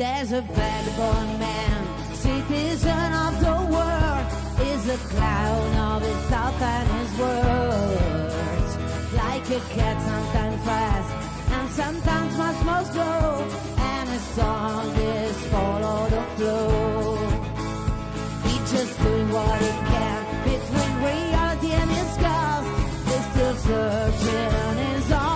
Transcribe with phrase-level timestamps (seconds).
[0.00, 4.26] There's a vagabond man, citizen of the world,
[4.72, 8.72] is a clown of his thoughts and his words.
[9.12, 11.10] Like a cat, sometimes fast
[11.52, 17.16] and sometimes much more slow, and his song is follow the flow.
[18.44, 22.68] He's just doing what he can between reality and his ghost.
[23.04, 25.29] He's still searching his own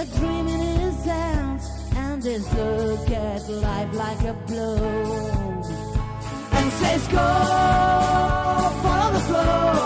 [0.00, 0.60] with a dream in
[1.96, 4.76] and this look at life like a blow.
[6.52, 7.26] And says go
[8.82, 9.79] follow the flow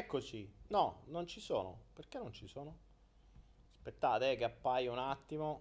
[0.00, 0.50] Eccoci.
[0.68, 1.88] No, non ci sono.
[1.92, 2.74] Perché non ci sono?
[3.76, 5.60] Aspettate eh, che appaia un attimo.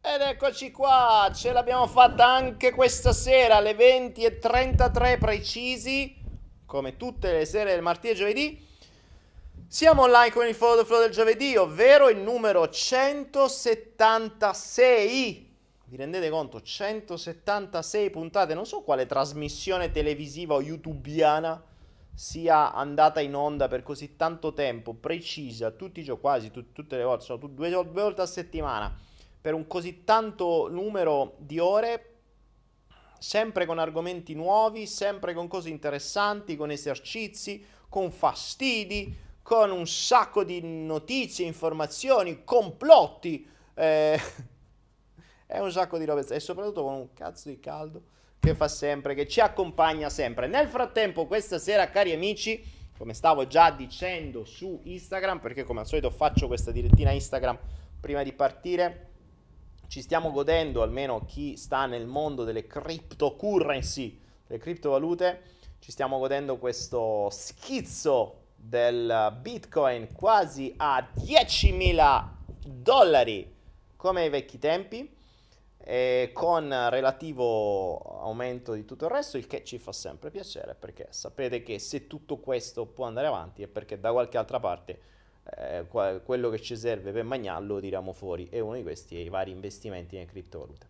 [0.00, 6.14] Ed eccoci qua, ce l'abbiamo fatta anche questa sera alle 20.33 precisi,
[6.64, 8.64] come tutte le sere del martedì e giovedì.
[9.66, 15.50] Siamo online con il Follow the Flow del giovedì, ovvero il numero 176.
[15.86, 16.62] Vi rendete conto?
[16.62, 18.54] 176 puntate.
[18.54, 21.70] Non so quale trasmissione televisiva o youtubiana
[22.14, 26.96] sia andata in onda per così tanto tempo, precisa, tutti i giorni, quasi tut- tutte
[26.96, 28.94] le volte, sono tu- due, due volte a settimana,
[29.40, 32.08] per un così tanto numero di ore,
[33.18, 40.44] sempre con argomenti nuovi, sempre con cose interessanti, con esercizi, con fastidi, con un sacco
[40.44, 44.20] di notizie, informazioni, complotti, eh,
[45.46, 48.02] è un sacco di robe e soprattutto con un cazzo di caldo
[48.42, 50.48] che fa sempre, che ci accompagna sempre.
[50.48, 52.60] Nel frattempo, questa sera, cari amici,
[52.98, 57.56] come stavo già dicendo su Instagram, perché come al solito faccio questa direttina Instagram
[58.00, 59.10] prima di partire,
[59.86, 65.42] ci stiamo godendo, almeno chi sta nel mondo delle cryptocurrency, delle criptovalute,
[65.78, 72.24] ci stiamo godendo questo schizzo del Bitcoin quasi a 10.000
[72.66, 73.54] dollari
[73.94, 75.20] come ai vecchi tempi
[75.84, 81.08] e con relativo aumento di tutto il resto, il che ci fa sempre piacere perché
[81.10, 85.00] sapete che se tutto questo può andare avanti è perché da qualche altra parte
[85.56, 89.20] eh, quello che ci serve per mangiarlo lo tiriamo fuori e uno di questi è
[89.20, 90.86] i vari investimenti nelle criptovalute.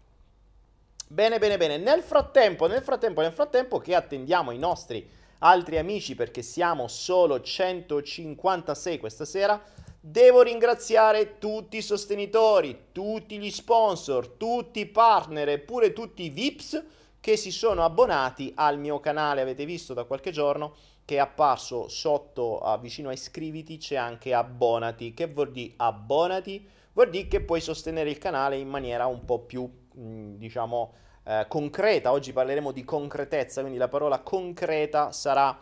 [1.08, 1.76] Bene, bene, bene.
[1.78, 5.08] Nel frattempo, nel frattempo, nel frattempo che attendiamo i nostri
[5.38, 9.62] altri amici perché siamo solo 156 questa sera,
[10.04, 16.30] devo ringraziare tutti i sostenitori, tutti gli sponsor, tutti i partner e pure tutti i
[16.30, 16.85] VIPs
[17.21, 19.42] che si sono abbonati al mio canale.
[19.42, 24.35] Avete visto da qualche giorno che è apparso sotto, uh, vicino a iscriviti, c'è anche
[24.35, 25.14] abbonati.
[25.14, 26.68] Che vuol dire abbonati?
[26.94, 30.94] Vuol dire che puoi sostenere il canale in maniera un po' più, mh, diciamo,
[31.25, 32.11] eh, concreta.
[32.11, 35.56] Oggi parleremo di concretezza, quindi la parola concreta sarà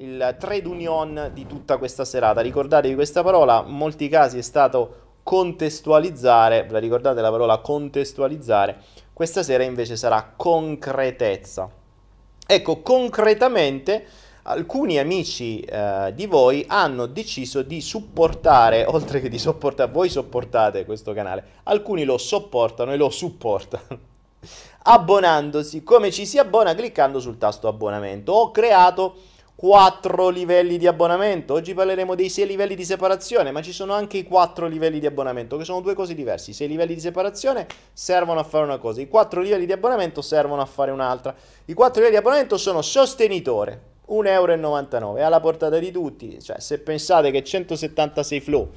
[0.00, 2.40] il trade union di tutta questa serata.
[2.40, 8.78] Ricordatevi questa parola, in molti casi è stato contestualizzare, ve la ricordate la parola contestualizzare?
[9.12, 11.70] Questa sera invece sarà concretezza.
[12.46, 14.06] Ecco, concretamente
[14.44, 20.86] alcuni amici eh, di voi hanno deciso di supportare, oltre che di sopportare, voi sopportate
[20.86, 23.98] questo canale, alcuni lo sopportano e lo supportano
[24.84, 25.82] abbonandosi.
[25.82, 26.74] Come ci si abbona?
[26.74, 28.32] Cliccando sul tasto abbonamento.
[28.32, 29.14] Ho creato
[29.60, 31.52] 4 livelli di abbonamento.
[31.52, 35.04] Oggi parleremo dei 6 livelli di separazione, ma ci sono anche i 4 livelli di
[35.04, 36.52] abbonamento, che sono due cose diverse.
[36.52, 40.22] I 6 livelli di separazione servono a fare una cosa, i 4 livelli di abbonamento
[40.22, 41.34] servono a fare un'altra.
[41.66, 46.40] I 4 livelli di abbonamento sono sostenitore, 1,99 euro, alla portata di tutti.
[46.40, 48.70] Cioè, se pensate che 176 flow,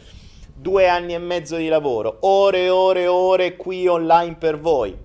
[0.53, 5.02] due anni e mezzo di lavoro, ore e ore e ore qui online per voi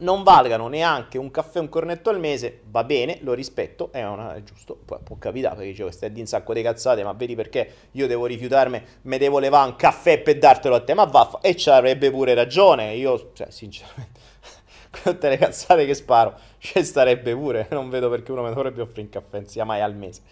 [0.00, 4.34] non valgano neanche un caffè un cornetto al mese, va bene, lo rispetto, è, una,
[4.34, 7.34] è giusto, può, può capitare, perché dicevo, stai di un sacco di cazzate, ma vedi
[7.34, 11.40] perché io devo rifiutarmi, me devo levare un caffè per dartelo a te, ma vaffa,
[11.40, 14.20] e ci avrebbe pure ragione, io, cioè, sinceramente,
[14.90, 18.82] con tutte le cazzate che sparo, ci starebbe pure, non vedo perché uno mi dovrebbe
[18.82, 20.22] offrire un caffè, sia mai al mese.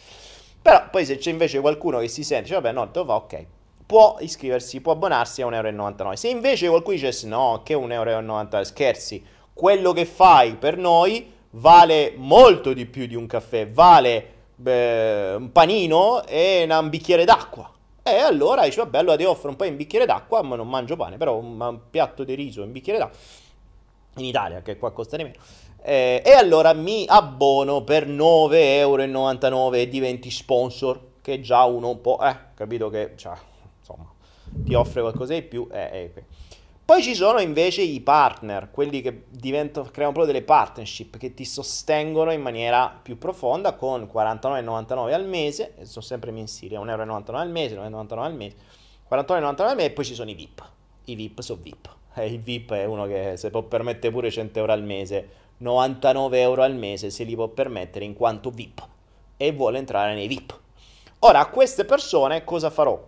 [0.63, 3.15] Però poi se c'è invece qualcuno che si sente, dice, vabbè, no, te lo fa,
[3.15, 3.47] ok,
[3.87, 6.17] può iscriversi, può abbonarsi a 1,99 euro.
[6.17, 9.25] Se invece qualcuno dice, no, che 1,99 euro, scherzi,
[9.57, 15.51] quello che fai per noi vale molto di più di un caffè, vale beh, un
[15.51, 17.73] panino e un bicchiere d'acqua.
[18.03, 20.95] E allora dici, vabbè, allora ti offro un po' in bicchiere d'acqua, ma non mangio
[20.95, 23.19] pane, però un, un piatto di riso in bicchiere d'acqua,
[24.17, 25.37] in Italia, che qua costa di meno.
[25.83, 32.01] Eh, e allora mi abbono per 9,99 euro e diventi sponsor, che già uno un
[32.03, 33.33] po', eh, capito che, cioè,
[33.79, 34.13] insomma,
[34.53, 36.25] ti offre qualcosa di più, eh, eh.
[36.87, 41.45] Poi ci sono invece i partner, quelli che diventano, creano proprio delle partnership che ti
[41.45, 47.75] sostengono in maniera più profonda con 49,99 al mese, sono sempre mensili, 1,99 al mese,
[47.75, 48.57] 9,99 al mese,
[49.11, 50.65] 49,99 al mese e poi ci sono i VIP.
[51.07, 51.89] I VIP sono VIP.
[52.15, 56.41] Eh, il VIP è uno che se può permettere pure 100 euro al mese, 99
[56.41, 58.87] euro al mese se li può permettere in quanto VIP
[59.37, 60.57] e vuole entrare nei VIP.
[61.19, 63.05] Ora a queste persone cosa farò?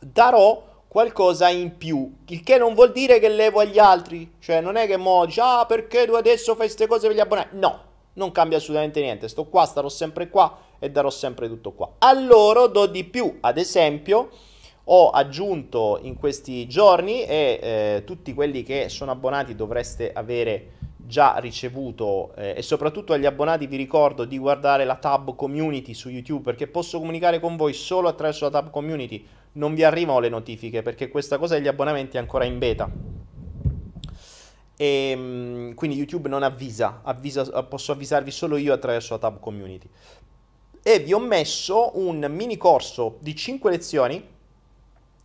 [0.00, 4.76] Darò qualcosa in più, il che non vuol dire che levo agli altri, cioè non
[4.76, 7.80] è che mo dici, ah perché tu adesso fai queste cose per gli abbonati, no,
[8.12, 11.94] non cambia assolutamente niente, sto qua, starò sempre qua e darò sempre tutto qua.
[11.98, 14.30] A loro do di più, ad esempio
[14.84, 21.38] ho aggiunto in questi giorni e eh, tutti quelli che sono abbonati dovreste avere già
[21.38, 26.42] ricevuto eh, e soprattutto agli abbonati vi ricordo di guardare la tab community su YouTube
[26.42, 30.82] perché posso comunicare con voi solo attraverso la tab community non vi arrivano le notifiche
[30.82, 32.90] perché questa cosa degli abbonamenti è ancora in beta.
[34.76, 39.88] E, ehm, quindi YouTube non avvisa, avvisa, posso avvisarvi solo io attraverso la tab community.
[40.82, 44.22] E vi ho messo un mini corso di 5 lezioni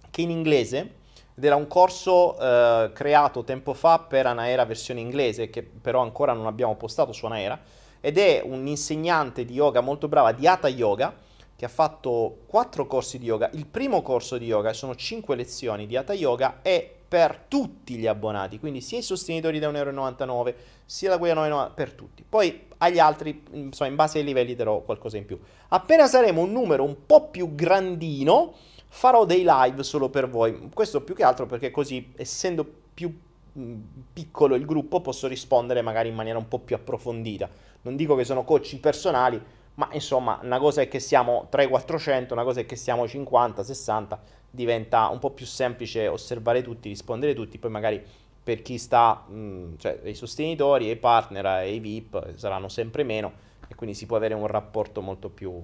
[0.10, 0.98] che in inglese,
[1.36, 6.34] ed era un corso eh, creato tempo fa per Anaera versione inglese, che però ancora
[6.34, 7.60] non abbiamo postato su Anaera,
[8.02, 11.14] ed è un insegnante di yoga molto brava di Hatha Yoga,
[11.60, 13.50] che ha fatto quattro corsi di yoga.
[13.52, 18.08] Il primo corso di yoga sono cinque lezioni di Hatha Yoga è per tutti gli
[18.08, 20.54] abbonati, quindi sia i sostenitori da 1,99 euro,
[20.86, 22.24] sia da quelli a 9,99 per tutti.
[22.24, 25.38] Poi agli altri, insomma, in base ai livelli darò qualcosa in più.
[25.68, 28.54] Appena saremo un numero un po' più grandino,
[28.88, 30.70] farò dei live solo per voi.
[30.74, 33.14] Questo più che altro perché così, essendo più
[34.14, 37.50] piccolo il gruppo, posso rispondere magari in maniera un po' più approfondita.
[37.82, 42.44] Non dico che sono coaching personali, ma insomma una cosa è che siamo 300-400, una
[42.44, 44.18] cosa è che siamo 50-60,
[44.52, 48.04] diventa un po' più semplice osservare tutti, rispondere tutti, poi magari
[48.44, 53.48] per chi sta, mh, mm, cioè i sostenitori, i partner i VIP saranno sempre meno
[53.70, 55.62] e quindi si può avere un rapporto molto più,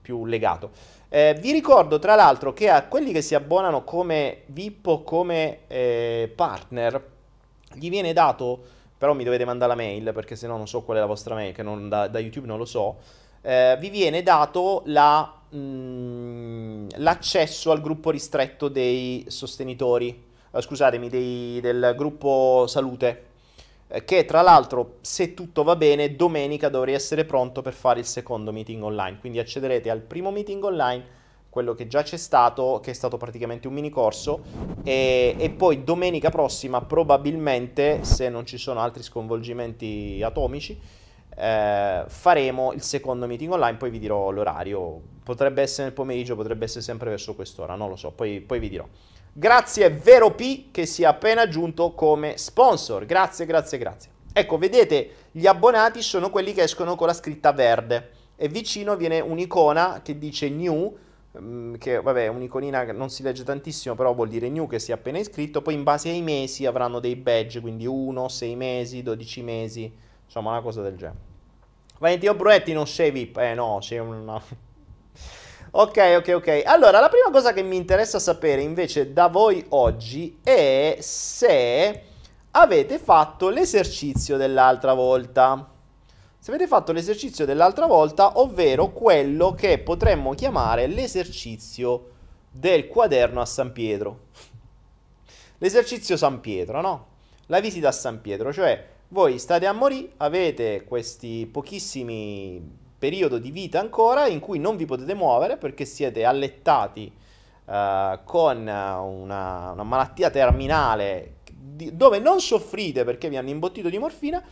[0.00, 0.70] più legato.
[1.10, 5.66] Eh, vi ricordo tra l'altro che a quelli che si abbonano come VIP o come
[5.66, 7.10] eh, partner
[7.74, 8.58] gli viene dato,
[8.96, 11.34] però mi dovete mandare la mail perché se no non so qual è la vostra
[11.34, 15.56] mail, che non, da, da YouTube non lo so, eh, vi viene dato la, mh,
[15.56, 23.24] mm, l'accesso al gruppo ristretto dei sostenitori, eh, scusatemi, dei, del gruppo salute.
[23.88, 28.06] eh, che tra l'altro, se tutto va bene, domenica dovrei essere pronto per fare il
[28.06, 29.18] secondo meeting online.
[29.18, 31.20] Quindi accederete al primo meeting online
[31.52, 34.40] quello che già c'è stato, che è stato praticamente un mini corso,
[34.84, 40.80] e, e, poi domenica prossima probabilmente, se non ci sono altri sconvolgimenti atomici,
[41.36, 46.64] eh, faremo il secondo meeting online, poi vi dirò l'orario, potrebbe essere nel pomeriggio, potrebbe
[46.64, 48.86] essere sempre verso quest'ora, non lo so, poi, poi vi dirò.
[49.32, 54.10] Grazie Vero P che si è appena aggiunto come sponsor, grazie, grazie, grazie.
[54.32, 58.10] Ecco, vedete, gli abbonati sono quelli che escono con la scritta verde.
[58.36, 60.96] E vicino viene un'icona che dice new
[61.38, 64.78] Mm, che vabbè è un'iconina che non si legge tantissimo, però vuol dire new che
[64.78, 68.54] si è appena iscritto, poi in base ai mesi avranno dei badge, quindi 1, 6
[68.54, 69.90] mesi, 12 mesi,
[70.32, 71.30] insomma una cosa del genere.
[71.98, 74.40] Valentino Bruetti non sei VIP, eh no, c'è una...
[75.70, 76.62] ok, ok, ok.
[76.64, 82.02] Allora, la prima cosa che mi interessa sapere invece da voi oggi è se
[82.52, 85.68] avete fatto l'esercizio dell'altra volta
[86.38, 92.10] se avete fatto l'esercizio dell'altra volta, ovvero quello che potremmo chiamare l'esercizio
[92.50, 94.22] del quaderno a San Pietro.
[95.58, 97.06] L'esercizio San Pietro, no?
[97.46, 103.50] La visita a San Pietro, cioè voi state a morire, avete questi pochissimi periodi di
[103.50, 107.12] vita ancora in cui non vi potete muovere perché siete allettati
[107.66, 111.40] uh, con una, una malattia terminale
[111.92, 114.42] dove non soffrite perché vi hanno imbottito di morfina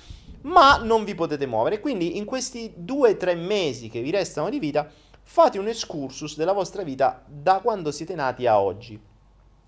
[0.42, 1.80] ma non vi potete muovere.
[1.80, 4.90] Quindi in questi due o tre mesi che vi restano di vita,
[5.22, 9.00] fate un excursus della vostra vita da quando siete nati a oggi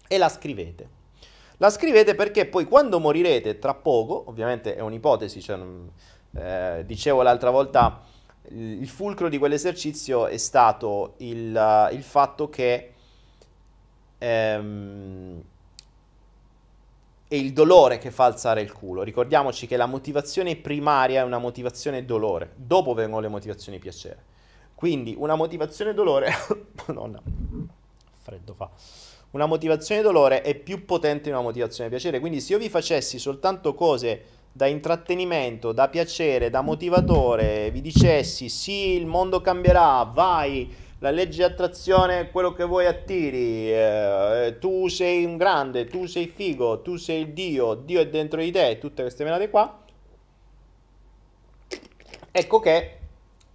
[0.07, 1.01] e la scrivete.
[1.63, 5.61] La scrivete perché poi quando morirete, tra poco, ovviamente è un'ipotesi, cioè,
[6.35, 8.01] eh, dicevo l'altra volta,
[8.49, 12.93] il fulcro di quell'esercizio è stato il, il fatto che
[14.19, 15.43] ehm,
[17.29, 19.05] è il dolore che fa alzare il culo.
[19.05, 24.21] Ricordiamoci che la motivazione primaria è una motivazione dolore, dopo vengono le motivazioni piacere.
[24.75, 26.33] Quindi una motivazione dolore,
[26.89, 27.23] madonna,
[28.19, 28.69] freddo fa.
[29.33, 32.21] Una motivazione dolore è più potente di una motivazione piacere.
[32.21, 38.51] Quindi se io vi facessi soltanto cose da intrattenimento, da piacere, da motivatore, vi dicessi
[38.51, 44.57] sì, il mondo cambierà, vai, la legge di attrazione è quello che vuoi attiri, eh,
[44.61, 48.51] tu sei un grande, tu sei figo, tu sei il Dio, Dio è dentro di
[48.51, 49.81] te, tutte queste menate qua,
[52.31, 52.99] ecco che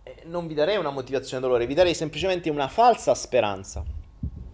[0.02, 3.97] eh, non vi darei una motivazione dolore, vi darei semplicemente una falsa speranza.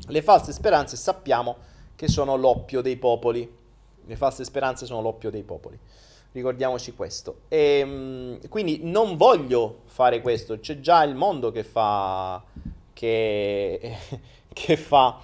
[0.08, 1.56] Le false speranze sappiamo
[1.96, 3.62] che sono l'oppio dei popoli.
[4.06, 5.80] Le false speranze sono l'oppio dei popoli.
[6.32, 7.42] Ricordiamoci questo.
[7.48, 10.60] E, ehm, quindi non voglio fare questo.
[10.60, 12.44] C'è già il mondo che fa
[12.94, 13.98] che,
[14.54, 15.20] che fa,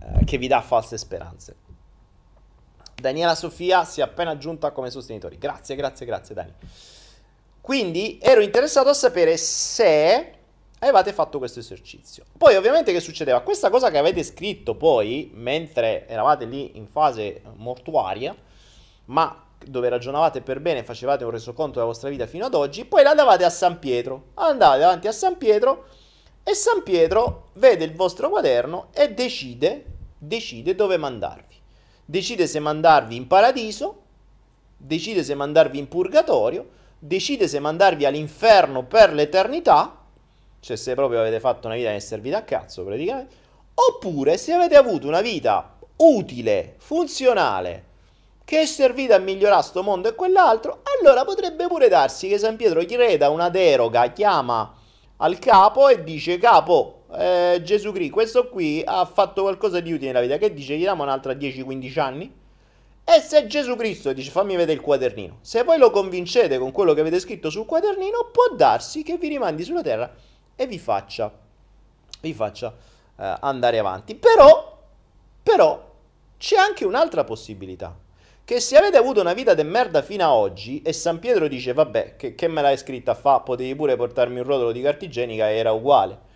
[0.00, 1.56] eh, che vi dà false speranze.
[2.94, 5.38] Daniela Sofia si è appena aggiunta come sostenitori.
[5.38, 6.52] Grazie, grazie, grazie Dani.
[7.60, 10.37] Quindi ero interessato a sapere se
[10.78, 12.24] avevate fatto questo esercizio.
[12.36, 13.40] Poi ovviamente che succedeva?
[13.40, 18.36] Questa cosa che avete scritto poi, mentre eravate lì in fase mortuaria,
[19.06, 23.02] ma dove ragionavate per bene, facevate un resoconto della vostra vita fino ad oggi, poi
[23.02, 24.28] la a San Pietro.
[24.34, 25.86] Andate davanti a San Pietro
[26.42, 29.84] e San Pietro vede il vostro quaderno e decide,
[30.16, 31.56] decide dove mandarvi.
[32.04, 34.02] Decide se mandarvi in paradiso,
[34.76, 39.97] decide se mandarvi in purgatorio, decide se mandarvi all'inferno per l'eternità,
[40.60, 43.34] cioè se proprio avete fatto una vita che è servita a cazzo praticamente,
[43.74, 47.84] oppure se avete avuto una vita utile, funzionale,
[48.44, 52.56] che è servita a migliorare sto mondo e quell'altro, allora potrebbe pure darsi che San
[52.56, 54.74] Pietro chieda una deroga, chiama
[55.18, 60.12] al capo e dice capo eh, Gesù Cristo questo qui ha fatto qualcosa di utile
[60.12, 60.36] nella vita.
[60.36, 60.76] Che dice?
[60.76, 62.32] Gli diamo un'altra 10-15 anni?
[63.04, 65.38] E se Gesù Cristo dice fammi vedere il quadernino.
[65.40, 69.28] Se voi lo convincete con quello che avete scritto sul quadernino può darsi che vi
[69.28, 70.14] rimandi sulla terra
[70.60, 71.32] e vi faccia
[72.20, 72.74] vi faccia
[73.16, 74.16] eh, andare avanti.
[74.16, 74.76] Però
[75.40, 75.94] però
[76.36, 77.96] c'è anche un'altra possibilità
[78.44, 81.72] che se avete avuto una vita de merda fino ad oggi e San Pietro dice
[81.72, 85.50] vabbè che, che me l'hai scritta fa potevi pure portarmi un rotolo di carta igienica
[85.50, 86.26] era uguale.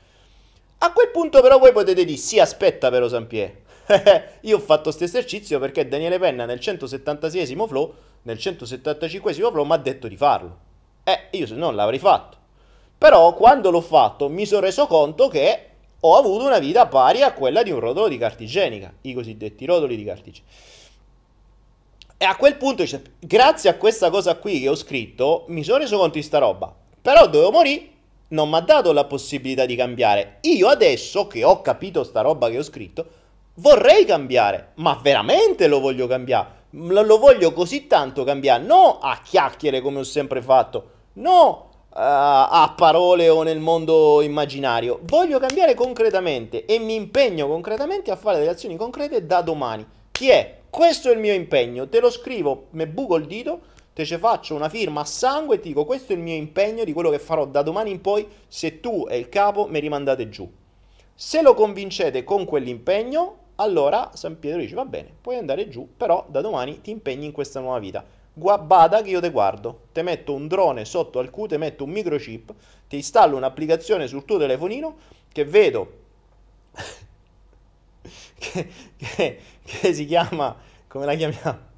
[0.79, 3.61] A quel punto però voi potete dire sì aspetta però San Pietro
[4.43, 9.73] io ho fatto questo esercizio perché Daniele Penna nel 176 flow nel 175 flow mi
[9.73, 10.71] ha detto di farlo.
[11.03, 12.42] Eh io se non l'avrei fatto
[13.03, 15.67] però quando l'ho fatto mi sono reso conto che
[15.99, 19.65] ho avuto una vita pari a quella di un rotolo di carta igienica i cosiddetti
[19.65, 20.53] rotoli di carta igienica
[22.17, 22.85] e a quel punto
[23.19, 26.73] grazie a questa cosa qui che ho scritto, mi sono reso conto di sta roba.
[27.03, 27.89] Però dovevo morire,
[28.29, 30.39] non mi ha dato la possibilità di cambiare.
[30.43, 33.07] Io adesso che ho capito sta roba che ho scritto,
[33.55, 36.61] vorrei cambiare, ma veramente lo voglio cambiare.
[36.71, 43.29] lo voglio così tanto cambiare, no a chiacchiere come ho sempre fatto, no a parole
[43.29, 48.77] o nel mondo immaginario, voglio cambiare concretamente e mi impegno concretamente a fare delle azioni
[48.77, 49.87] concrete da domani.
[50.11, 50.61] Chi è?
[50.71, 53.61] Questo è il mio impegno, te lo scrivo, me buco il dito,
[53.93, 56.85] te ce faccio una firma a sangue e ti dico questo è il mio impegno
[56.85, 60.31] di quello che farò da domani in poi se tu e il capo mi rimandate
[60.31, 60.51] giù.
[61.15, 66.25] Se lo convincete con quell'impegno, allora San Pietro dice va bene, puoi andare giù, però
[66.29, 68.03] da domani ti impegni in questa nuova vita.
[68.35, 71.91] Bada che io te guardo, ti metto un drone sotto al Q, ti metto un
[71.91, 72.55] microchip,
[72.89, 74.97] ti installo un'applicazione sul tuo telefonino
[75.31, 76.01] che vedo
[78.39, 80.57] che, che, che, si chiama,
[80.89, 81.71] come la chiamiamo?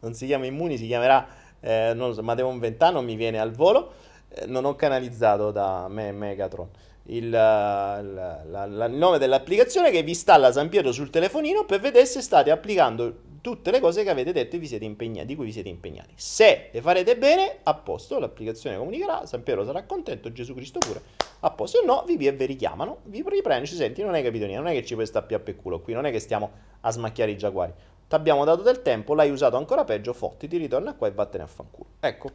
[0.00, 1.26] Non si chiama Immuni, si chiamerà,
[1.60, 3.92] eh, non lo so, Mateon Ventano mi viene al volo,
[4.30, 6.68] eh, non ho canalizzato da me Megatron.
[7.10, 11.80] Il, la, la, la, il nome dell'applicazione che vi installa San Pietro sul telefonino per
[11.80, 15.52] vedere se state applicando tutte le cose che avete detto e impegnati, di cui vi
[15.52, 16.12] siete impegnati.
[16.16, 21.00] Se le farete bene, a posto, l'applicazione comunicherà, San Pietro sarà contento, Gesù Cristo pure,
[21.40, 21.78] a posto.
[21.78, 24.74] Se no, vi, vi richiamano, vi riprendono, ci senti, non hai capito niente, non è
[24.74, 27.30] che ci puoi stare più a per culo qui, non è che stiamo a smacchiare
[27.30, 27.72] i giaguari.
[28.08, 31.44] Ti abbiamo dato del tempo, l'hai usato ancora peggio, fotti, ti ritorna qua e vattene
[31.44, 31.90] a fanculo.
[32.00, 32.30] Ecco.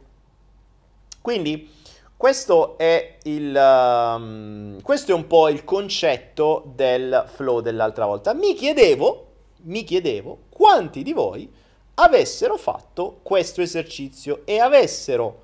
[1.20, 1.68] Quindi
[2.16, 8.32] questo è, il, um, questo è un po' il concetto del flow dell'altra volta.
[8.34, 11.52] Mi chiedevo, mi chiedevo quanti di voi
[11.94, 15.42] avessero fatto questo esercizio e avessero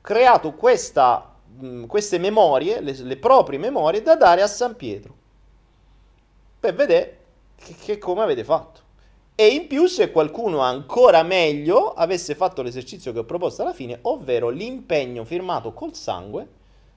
[0.00, 5.14] creato questa, mh, mm, queste memorie, le, le, proprie memorie da dare a San Pietro
[6.60, 7.18] per vedere
[7.56, 8.84] che, che come avete fatto.
[9.34, 13.98] E in più se qualcuno ancora meglio avesse fatto l'esercizio che ho proposto alla fine,
[14.02, 16.46] ovvero l'impegno firmato col sangue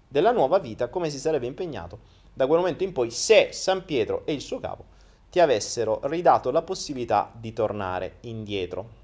[0.07, 4.21] della nuova vita, come si sarebbe impegnato da quel momento in poi se San Pietro
[4.25, 4.88] e il suo capo
[5.29, 8.97] ti avessero ridato la possibilità di tornare indietro.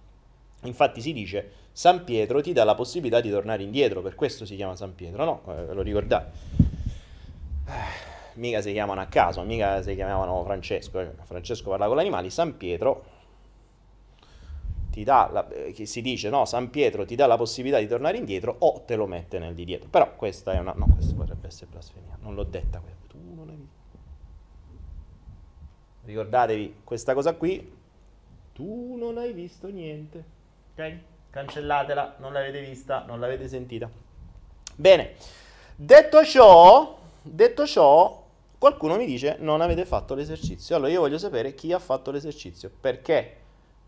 [0.63, 4.55] Infatti si dice San Pietro ti dà la possibilità di tornare indietro, per questo si
[4.55, 5.41] chiama San Pietro, no?
[5.47, 6.31] Eh, lo ricordate?
[7.67, 11.11] Eh, mica si chiamano a caso, mica si chiamavano Francesco, eh.
[11.23, 13.13] Francesco parla con gli animali, San Pietro
[14.95, 18.15] ti dà, la, eh, si dice, no, San Pietro ti dà la possibilità di tornare
[18.15, 19.89] indietro o te lo mette nel di dietro.
[19.89, 22.81] Però questa è una, no, questa potrebbe essere blasfemia, non l'ho detta.
[23.07, 23.74] Tu non hai visto.
[26.05, 27.73] Ricordatevi, questa cosa qui,
[28.53, 30.23] tu non hai visto niente.
[30.73, 30.97] Ok?
[31.31, 33.89] Cancellatela, non l'avete vista, non l'avete sentita.
[34.75, 35.15] Bene,
[35.75, 38.23] detto ciò, detto ciò,
[38.57, 40.75] qualcuno mi dice non avete fatto l'esercizio.
[40.75, 42.71] Allora io voglio sapere chi ha fatto l'esercizio.
[42.79, 43.37] Perché?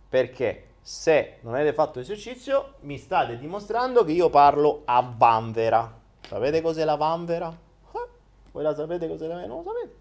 [0.09, 5.99] Perché se non avete fatto esercizio, mi state dimostrando che io parlo a vanvera.
[6.21, 7.49] Sapete cos'è la vanvera?
[7.93, 8.07] Eh?
[8.51, 9.53] Voi la sapete cos'è la vanvera?
[9.53, 9.95] Non lo sapete?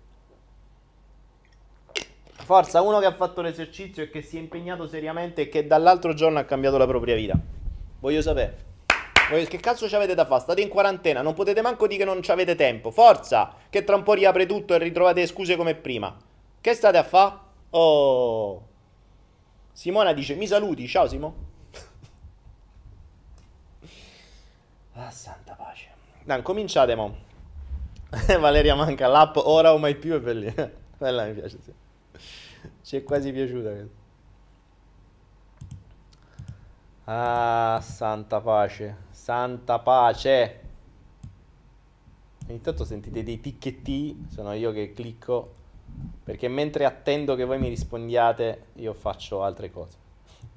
[2.47, 6.15] Forza, uno che ha fatto l'esercizio e che si è impegnato seriamente e che dall'altro
[6.15, 7.37] giorno ha cambiato la propria vita.
[7.99, 8.57] Voglio sapere.
[9.49, 10.43] Che cazzo ci avete da fare?
[10.43, 12.93] State in quarantena, non potete manco dire che non ci avete tempo.
[12.93, 16.17] Forza, che tra un po' riapre tutto e ritrovate scuse come prima.
[16.61, 17.35] Che state a fare?
[17.71, 18.69] Oh...
[19.73, 21.35] Simona dice mi saluti, ciao Simo.
[24.95, 25.89] ah, santa pace.
[26.23, 27.13] Dai, cominciate mo.
[28.39, 30.71] Valeria manca l'app ora o mai più è bellina.
[30.97, 31.73] Bella mi piace, sì.
[32.83, 33.71] Ci è quasi piaciuta.
[37.05, 38.97] Ah, santa pace.
[39.11, 40.61] Santa pace.
[42.49, 45.57] Intanto sentite dei ticchetti, sono io che clicco
[46.23, 49.97] perché mentre attendo che voi mi rispondiate, io faccio altre cose.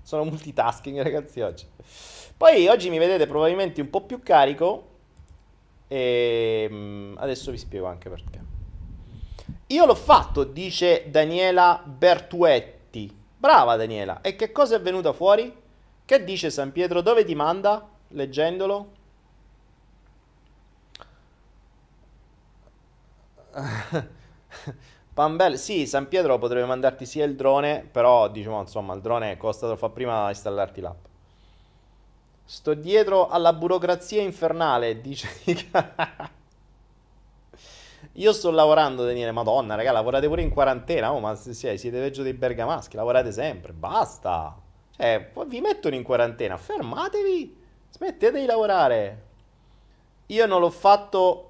[0.02, 1.66] Sono multitasking, ragazzi, oggi.
[2.36, 4.88] Poi oggi mi vedete probabilmente un po' più carico.
[5.88, 8.49] E mm, adesso vi spiego anche perché.
[9.72, 13.16] Io l'ho fatto, dice Daniela Bertuetti.
[13.38, 14.22] Brava Daniela.
[14.22, 15.56] E che cosa è venuta fuori?
[16.06, 17.02] Che dice San Pietro?
[17.02, 17.88] Dove ti manda?
[18.10, 18.92] Leggendolo.
[25.14, 29.68] Pambel, sì, San Pietro potrebbe mandarti sia il drone, però diciamo insomma il drone costa
[29.68, 31.06] troppo fa prima installarti l'app.
[32.44, 35.28] Sto dietro alla burocrazia infernale, dice
[38.20, 42.22] Io sto lavorando, Daniele, madonna, raga, lavorate pure in quarantena, oh, ma se siete peggio
[42.22, 44.58] dei bergamaschi, lavorate sempre, basta.
[44.92, 47.58] Cioè, vi mettono in quarantena, fermatevi,
[47.92, 49.28] smettete di lavorare.
[50.28, 51.46] Io non l'ho fatto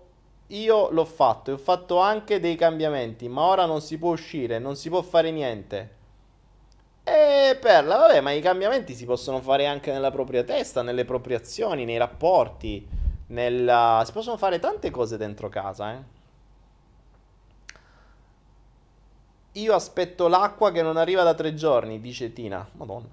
[0.51, 4.60] io l'ho fatto e ho fatto anche dei cambiamenti, ma ora non si può uscire,
[4.60, 5.97] non si può fare niente.
[7.03, 11.38] E Perla, vabbè, ma i cambiamenti si possono fare anche nella propria testa, nelle proprie
[11.38, 12.88] azioni, nei rapporti,
[13.27, 14.03] nella...
[14.05, 16.17] si possono fare tante cose dentro casa, eh.
[19.54, 22.68] Io aspetto l'acqua che non arriva da tre giorni, dice Tina.
[22.74, 23.08] Madonna.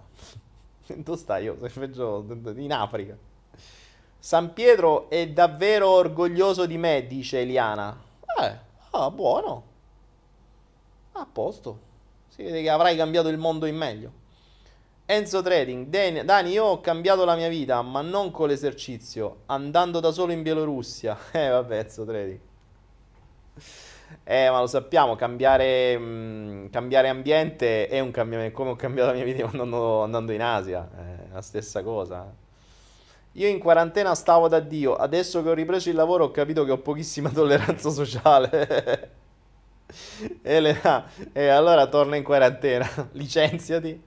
[0.86, 1.56] Dove stai io?
[1.60, 2.24] Sei peggio
[2.56, 3.16] in Africa.
[4.18, 7.96] San Pietro è davvero orgoglioso di me, dice Eliana.
[8.40, 8.56] Eh,
[8.90, 9.62] ah, buono.
[11.12, 11.78] A posto.
[12.28, 14.24] Si vede che avrai cambiato il mondo in meglio.
[15.06, 15.86] Enzo Trading,
[16.24, 20.42] Dani, io ho cambiato la mia vita, ma non con l'esercizio, andando da solo in
[20.42, 21.16] Bielorussia.
[21.30, 22.40] Eh, vabbè, Enzo Trading.
[24.24, 28.56] Eh, ma lo sappiamo, cambiare, mh, cambiare ambiente è un cambiamento.
[28.56, 32.32] Come ho cambiato la mia vita andando, andando in Asia, è la stessa cosa.
[33.32, 36.72] Io in quarantena stavo da Dio, adesso che ho ripreso il lavoro ho capito che
[36.72, 39.10] ho pochissima tolleranza sociale.
[40.42, 44.02] Elena, e eh, allora torna in quarantena, licenziati.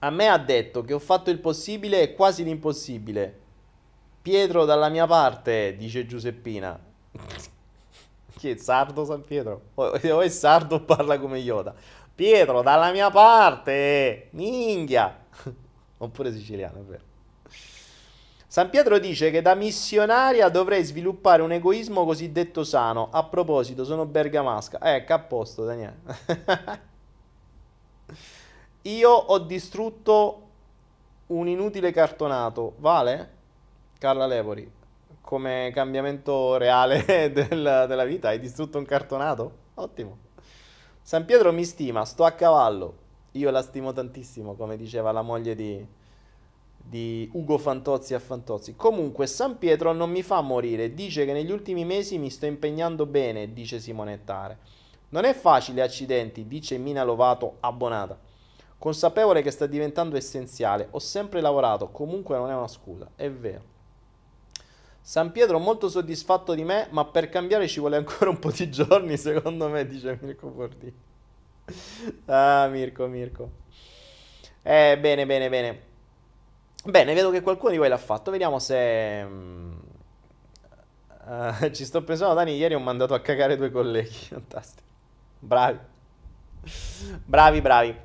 [0.00, 3.40] A me ha detto che ho fatto il possibile e quasi l'impossibile.
[4.20, 6.78] Pietro dalla mia parte, dice Giuseppina.
[8.42, 9.66] Chi è sardo San Pietro?
[9.74, 11.72] O, è sardo o parla come Yoda?
[12.12, 15.16] Pietro dalla mia parte, minchia.
[15.98, 17.02] Oppure siciliano, è vero.
[18.48, 23.10] San Pietro dice che da missionaria dovrei sviluppare un egoismo cosiddetto sano.
[23.12, 24.80] A proposito, sono bergamasca.
[24.92, 26.00] Ecco, a posto, Daniele.
[28.82, 30.48] Io ho distrutto
[31.28, 32.74] un inutile cartonato.
[32.78, 33.30] Vale?
[33.98, 34.80] Carla Lepori.
[35.32, 39.70] Come cambiamento reale del, della vita, hai distrutto un cartonato?
[39.76, 40.18] Ottimo.
[41.00, 42.96] San Pietro mi stima, sto a cavallo.
[43.30, 45.86] Io la stimo tantissimo, come diceva la moglie di,
[46.76, 48.76] di Ugo Fantozzi a Fantozzi.
[48.76, 50.92] Comunque, San Pietro non mi fa morire.
[50.92, 54.58] Dice che negli ultimi mesi mi sto impegnando bene, dice Simonettare.
[55.08, 58.20] Non è facile, accidenti, dice Mina Lovato, abbonata.
[58.76, 60.88] Consapevole che sta diventando essenziale.
[60.90, 63.71] Ho sempre lavorato, comunque non è una scusa, è vero.
[65.04, 68.70] San Pietro molto soddisfatto di me, ma per cambiare ci vuole ancora un po' di
[68.70, 70.94] giorni, secondo me, dice Mirko Forti.
[72.26, 73.50] Ah, Mirko, Mirko.
[74.62, 75.82] Eh, bene, bene, bene.
[76.84, 78.30] Bene, vedo che qualcuno di voi l'ha fatto.
[78.30, 79.26] Vediamo se...
[81.24, 84.14] Uh, ci sto pensando, Dani, ieri ho mandato a cagare due colleghi.
[84.30, 84.88] Fantastico.
[85.38, 85.78] Bravi.
[87.24, 87.96] Bravi, bravi.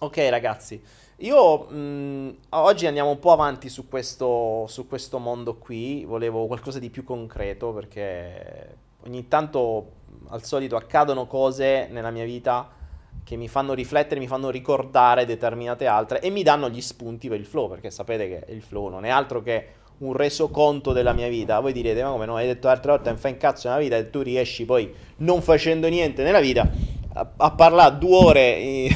[0.00, 0.82] Ok ragazzi,
[1.18, 6.78] io mh, oggi andiamo un po' avanti su questo, su questo mondo qui, volevo qualcosa
[6.78, 9.92] di più concreto perché ogni tanto
[10.28, 12.68] al solito accadono cose nella mia vita
[13.22, 17.38] che mi fanno riflettere, mi fanno ricordare determinate altre e mi danno gli spunti per
[17.38, 19.66] il flow, perché sapete che il flow non è altro che
[19.98, 21.60] un resoconto della mia vita.
[21.60, 23.96] Voi direte, ma come no, hai detto l'altra volta, non fai un cazzo nella vita
[23.96, 26.68] e tu riesci poi non facendo niente nella vita
[27.14, 28.88] a, a parlare due ore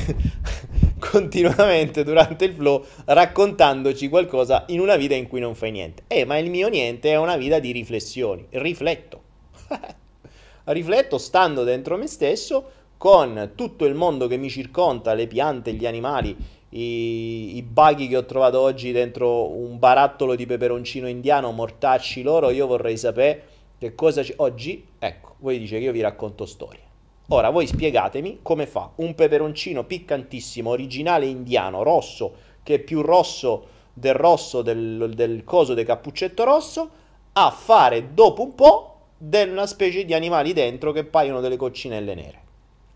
[0.98, 6.04] continuamente durante il flow raccontandoci qualcosa in una vita in cui non fai niente.
[6.06, 8.46] Eh, ma il mio niente è una vita di riflessioni.
[8.50, 9.22] Rifletto.
[10.64, 15.86] Rifletto stando dentro me stesso con tutto il mondo che mi circonda, le piante, gli
[15.86, 16.36] animali,
[16.70, 22.50] i, i baghi che ho trovato oggi dentro un barattolo di peperoncino indiano, mortacci loro,
[22.50, 23.44] io vorrei sapere
[23.78, 24.84] che cosa c'è oggi.
[24.98, 26.87] Ecco, voi dice che io vi racconto storie.
[27.30, 33.76] Ora voi spiegatemi come fa un peperoncino piccantissimo, originale indiano, rosso, che è più rosso
[33.92, 36.90] del rosso del, del coso del cappuccetto rosso,
[37.32, 42.40] a fare dopo un po' una specie di animali dentro che paiono delle coccinelle nere.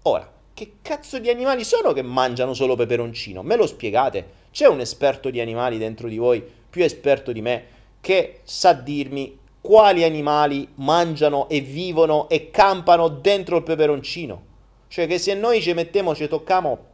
[0.03, 3.43] Ora, che cazzo di animali sono che mangiano solo peperoncino?
[3.43, 4.41] Me lo spiegate?
[4.51, 7.65] C'è un esperto di animali dentro di voi, più esperto di me,
[8.01, 14.51] che sa dirmi quali animali mangiano e vivono e campano dentro il peperoncino.
[14.89, 16.91] Cioè che se noi ci mettiamo, ci tocchiamo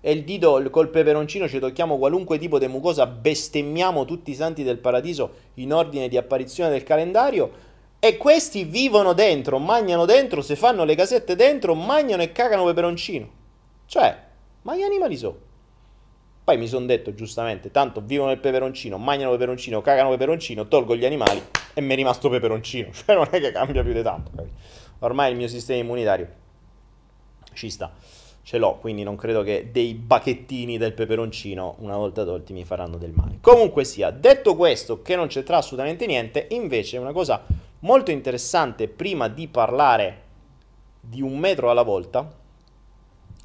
[0.00, 4.62] e il dito col peperoncino ci tocchiamo qualunque tipo di mucosa, bestemmiamo tutti i santi
[4.62, 10.56] del paradiso in ordine di apparizione del calendario e questi vivono dentro, mangiano dentro, se
[10.56, 13.28] fanno le casette dentro, mangiano e cagano peperoncino.
[13.84, 14.16] Cioè,
[14.62, 15.48] ma gli animali sono?
[16.50, 21.04] Poi mi sono detto giustamente, tanto vivono nel peperoncino, mangiano peperoncino, cagano peperoncino, tolgo gli
[21.04, 21.40] animali
[21.72, 22.90] e mi è rimasto peperoncino.
[22.90, 24.32] Cioè non è che cambia più di tanto.
[24.98, 26.28] Ormai il mio sistema immunitario
[27.52, 27.92] ci sta,
[28.42, 32.96] ce l'ho, quindi non credo che dei bacchettini del peperoncino una volta tolti mi faranno
[32.96, 33.38] del male.
[33.40, 37.46] Comunque sia, detto questo, che non c'entra assolutamente niente, invece una cosa
[37.82, 40.22] molto interessante prima di parlare
[40.98, 42.38] di un metro alla volta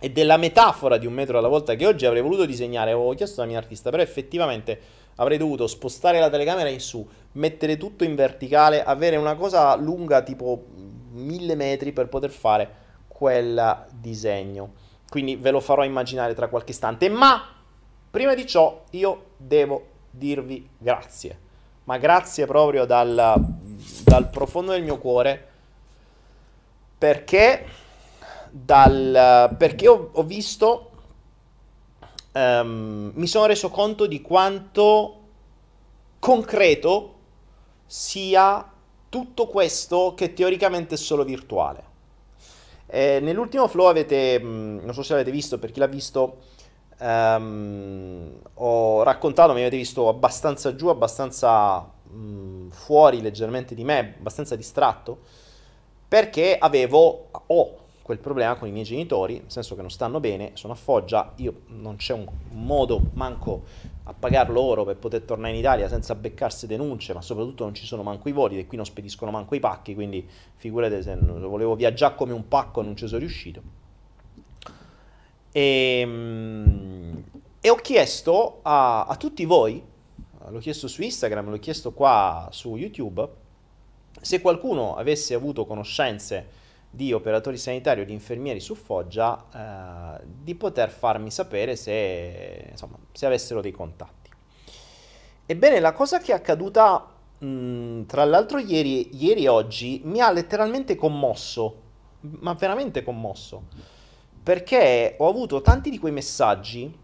[0.06, 3.42] e della metafora di un metro alla volta che oggi avrei voluto disegnare, avevo chiesto
[3.42, 4.80] alla mia artista, però effettivamente
[5.16, 10.22] avrei dovuto spostare la telecamera in su, mettere tutto in verticale, avere una cosa lunga
[10.22, 10.64] tipo
[11.14, 12.70] mille metri per poter fare
[13.08, 14.74] quel disegno.
[15.10, 17.44] Quindi ve lo farò immaginare tra qualche istante, ma
[18.12, 21.40] prima di ciò io devo dirvi grazie,
[21.86, 23.34] ma grazie proprio dal,
[24.04, 25.48] dal profondo del mio cuore
[26.96, 27.66] perché
[28.58, 30.92] dal, perché ho, ho visto,
[32.32, 35.20] um, mi sono reso conto di quanto
[36.20, 37.14] concreto
[37.86, 38.72] sia
[39.10, 41.84] tutto questo che teoricamente è solo virtuale.
[42.88, 46.38] Eh, nell'ultimo flow avete, mm, non so se l'avete visto, per chi l'ha visto,
[47.00, 54.16] um, ho raccontato, mi avete visto abbastanza giù, abbastanza mh, mm, fuori leggermente di me,
[54.18, 55.20] abbastanza distratto,
[56.08, 60.52] perché avevo, ho quel problema con i miei genitori, nel senso che non stanno bene,
[60.54, 63.64] sono a Foggia, io non c'è un modo manco
[64.04, 67.84] a pagar loro per poter tornare in Italia senza beccarsi denunce, ma soprattutto non ci
[67.84, 71.74] sono manco i voli e qui non spediscono manco i pacchi, quindi figurate se volevo
[71.74, 73.62] viaggiare come un pacco non ci sono riuscito.
[75.52, 77.24] E, ehm,
[77.60, 79.82] e ho chiesto a, a tutti voi,
[80.48, 83.28] l'ho chiesto su Instagram, l'ho chiesto qua su YouTube,
[84.22, 86.65] se qualcuno avesse avuto conoscenze
[86.96, 92.98] di operatori sanitari o di infermieri su Foggia eh, di poter farmi sapere se, insomma,
[93.12, 94.30] se avessero dei contatti.
[95.46, 97.06] Ebbene, la cosa che è accaduta
[97.38, 101.82] mh, tra l'altro ieri, ieri e oggi mi ha letteralmente commosso,
[102.22, 103.64] ma veramente commosso,
[104.42, 106.98] perché ho avuto tanti di quei messaggi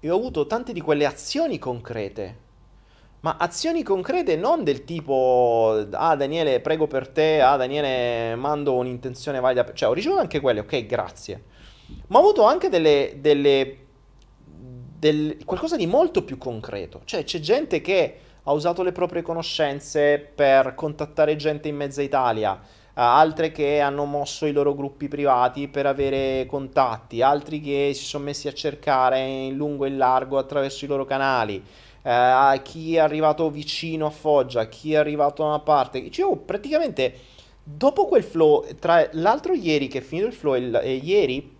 [0.00, 2.43] e ho avuto tante di quelle azioni concrete
[3.24, 9.40] ma azioni concrete non del tipo, ah Daniele prego per te, ah Daniele mando un'intenzione
[9.40, 11.42] valida, cioè ho ricevuto anche quelle, ok grazie,
[12.08, 13.78] ma ho avuto anche delle, delle,
[14.44, 20.18] del, qualcosa di molto più concreto, cioè c'è gente che ha usato le proprie conoscenze
[20.18, 22.60] per contattare gente in mezza Italia,
[22.92, 28.24] altre che hanno mosso i loro gruppi privati per avere contatti, altri che si sono
[28.24, 31.64] messi a cercare in lungo e in largo attraverso i loro canali
[32.06, 36.10] eh, a chi è arrivato vicino a Foggia, chi è arrivato da una parte.
[36.10, 37.14] Cioè, oh, praticamente
[37.64, 41.52] dopo quel flow, tra l'altro ieri che è finito il flow e, e ieri,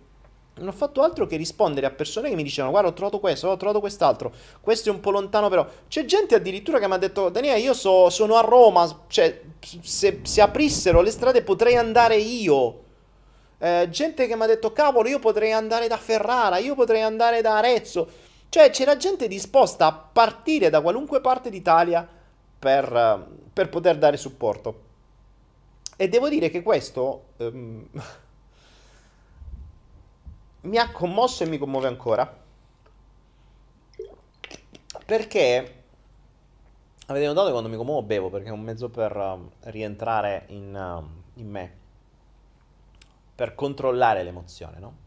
[0.57, 3.47] non ho fatto altro che rispondere a persone che mi dicevano guarda ho trovato questo,
[3.47, 4.31] ho trovato quest'altro,
[4.61, 5.67] questo è un po' lontano però.
[5.87, 9.41] C'è gente addirittura che mi ha detto Daniele io so, sono a Roma, cioè
[9.81, 12.83] se, se aprissero le strade potrei andare io.
[13.57, 17.41] Eh, gente che mi ha detto cavolo io potrei andare da Ferrara, io potrei andare
[17.41, 18.07] da Arezzo.
[18.49, 22.07] Cioè c'era gente disposta a partire da qualunque parte d'Italia
[22.57, 24.83] per, per poter dare supporto.
[25.97, 27.87] E devo dire che questo um,
[30.61, 32.43] mi ha commosso e mi commuove ancora.
[35.05, 35.83] Perché
[37.07, 40.73] avete notato che quando mi commuovo bevo perché è un mezzo per uh, rientrare in,
[40.75, 41.73] uh, in me,
[43.35, 45.03] per controllare l'emozione, no?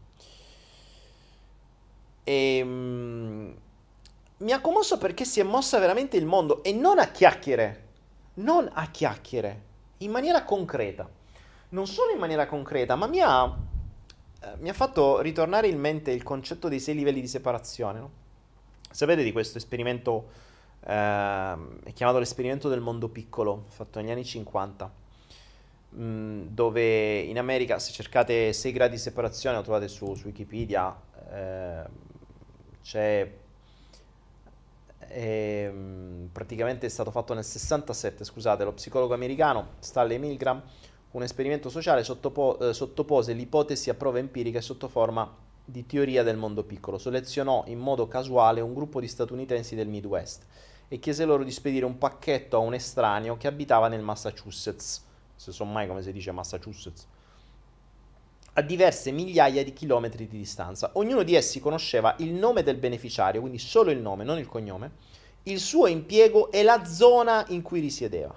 [2.23, 3.55] E, um,
[4.39, 7.87] mi ha commosso perché si è mossa veramente il mondo e non a chiacchiere,
[8.35, 9.61] non a chiacchiere,
[9.97, 11.09] in maniera concreta.
[11.69, 13.57] Non solo in maniera concreta, ma mi ha,
[14.41, 17.99] eh, mi ha fatto ritornare in mente il concetto dei sei livelli di separazione.
[17.99, 18.11] No?
[18.89, 20.29] Sapete di questo esperimento,
[20.85, 24.91] eh, è chiamato l'esperimento del mondo piccolo, fatto negli anni 50,
[25.89, 30.27] mh, mm, dove in America, se cercate 6 gradi di separazione, lo trovate su, su
[30.27, 31.83] Wikipedia, eh,
[32.81, 33.31] c'è
[35.07, 40.61] ehm, praticamente è stato fatto nel 67, scusate, lo psicologo americano Stanley Milgram
[41.11, 46.37] un esperimento sociale sottopo- eh, sottopose l'ipotesi a prova empirica sotto forma di teoria del
[46.37, 46.97] mondo piccolo.
[46.97, 50.45] Selezionò in modo casuale un gruppo di statunitensi del Midwest
[50.87, 55.05] e chiese loro di spedire un pacchetto a un estraneo che abitava nel Massachusetts.
[55.35, 57.07] Se so mai come si dice Massachusetts
[58.59, 60.91] a diverse migliaia di chilometri di distanza.
[60.93, 64.91] Ognuno di essi conosceva il nome del beneficiario, quindi solo il nome, non il cognome,
[65.43, 68.35] il suo impiego e la zona in cui risiedeva,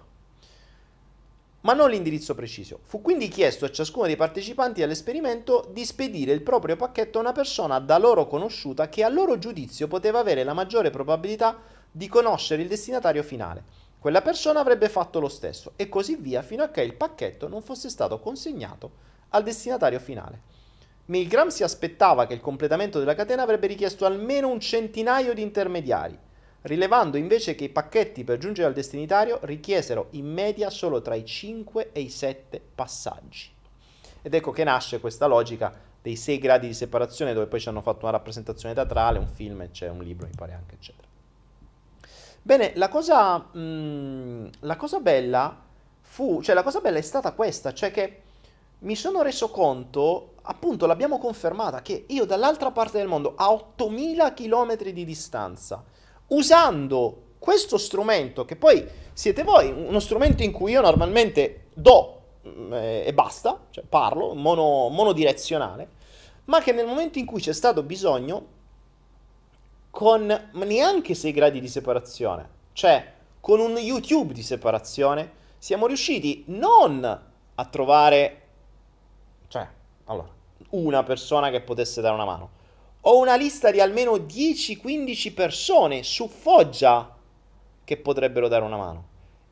[1.62, 2.78] ma non l'indirizzo preciso.
[2.84, 7.32] Fu quindi chiesto a ciascuno dei partecipanti all'esperimento di spedire il proprio pacchetto a una
[7.32, 11.58] persona da loro conosciuta che a loro giudizio poteva avere la maggiore probabilità
[11.90, 13.80] di conoscere il destinatario finale.
[13.98, 17.62] Quella persona avrebbe fatto lo stesso e così via fino a che il pacchetto non
[17.62, 20.50] fosse stato consegnato al destinatario finale.
[21.06, 26.16] Milgram si aspettava che il completamento della catena avrebbe richiesto almeno un centinaio di intermediari,
[26.62, 31.24] rilevando invece che i pacchetti per giungere al destinatario richiesero in media solo tra i
[31.24, 33.50] 5 e i 7 passaggi.
[34.22, 37.82] Ed ecco che nasce questa logica dei 6 gradi di separazione dove poi ci hanno
[37.82, 41.08] fatto una rappresentazione teatrale, un film, c'è un libro, mi pare anche, eccetera.
[42.40, 45.60] Bene, la cosa, mh, mm, la cosa bella
[46.00, 48.21] fu, cioè la cosa bella è stata questa, cioè che
[48.82, 54.32] mi sono reso conto, appunto l'abbiamo confermata, che io dall'altra parte del mondo, a 8000
[54.34, 55.84] km di distanza,
[56.28, 62.72] usando questo strumento, che poi siete voi, uno strumento in cui io normalmente do mm,
[62.72, 65.88] e, e basta, cioè parlo, mono, monodirezionale,
[66.44, 68.60] ma che nel momento in cui c'è stato bisogno,
[69.90, 77.04] con neanche 6 gradi di separazione, cioè con un YouTube di separazione, siamo riusciti non
[77.54, 78.41] a trovare,
[79.52, 79.68] cioè,
[80.04, 80.30] allora,
[80.70, 82.50] una persona che potesse dare una mano.
[83.02, 87.14] Ho una lista di almeno 10-15 persone su Foggia
[87.84, 89.08] che potrebbero dare una mano.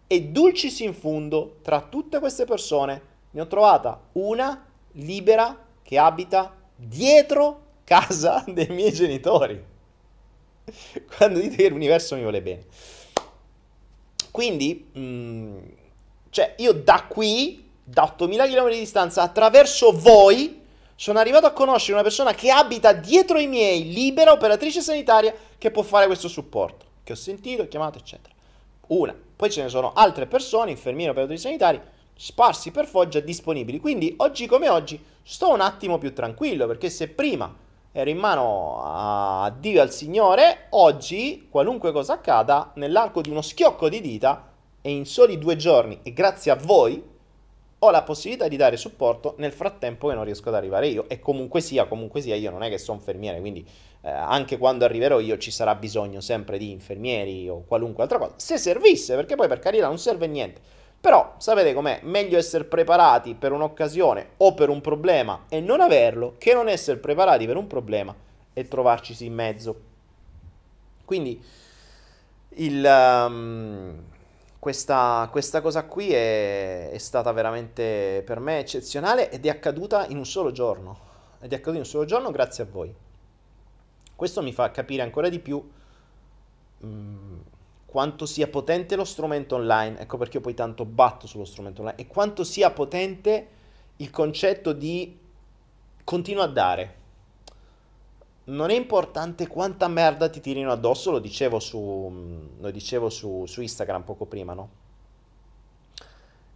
[0.06, 6.56] E dulcis in fundo, tra tutte queste persone, ne ho trovata una libera che abita
[6.74, 9.62] dietro casa dei miei genitori.
[11.14, 12.64] Quando dite che l'universo mi vuole bene.
[14.30, 15.58] Quindi, mh, mm,
[16.30, 20.62] cioè, io da qui, da 8000 km di distanza, attraverso voi,
[20.94, 25.70] sono arrivato a conoscere una persona che abita dietro i miei, libera, operatrice sanitaria, che
[25.70, 26.84] può fare questo supporto.
[27.02, 28.34] Che ho sentito, chiamato, eccetera.
[28.88, 29.14] Una.
[29.36, 31.80] Poi ce ne sono altre persone, infermieri, operatori sanitari,
[32.14, 33.80] sparsi per Foggia, disponibili.
[33.80, 37.50] Quindi, oggi come oggi, sto un attimo più tranquillo, perché se prima
[37.92, 43.40] ero in mano a Dio e al Signore, oggi, qualunque cosa accada, nell'arco di uno
[43.40, 44.52] schiocco di dita
[44.82, 47.02] e in soli due giorni, e grazie a voi,
[47.80, 51.04] ho la possibilità di dare supporto nel frattempo che non riesco ad arrivare io.
[51.08, 53.66] E comunque sia, comunque sia, io non è che sono infermiere, quindi
[54.02, 58.34] eh, anche quando arriverò io ci sarà bisogno sempre di infermieri o qualunque altra cosa.
[58.36, 62.00] Se servisse, perché poi per carità non serve niente però sapete com'è?
[62.02, 66.98] Meglio essere preparati per un'occasione o per un problema e non averlo che non essere
[66.98, 68.14] preparati per un problema
[68.52, 69.80] e trovarcisi in mezzo.
[71.06, 71.42] Quindi
[72.56, 73.98] il, um,
[74.60, 80.18] questa, questa, cosa qui è, è, stata veramente per me eccezionale ed è accaduta in
[80.18, 81.08] un solo giorno.
[81.40, 82.94] Ed è accaduta in un solo giorno grazie a voi.
[84.14, 85.66] Questo mi fa capire ancora di più
[86.80, 87.42] um,
[87.86, 91.98] quanto sia potente lo strumento online, ecco perché io poi tanto batto sullo strumento online,
[91.98, 93.48] e quanto sia potente
[93.96, 95.18] il concetto di
[96.04, 96.98] continua a dare.
[98.50, 103.60] Non è importante quanta merda ti tirino addosso, lo dicevo su, lo dicevo su, su
[103.60, 104.68] Instagram poco prima, no?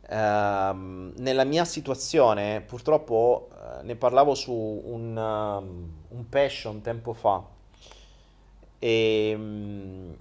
[0.07, 7.43] Uh, nella mia situazione, purtroppo uh, ne parlavo su un, uh, un passion tempo fa,
[8.81, 10.17] e um,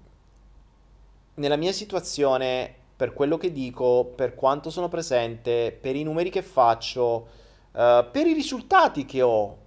[1.34, 6.43] nella mia situazione, per quello che dico, per quanto sono presente, per i numeri che
[6.43, 7.28] faccio,
[7.71, 9.57] uh, per i risultati che ho,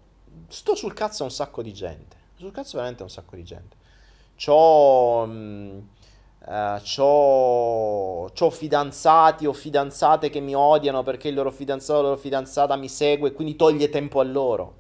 [0.49, 2.17] sto sul cazzo a un sacco di gente.
[2.37, 3.77] Sul cazzo veramente a un sacco di gente.
[4.37, 5.23] C'ho...
[5.27, 5.89] Um,
[6.47, 12.09] Uh, c'ho, c'ho, fidanzati o fidanzate che mi odiano perché il loro fidanzato o la
[12.11, 14.75] loro fidanzata mi segue e quindi toglie tempo a loro.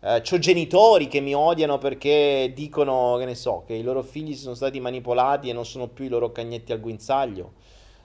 [0.00, 4.34] Uh, c'ho genitori che mi odiano perché dicono, che ne so, che i loro figli
[4.34, 7.52] sono stati manipolati e non sono più i loro cagnetti al guinzaglio.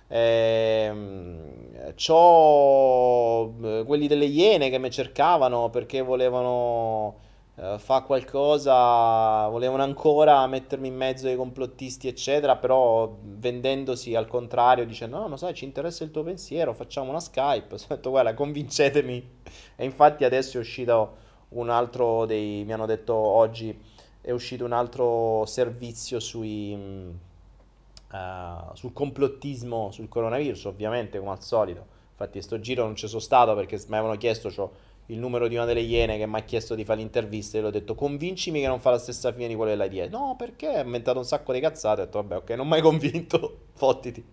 [0.10, 3.54] Eh, c'ho
[3.86, 7.28] quelli delle Iene che mi cercavano perché volevano
[7.62, 14.86] eh, fare qualcosa, volevano ancora mettermi in mezzo ai complottisti, eccetera, però vendendosi al contrario,
[14.86, 17.76] dicendo no, ma sai, ci interessa il tuo pensiero, facciamo una Skype.
[17.76, 19.30] Ho detto, guarda, convincetemi.
[19.76, 23.78] E infatti adesso è uscito un altro dei, mi hanno detto oggi,
[24.22, 26.78] è uscito un altro servizio sui,
[28.12, 31.98] uh, sul complottismo sul coronavirus, ovviamente come al solito.
[32.12, 34.70] Infatti sto giro non ci sono stato perché mi avevano chiesto, cioè,
[35.08, 37.66] il numero di una delle iene che mi ha chiesto di fare l'intervista e gli
[37.66, 40.18] ho detto convincimi che non fa la stessa fine di quello della dieta.
[40.18, 42.02] No, perché ha inventato un sacco di cazzate.
[42.02, 44.24] Ho detto vabbè ok, non mai convinto, fottiti.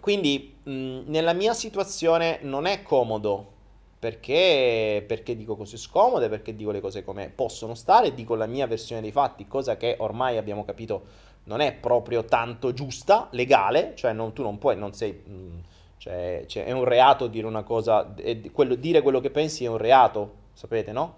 [0.00, 3.49] Quindi mh, nella mia situazione non è comodo
[4.00, 8.66] perché, perché dico cose scomode, perché dico le cose come possono stare, dico la mia
[8.66, 14.14] versione dei fatti, cosa che ormai abbiamo capito non è proprio tanto giusta, legale, cioè
[14.14, 15.22] non, tu non puoi, non sei...
[15.28, 15.58] Mm,
[15.98, 18.14] cioè, cioè, è un reato dire una cosa,
[18.52, 21.16] quello, dire quello che pensi è un reato, sapete, no?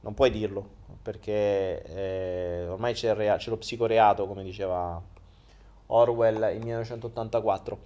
[0.00, 0.66] Non puoi dirlo,
[1.02, 4.98] perché eh, ormai c'è, rea- c'è lo psicoreato, come diceva
[5.88, 7.78] Orwell in 1984.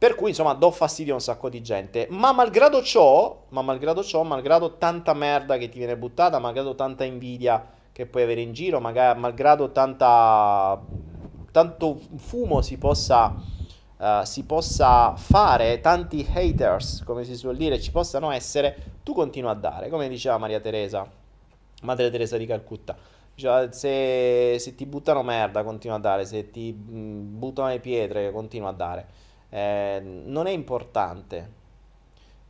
[0.00, 2.06] Per cui insomma do fastidio a un sacco di gente.
[2.08, 7.04] Ma malgrado ciò, ma malgrado ciò, malgrado tanta merda che ti viene buttata, malgrado tanta
[7.04, 10.80] invidia che puoi avere in giro, magari, malgrado tanta,
[11.50, 13.34] tanto fumo si possa,
[13.98, 19.50] uh, si possa fare, tanti haters, come si suol dire, ci possano essere, tu continua
[19.50, 21.06] a dare, come diceva Maria Teresa,
[21.82, 22.96] Madre Teresa di Calcutta.
[23.34, 28.70] Se, se ti buttano merda, continua a dare, se ti mm, buttano le pietre, continua
[28.70, 31.58] a dare eh, non è importante.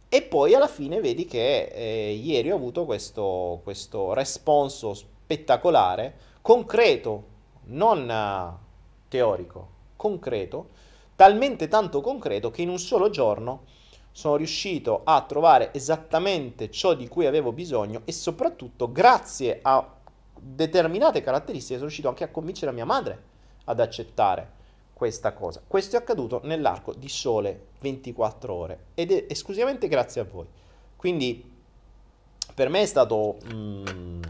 [0.09, 7.25] E poi alla fine vedi che eh, ieri ho avuto questo, questo responso spettacolare, concreto,
[7.67, 8.59] non uh,
[9.09, 10.69] teorico, concreto,
[11.15, 13.65] talmente tanto concreto che in un solo giorno
[14.11, 19.87] sono riuscito a trovare esattamente ciò di cui avevo bisogno e soprattutto grazie a
[20.35, 23.23] determinate caratteristiche sono riuscito anche a convincere mia madre
[23.65, 24.59] ad accettare
[25.01, 25.63] questa cosa.
[25.67, 30.47] Questo è accaduto nell'arco di sole 24 ore ed è esclusivamente grazie a voi.
[30.95, 31.43] Quindi
[32.53, 33.39] per me è stato...
[33.51, 34.21] Mm,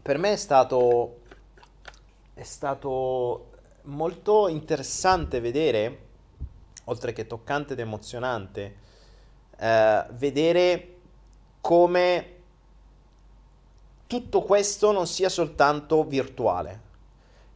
[0.00, 1.22] per me è stato...
[2.34, 3.50] È stato
[3.82, 5.98] molto interessante vedere,
[6.84, 8.76] oltre che toccante ed emozionante,
[9.58, 10.94] eh, vedere
[11.60, 12.34] come
[14.06, 16.85] tutto questo non sia soltanto virtuale.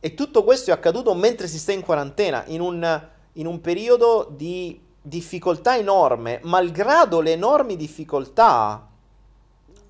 [0.00, 4.26] E tutto questo è accaduto mentre si sta in quarantena, in un, in un periodo
[4.30, 8.88] di difficoltà enorme, malgrado le enormi difficoltà,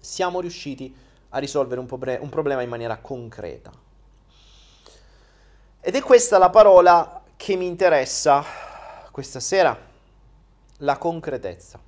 [0.01, 0.93] siamo riusciti
[1.29, 3.71] a risolvere un, pobre- un problema in maniera concreta.
[5.81, 8.45] Ed è questa la parola che mi interessa
[9.11, 9.79] questa sera,
[10.79, 11.81] la concretezza.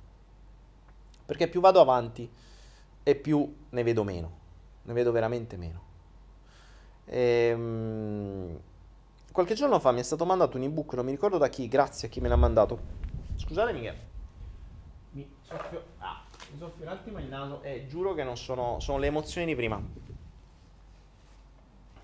[1.25, 2.29] Perché più vado avanti
[3.03, 4.31] e più ne vedo meno,
[4.83, 5.82] ne vedo veramente meno.
[7.05, 8.59] Ehm,
[9.31, 12.07] qualche giorno fa mi è stato mandato un ebook, non mi ricordo da chi, grazie
[12.07, 12.79] a chi me l'ha mandato.
[13.35, 13.93] Scusatemi che
[15.11, 18.97] mi soffio, ah, mi soffio un attimo il naso e giuro che non sono, sono
[18.97, 19.81] le emozioni di prima.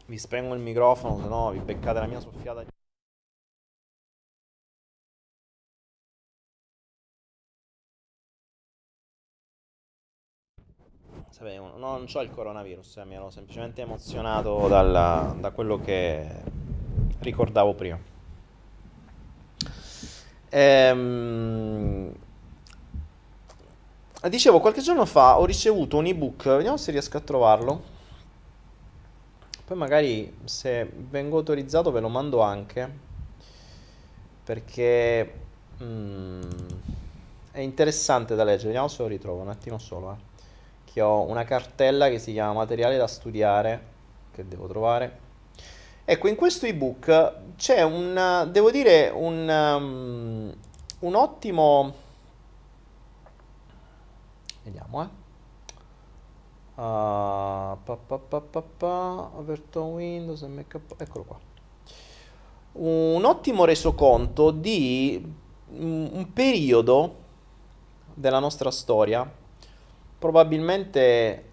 [0.06, 2.69] Vi spengo il microfono, se no vi beccate la mia soffiata.
[11.40, 16.28] Sapevo, no, non ho il coronavirus, eh, mi ero semplicemente emozionato dalla, da quello che
[17.20, 17.98] ricordavo prima.
[20.50, 22.14] Ehm,
[24.24, 27.84] dicevo, qualche giorno fa ho ricevuto un ebook, vediamo se riesco a trovarlo.
[29.64, 32.92] Poi magari se vengo autorizzato ve lo mando anche
[34.44, 35.34] perché
[35.82, 36.42] mm,
[37.52, 38.68] è interessante da leggere.
[38.68, 40.12] Vediamo se lo ritrovo un attimo solo.
[40.12, 40.29] Eh.
[40.92, 43.98] Che ho una cartella che si chiama materiale da studiare
[44.32, 45.28] che devo trovare.
[46.06, 50.56] Ecco, in questo ebook c'è un, devo dire, un, um,
[51.00, 51.94] un ottimo...
[54.64, 55.18] Vediamo, eh.
[56.76, 61.40] Uh, pa, pa, pa, Overton Windows, MK, eccolo qua.
[62.72, 65.34] Un ottimo resoconto di
[65.72, 67.16] un periodo
[68.14, 69.30] della nostra storia,
[70.20, 71.44] probabilmente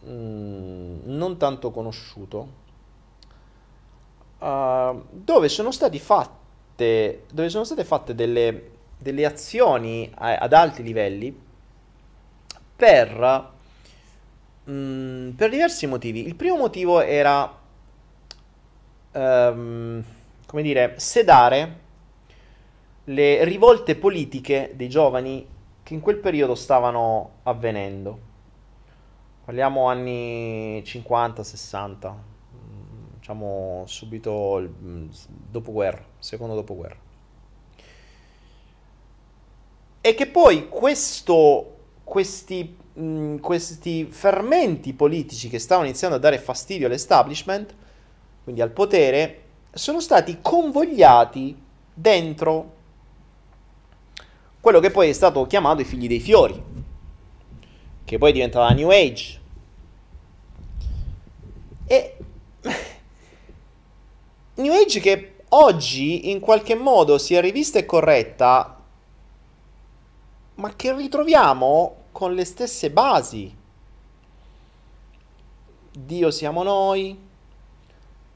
[0.00, 2.48] mh, non tanto conosciuto,
[4.38, 11.46] uh, dove sono fatte, dove sono state fatte delle, delle azioni a, ad alti livelli
[12.74, 13.56] per
[14.70, 16.26] Mm, per diversi motivi.
[16.26, 17.58] Il primo motivo era,
[19.12, 20.04] um,
[20.46, 21.86] come dire, sedare
[23.04, 25.46] le rivolte politiche dei giovani
[25.88, 28.18] che in quel periodo stavano avvenendo.
[29.46, 35.08] Parliamo anni 50-60, mm, diciamo subito il mm,
[35.50, 36.98] dopoguerra, secondo dopoguerra.
[40.02, 46.86] E che poi questo, questi mh, questi fermenti politici che stavano iniziando a dare fastidio
[46.86, 47.74] all'establishment,
[48.44, 51.58] quindi al potere, sono stati convogliati
[51.94, 52.76] dentro
[54.68, 56.62] quello che poi è stato chiamato i figli dei fiori,
[58.04, 59.40] che poi è diventata New Age.
[61.86, 62.16] E
[64.56, 68.78] New Age che oggi in qualche modo sia rivista e corretta,
[70.56, 73.56] ma che ritroviamo con le stesse basi.
[75.92, 77.18] Dio siamo noi,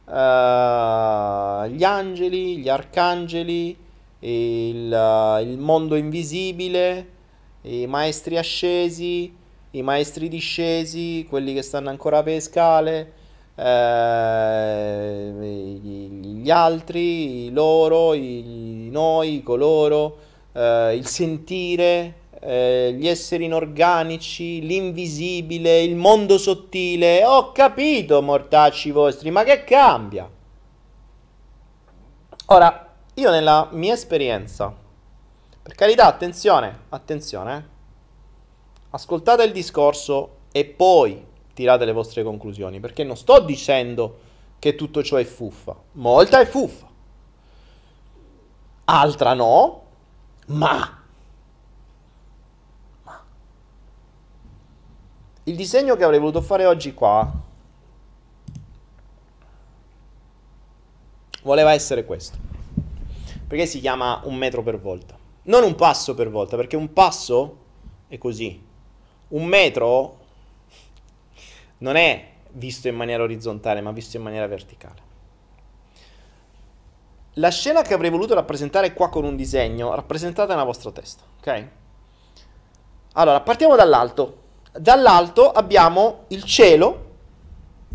[0.06, 3.81] uh, gli angeli, gli arcangeli,
[4.22, 7.06] il, il mondo invisibile,
[7.62, 9.34] i maestri ascesi,
[9.70, 13.12] i maestri discesi, quelli che stanno ancora per le scale,
[13.54, 20.18] eh, gli altri, loro, i, noi, coloro,
[20.52, 27.24] eh, il sentire, eh, gli esseri inorganici, l'invisibile, il mondo sottile.
[27.24, 30.28] Ho capito, mortacci vostri, ma che cambia?
[32.46, 34.74] Ora, io nella mia esperienza,
[35.62, 37.62] per carità, attenzione, attenzione, eh?
[38.90, 44.18] ascoltate il discorso e poi tirate le vostre conclusioni, perché non sto dicendo
[44.58, 46.88] che tutto ciò è fuffa, molta è fuffa,
[48.84, 49.82] altra no,
[50.46, 51.00] ma
[55.44, 57.28] Il disegno che avrei voluto fare oggi qua
[61.42, 62.51] Voleva essere questo.
[63.52, 65.14] Perché si chiama un metro per volta?
[65.42, 67.58] Non un passo per volta, perché un passo
[68.08, 68.58] è così.
[69.28, 70.16] Un metro
[71.76, 75.02] non è visto in maniera orizzontale, ma visto in maniera verticale.
[77.34, 81.68] La scena che avrei voluto rappresentare qua con un disegno, rappresentate nella vostra testa, ok?
[83.12, 84.38] Allora, partiamo dall'alto.
[84.72, 87.16] Dall'alto abbiamo il cielo,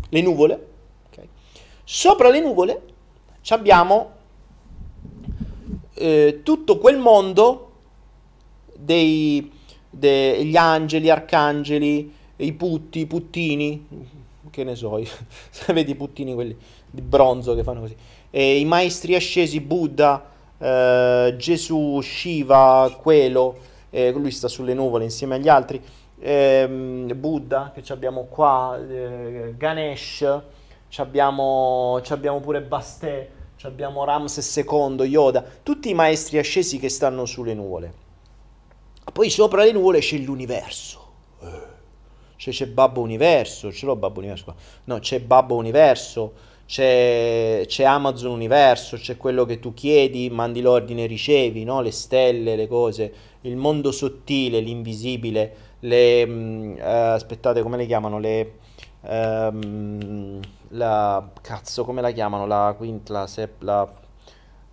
[0.08, 0.68] le nuvole,
[1.08, 1.28] okay?
[1.82, 2.82] Sopra le nuvole
[3.50, 4.17] abbiamo
[5.98, 7.70] eh, tutto quel mondo
[8.76, 9.50] dei,
[9.90, 13.86] degli angeli, arcangeli, i putti, i puttini,
[14.50, 15.00] che ne so,
[15.72, 16.56] vedi i puttini quelli
[16.90, 17.96] di bronzo che fanno così,
[18.30, 23.56] e i maestri ascesi, Buddha, eh, Gesù, Shiva, quello,
[23.90, 25.82] eh, lui sta sulle nuvole insieme agli altri,
[26.20, 30.40] eh, Buddha che abbiamo qua, eh, Ganesh,
[30.96, 33.30] abbiamo, abbiamo pure Basté,
[33.66, 38.06] abbiamo Ramses II, Yoda, tutti i maestri ascesi che stanno sulle nuvole.
[39.12, 41.06] Poi sopra le nuvole c'è l'universo.
[42.38, 44.54] Cioè c'è Babbo Universo, ce l'ho Babbo Universo qua.
[44.84, 46.34] No, c'è Babbo Universo,
[46.66, 51.80] c'è, c'è, Amazon Universo, c'è quello che tu chiedi, mandi l'ordine e ricevi, no?
[51.80, 56.20] le stelle, le cose, il mondo sottile, l'invisibile, le...
[56.76, 58.20] Eh, aspettate, come le chiamano?
[58.20, 58.52] Le...
[59.00, 61.30] Um, la...
[61.40, 62.46] cazzo, come la chiamano?
[62.46, 63.62] La quinta, la sep...
[63.62, 63.88] La,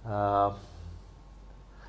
[0.04, 0.54] uh,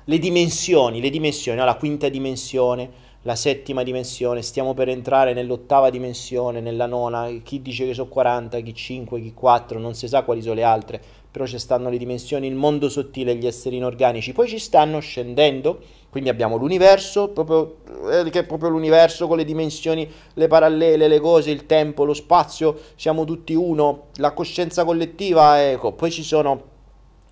[0.03, 1.65] le dimensioni, le dimensioni, no?
[1.65, 7.85] la quinta dimensione la settima dimensione, stiamo per entrare nell'ottava dimensione, nella nona, chi dice
[7.85, 11.01] che sono 40, chi 5, chi 4, non si sa quali sono le altre,
[11.37, 15.79] però ci stanno le dimensioni, il mondo sottile, gli esseri inorganici, poi ci stanno scendendo,
[16.09, 17.77] quindi abbiamo l'universo, proprio,
[18.11, 22.15] eh, che è proprio l'universo con le dimensioni, le parallele, le cose, il tempo, lo
[22.15, 26.75] spazio, siamo tutti uno, la coscienza collettiva, ecco, poi ci sono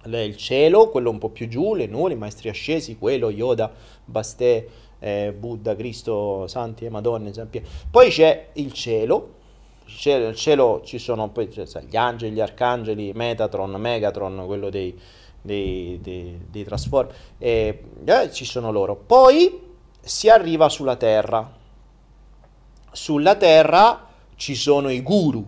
[0.04, 3.74] il cielo, quello un po' più giù, le nuvole, i maestri ascesi, quello, Yoda,
[4.06, 4.68] Basté,
[5.00, 7.32] eh, Buddha, Cristo, Santi e Madonne,
[7.90, 9.34] poi c'è il cielo,
[9.88, 14.98] il cielo ci sono poi gli angeli, gli arcangeli, Metatron, Megatron, quello dei,
[15.42, 18.96] dei, dei, dei Transform, e eh, ci sono loro.
[18.96, 19.62] Poi
[20.02, 21.64] si arriva sulla terra.
[22.92, 25.46] Sulla terra ci sono i guru,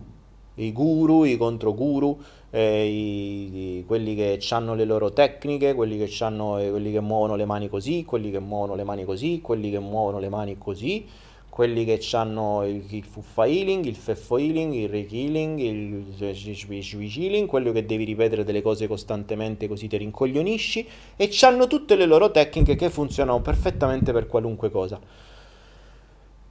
[0.56, 2.20] i guru, i controguru,
[2.50, 7.36] eh, i, i, quelli che hanno le loro tecniche, quelli che, eh, quelli che muovono
[7.36, 11.06] le mani così, quelli che muovono le mani così, quelli che muovono le mani così,
[11.48, 17.48] quelli che hanno il, fuffa healing, il feffo healing, il reiki healing, il shui healing,
[17.48, 20.86] quello che devi ripetere delle cose costantemente così ti rincoglionisci
[21.16, 25.00] e hanno tutte le loro tecniche che funzionano perfettamente per qualunque cosa.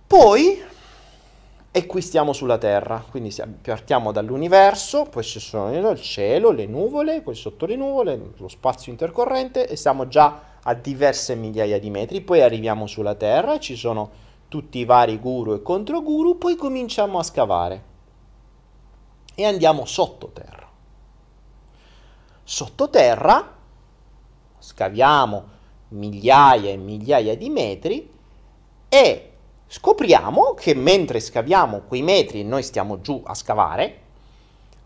[0.08, 0.62] Poi
[1.70, 3.32] e qui stiamo sulla Terra, quindi
[3.62, 8.92] partiamo dall'universo, poi ci sono il cielo, le nuvole, poi sotto le nuvole, lo spazio
[8.92, 14.26] intercorrente e siamo già a diverse migliaia di metri, poi arriviamo sulla Terra, ci sono
[14.48, 17.84] tutti i vari guru e controguru, poi cominciamo a scavare
[19.36, 20.68] e andiamo sottoterra.
[22.44, 23.56] Sottoterra
[24.60, 25.56] scaviamo
[25.90, 28.10] migliaia e migliaia di metri
[28.90, 29.32] e
[29.68, 34.02] scopriamo che mentre scaviamo quei metri e noi stiamo giù a scavare,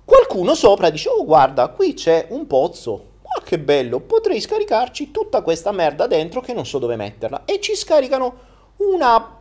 [0.03, 5.41] qualcuno sopra dice, oh guarda, qui c'è un pozzo, ma che bello, potrei scaricarci tutta
[5.41, 7.45] questa merda dentro che non so dove metterla.
[7.45, 9.39] E ci scaricano una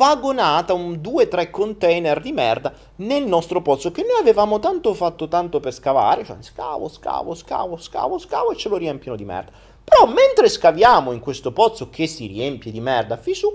[0.00, 5.60] vagonata, un 2-3 container di merda nel nostro pozzo che noi avevamo tanto fatto tanto
[5.60, 9.52] per scavare, cioè scavo, scavo, scavo, scavo, scavo e ce lo riempiono di merda.
[9.84, 13.54] Però mentre scaviamo in questo pozzo che si riempie di merda, fisù,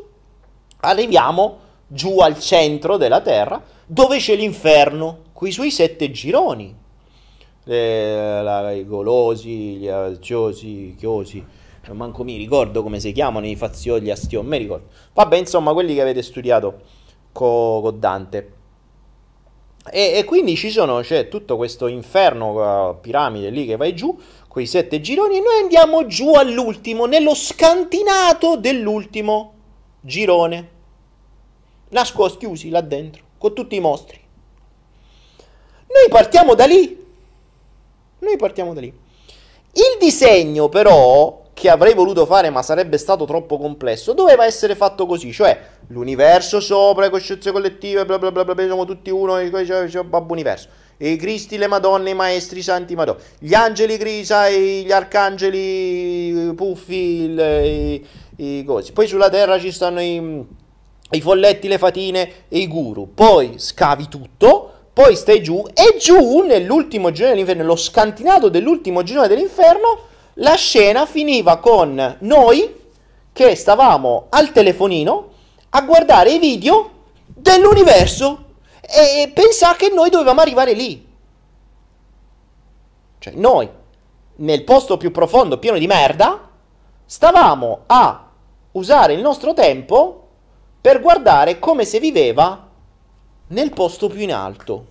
[0.82, 6.76] arriviamo giù al centro della Terra, dove c'è l'inferno, con i suoi sette gironi.
[7.64, 11.44] Le, la, I golosi, gli aziosi, i chiosi,
[11.88, 14.88] non manco mi ricordo come si chiamano, i fazioli, gli astion, mi ricordo.
[15.14, 16.82] Vabbè, insomma, quelli che avete studiato
[17.32, 18.54] con co Dante.
[19.92, 24.18] E, e, quindi ci sono, c'è tutto questo inferno, piramide lì che vai giù,
[24.48, 29.54] quei sette gironi, e noi andiamo giù all'ultimo, nello scantinato dell'ultimo
[30.02, 30.74] girone
[31.90, 34.20] nascosti, chiusi là dentro, con tutti i mostri.
[35.88, 37.04] Noi partiamo da lì.
[38.20, 38.88] Noi partiamo da lì.
[38.88, 45.06] Il disegno però che avrei voluto fare ma sarebbe stato troppo complesso doveva essere fatto
[45.06, 49.90] così, cioè l'universo sopra, le coscienze collettive, bla bla bla bla, siamo tutti uno, cioè,
[49.90, 50.68] cioè, babbo universo.
[50.98, 53.20] I Cristi, le Madonne, i Maestri, i Santi, Madonna.
[53.40, 58.06] Gli angeli grisa, gli arcangeli puffi, il, i,
[58.38, 58.94] i cosi.
[58.94, 60.46] Poi sulla terra ci stanno i
[61.12, 63.14] i folletti, le fatine e i guru.
[63.14, 69.28] Poi scavi tutto, poi stai giù e giù nell'ultimo girone dell'inferno, nello scantinato dell'ultimo girone
[69.28, 70.05] dell'inferno,
[70.36, 72.84] la scena finiva con noi
[73.32, 75.30] che stavamo al telefonino
[75.70, 76.92] a guardare i video
[77.26, 78.44] dell'universo
[78.82, 81.06] e pensare che noi dovevamo arrivare lì.
[83.20, 83.70] Cioè noi,
[84.38, 86.50] nel posto più profondo, pieno di merda,
[87.06, 88.30] stavamo a
[88.72, 90.28] usare il nostro tempo
[90.80, 92.70] per guardare come si viveva
[93.48, 94.86] nel posto più in alto,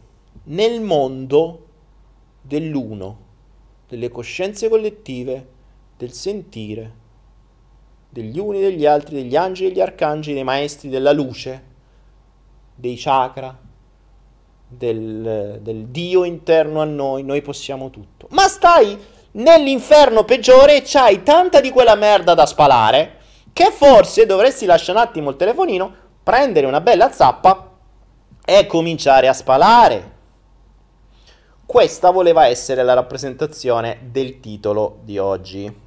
[0.44, 1.66] nel mondo
[2.40, 3.18] dell'uno,
[3.94, 5.46] delle coscienze collettive,
[5.96, 6.92] del sentire,
[8.08, 11.62] degli uni, degli altri, degli angeli, degli arcangeli, dei maestri della luce,
[12.74, 13.56] dei chakra,
[14.66, 18.26] del, del Dio interno a noi, noi possiamo tutto.
[18.30, 18.98] Ma stai
[19.32, 23.18] nell'inferno peggiore e c'hai tanta di quella merda da spalare
[23.52, 27.70] che forse dovresti lasciare un attimo il telefonino, prendere una bella zappa
[28.44, 30.13] e cominciare a spalare.
[31.74, 35.80] Questa voleva essere la rappresentazione del titolo di oggi.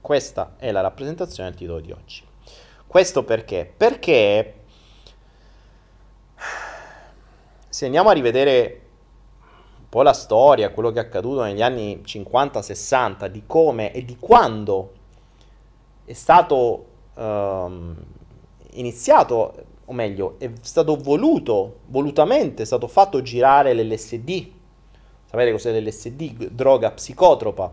[0.00, 2.24] Questa è la rappresentazione del titolo di oggi.
[2.86, 3.70] Questo perché?
[3.76, 4.54] Perché
[7.68, 8.80] se andiamo a rivedere
[9.90, 14.92] po' la storia, quello che è accaduto negli anni 50-60, di come e di quando
[16.06, 16.86] è stato
[17.16, 17.94] um,
[18.70, 24.50] iniziato, o meglio, è stato voluto, volutamente, è stato fatto girare l'LSD.
[25.24, 26.48] Sapete cos'è l'LSD?
[26.50, 27.72] Droga psicotropa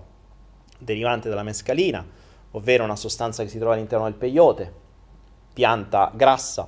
[0.78, 2.06] derivante dalla mescalina,
[2.52, 4.74] ovvero una sostanza che si trova all'interno del peyote,
[5.54, 6.68] pianta grassa,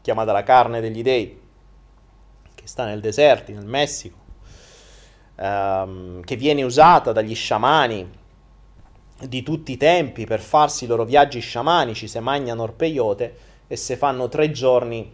[0.00, 1.40] chiamata la carne degli dei,
[2.54, 4.20] che sta nel deserto, nel Messico
[5.40, 8.18] ehm, che viene usata dagli sciamani
[9.26, 13.94] di tutti i tempi per farsi i loro viaggi sciamanici, se mangiano orpeiote e se
[13.94, 15.08] fanno tre giorni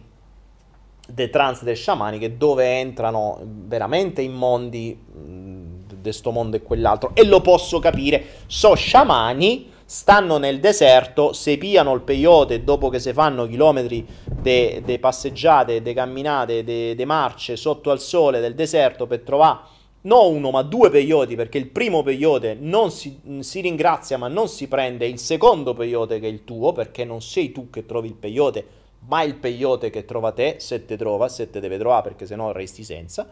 [1.07, 7.11] de trance del sciamaniche dove entrano veramente in mondi di questo mondo e quell'altro.
[7.13, 8.25] E lo posso capire.
[8.47, 14.97] So sciamani stanno nel deserto se piano il peyote dopo che si fanno chilometri di
[14.99, 19.59] passeggiate, di camminate, di marce sotto al sole del deserto per trovare
[20.07, 24.47] non uno ma due peyote perché il primo peyote non si, si, ringrazia ma non
[24.47, 25.05] si prende.
[25.05, 28.65] Il secondo peyote che è il tuo perché non sei tu che trovi il peyote
[29.07, 32.51] ma il peyote che trova te se te trova se te deve trovare perché sennò
[32.51, 33.27] resti senza.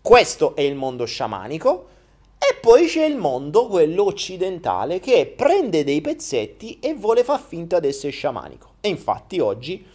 [0.00, 1.88] Questo è il mondo sciamanico.
[2.38, 7.80] E poi c'è il mondo quello occidentale che prende dei pezzetti e vuole far finta
[7.80, 8.74] di essere sciamanico.
[8.80, 9.86] E infatti oggi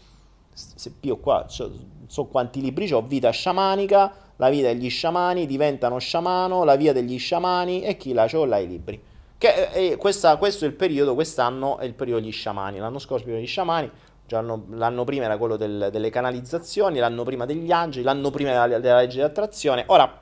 [0.51, 1.71] se io qua so,
[2.07, 7.19] so quanti libri ho vita sciamanica la vita degli sciamani, diventano sciamano, la via degli
[7.19, 9.01] sciamani e chi la c'ho i libri.
[9.37, 13.25] Che, eh, questa, questo è il periodo, quest'anno è il periodo degli sciamani, l'anno scorso
[13.25, 13.91] il periodo degli sciamani,
[14.27, 18.79] l'anno, l'anno prima era quello del, delle canalizzazioni, l'anno prima degli angeli, l'anno prima della,
[18.79, 19.83] della legge di attrazione.
[19.87, 20.21] Ora,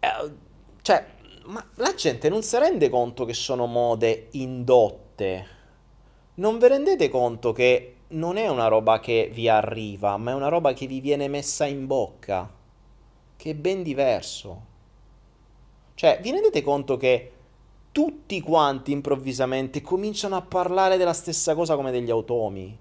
[0.00, 0.30] eh,
[0.82, 1.06] cioè,
[1.46, 5.46] ma la gente non si rende conto che sono mode indotte.
[6.34, 10.48] Non vi rendete conto che non è una roba che vi arriva, ma è una
[10.48, 12.48] roba che vi viene messa in bocca,
[13.36, 14.74] che è ben diverso.
[15.94, 17.32] Cioè, vi rendete conto che
[17.90, 22.76] tutti quanti improvvisamente cominciano a parlare della stessa cosa come degli automi?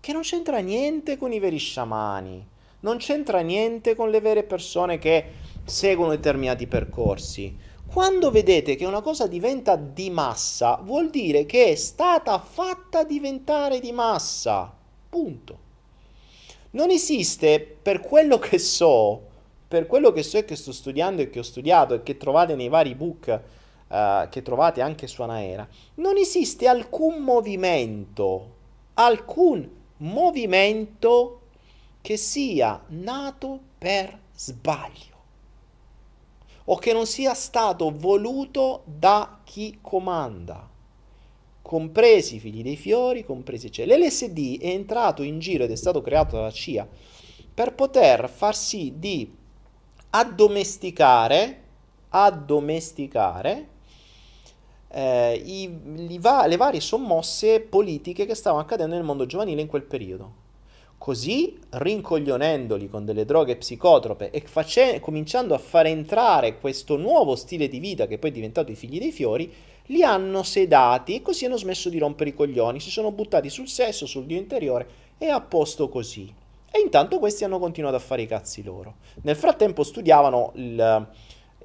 [0.00, 2.46] Che non c'entra niente con i veri sciamani,
[2.80, 5.32] non c'entra niente con le vere persone che
[5.64, 7.56] seguono determinati percorsi.
[7.98, 13.80] Quando vedete che una cosa diventa di massa, vuol dire che è stata fatta diventare
[13.80, 14.72] di massa.
[15.08, 15.58] Punto.
[16.70, 19.20] Non esiste, per quello che so,
[19.66, 22.54] per quello che so e che sto studiando e che ho studiato e che trovate
[22.54, 23.40] nei vari book
[23.88, 28.54] uh, che trovate anche su Anaera, non esiste alcun movimento,
[28.94, 31.40] alcun movimento
[32.00, 35.17] che sia nato per sbaglio
[36.70, 40.68] o che non sia stato voluto da chi comanda,
[41.62, 43.86] compresi i figli dei fiori, compresi cioè.
[43.86, 46.86] L'LSD è entrato in giro ed è stato creato dalla CIA
[47.54, 49.34] per poter far sì di
[50.10, 51.62] addomesticare,
[52.10, 53.68] addomesticare
[54.88, 59.82] eh, i, va- le varie sommosse politiche che stavano accadendo nel mondo giovanile in quel
[59.82, 60.46] periodo.
[60.98, 67.68] Così, rincoglionendoli con delle droghe psicotrope e face- cominciando a far entrare questo nuovo stile
[67.68, 69.50] di vita che poi è diventato i figli dei fiori,
[69.86, 73.68] li hanno sedati e così hanno smesso di rompere i coglioni, si sono buttati sul
[73.68, 74.88] sesso, sul dio interiore
[75.18, 76.34] e a posto così.
[76.70, 78.96] E intanto questi hanno continuato a fare i cazzi loro.
[79.22, 81.08] Nel frattempo studiavano il,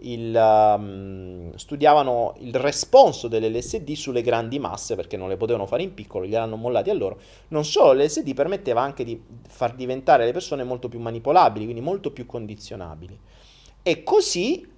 [0.03, 5.93] il, um, studiavano il responso dell'LSD sulle grandi masse perché non le potevano fare in
[5.93, 7.19] piccolo, li hanno mollati a loro.
[7.49, 12.11] Non solo, l'LSD permetteva anche di far diventare le persone molto più manipolabili, quindi molto
[12.11, 13.17] più condizionabili.
[13.81, 14.69] E così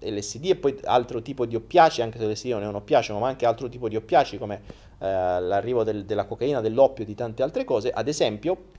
[0.00, 3.28] LSD e poi altro tipo di oppiaci, anche se l'LSD non è un oppiaceo, ma
[3.28, 4.62] anche altro tipo di oppiaci come
[4.98, 8.72] eh, l'arrivo del, della cocaina, dell'oppio e di tante altre cose, ad esempio,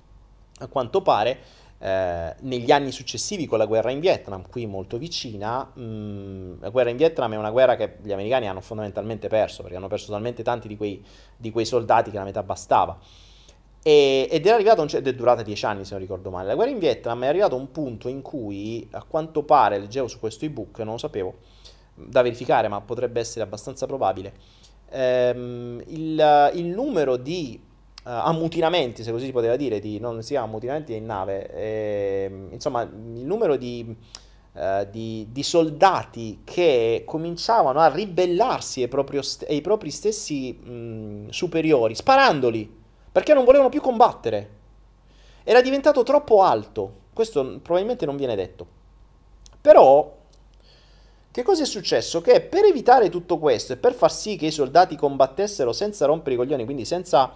[0.59, 5.69] a quanto pare eh, negli anni successivi con la guerra in Vietnam, qui molto vicina,
[5.73, 9.61] mh, mm, la guerra in Vietnam è una guerra che gli americani hanno fondamentalmente perso,
[9.61, 11.03] perché hanno perso talmente tanti di quei,
[11.35, 12.97] di quei soldati che la metà bastava.
[13.83, 16.47] E, ed è arrivato, ed è durata dieci anni se non ricordo male.
[16.47, 20.07] La guerra in Vietnam è arrivato a un punto in cui, a quanto pare, leggevo
[20.07, 21.35] su questo ebook, non lo sapevo,
[21.93, 24.33] da verificare, ma potrebbe essere abbastanza probabile,
[24.89, 27.59] ehm, il, il numero di
[28.07, 33.25] ammutinamenti, se così si poteva dire, di, non si ammutinamenti in nave, eh, insomma il
[33.25, 33.95] numero di,
[34.53, 41.95] uh, di, di, soldati che cominciavano a ribellarsi ai, proprio, ai propri stessi mh, superiori,
[41.95, 42.71] sparandoli,
[43.11, 44.49] perché non volevano più combattere.
[45.43, 48.67] Era diventato troppo alto, questo probabilmente non viene detto.
[49.61, 50.15] Però
[51.31, 52.21] che cosa è successo?
[52.21, 56.35] Che per evitare tutto questo e per far sì che i soldati combattessero senza rompere
[56.35, 57.33] i coglioni, quindi senza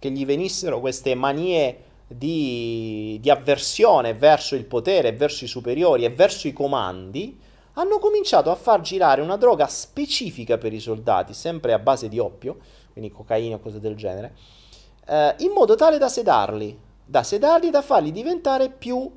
[0.00, 6.10] che gli venissero queste manie di, di avversione verso il potere, verso i superiori e
[6.10, 7.38] verso i comandi,
[7.74, 12.18] hanno cominciato a far girare una droga specifica per i soldati, sempre a base di
[12.18, 12.58] oppio,
[12.92, 14.34] quindi cocaina o cose del genere,
[15.06, 19.08] eh, in modo tale da sedarli, da sedarli e da farli diventare più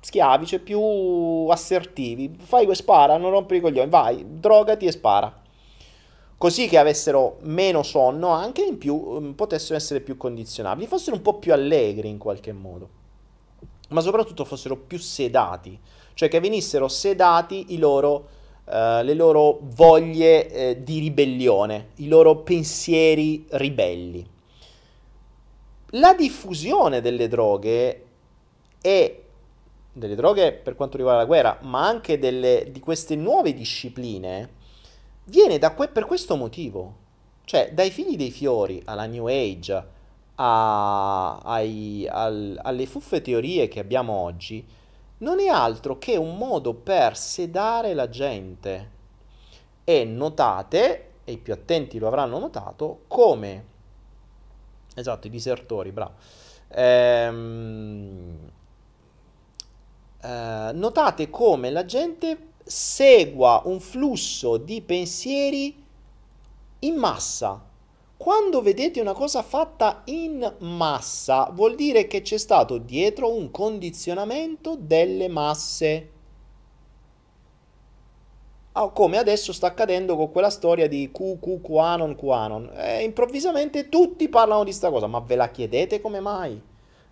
[0.00, 0.80] schiavi, cioè più
[1.48, 2.36] assertivi.
[2.38, 5.46] Fai que spara, non rompere i coglioni, vai, drogati e spara
[6.38, 11.22] così che avessero meno sonno, anche in più um, potessero essere più condizionabili, fossero un
[11.22, 12.88] po' più allegri in qualche modo,
[13.88, 15.78] ma soprattutto fossero più sedati,
[16.14, 18.28] cioè che venissero sedati loro,
[18.64, 24.24] uh, le loro voglie eh, di ribellione, i loro pensieri ribelli.
[25.92, 28.04] La diffusione delle droghe
[28.80, 29.22] e
[29.90, 34.56] delle droghe per quanto riguarda la guerra, ma anche delle, di queste nuove discipline,
[35.28, 37.06] viene que- per questo motivo.
[37.44, 39.86] Cioè, dai figli dei fiori alla New Age,
[40.34, 44.66] a, ai, al, alle fuffe teorie che abbiamo oggi,
[45.18, 48.96] non è altro che un modo per sedare la gente.
[49.84, 53.76] E notate, e i più attenti lo avranno notato, come...
[54.94, 56.14] Esatto, i disertori, bravo.
[56.70, 58.50] Ehm,
[60.20, 62.36] eh, notate come la gente
[62.68, 65.82] segua un flusso di pensieri
[66.80, 67.64] in massa.
[68.16, 74.76] Quando vedete una cosa fatta in massa, vuol dire che c'è stato dietro un condizionamento
[74.78, 76.10] delle masse.
[78.72, 82.72] Oh, come adesso sta accadendo con quella storia di QQ, QAnon, QAnon.
[82.76, 86.60] E improvvisamente tutti parlano di sta cosa, ma ve la chiedete come mai?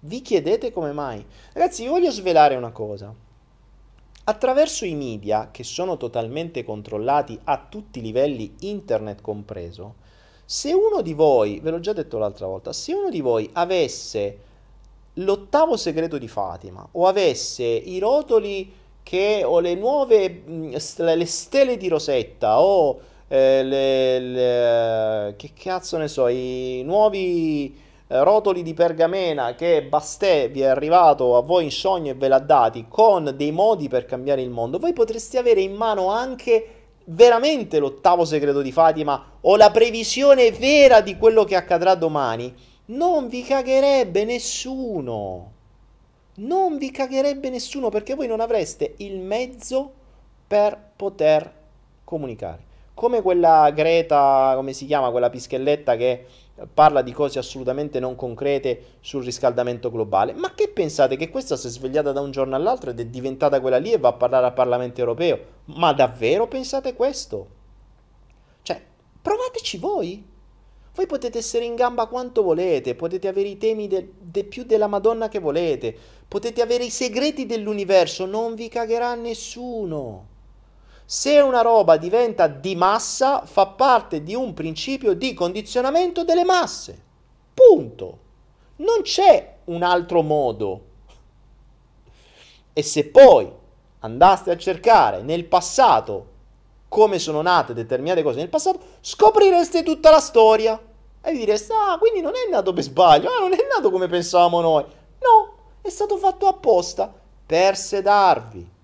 [0.01, 1.25] Vi chiedete come mai?
[1.53, 3.13] Ragazzi, vi voglio svelare una cosa.
[4.29, 9.95] Attraverso i media, che sono totalmente controllati a tutti i livelli, internet compreso,
[10.45, 14.39] se uno di voi, ve l'ho già detto l'altra volta, se uno di voi avesse
[15.15, 18.73] l'ottavo segreto di Fatima o avesse i rotoli
[19.05, 20.43] che, o le nuove,
[20.97, 28.63] le stele di Rosetta o eh, le, le, che cazzo ne so, i nuovi rotoli
[28.63, 32.87] di pergamena che Bastet vi è arrivato a voi in sogno e ve l'ha dati
[32.89, 36.71] con dei modi per cambiare il mondo, voi potreste avere in mano anche
[37.07, 42.55] veramente l'ottavo segreto di Fatima o la previsione vera di quello che accadrà domani,
[42.87, 45.53] non vi cagherebbe nessuno.
[46.39, 49.91] Non vi cagherebbe nessuno perché voi non avreste il mezzo
[50.47, 51.51] per poter
[52.05, 52.65] comunicare.
[52.93, 56.27] Come quella Greta, come si chiama, quella pischelletta che
[56.73, 60.33] parla di cose assolutamente non concrete sul riscaldamento globale.
[60.33, 63.61] Ma che pensate che questa si è svegliata da un giorno all'altro ed è diventata
[63.61, 65.39] quella lì e va a parlare al Parlamento europeo?
[65.67, 67.49] Ma davvero pensate questo?
[68.63, 68.83] Cioè,
[69.21, 70.35] provateci voi.
[70.95, 74.87] Voi potete essere in gamba quanto volete, potete avere i temi de, de più della
[74.87, 75.95] Madonna che volete,
[76.27, 80.36] potete avere i segreti dell'universo, non vi cagherà nessuno.
[81.09, 87.01] Se una roba diventa di massa, fa parte di un principio di condizionamento delle masse.
[87.55, 88.19] Punto.
[88.79, 90.81] Non c'è un altro modo.
[92.73, 93.49] E se poi
[94.01, 96.35] andaste a cercare nel passato
[96.89, 100.77] come sono nate determinate cose nel passato, scoprireste tutta la storia.
[101.23, 104.09] E vi direste, ah, quindi non è nato per sbaglio, ah, non è nato come
[104.09, 104.83] pensavamo noi.
[104.83, 107.13] No, è stato fatto apposta
[107.47, 108.75] per sedarvi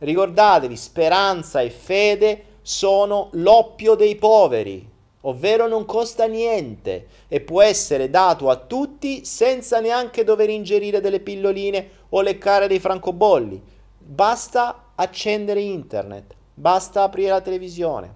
[0.00, 4.88] Ricordatevi, speranza e fede sono l'oppio dei poveri,
[5.22, 11.20] ovvero non costa niente e può essere dato a tutti senza neanche dover ingerire delle
[11.20, 13.62] pilloline o leccare dei francobolli.
[13.98, 18.14] Basta accendere internet, basta aprire la televisione,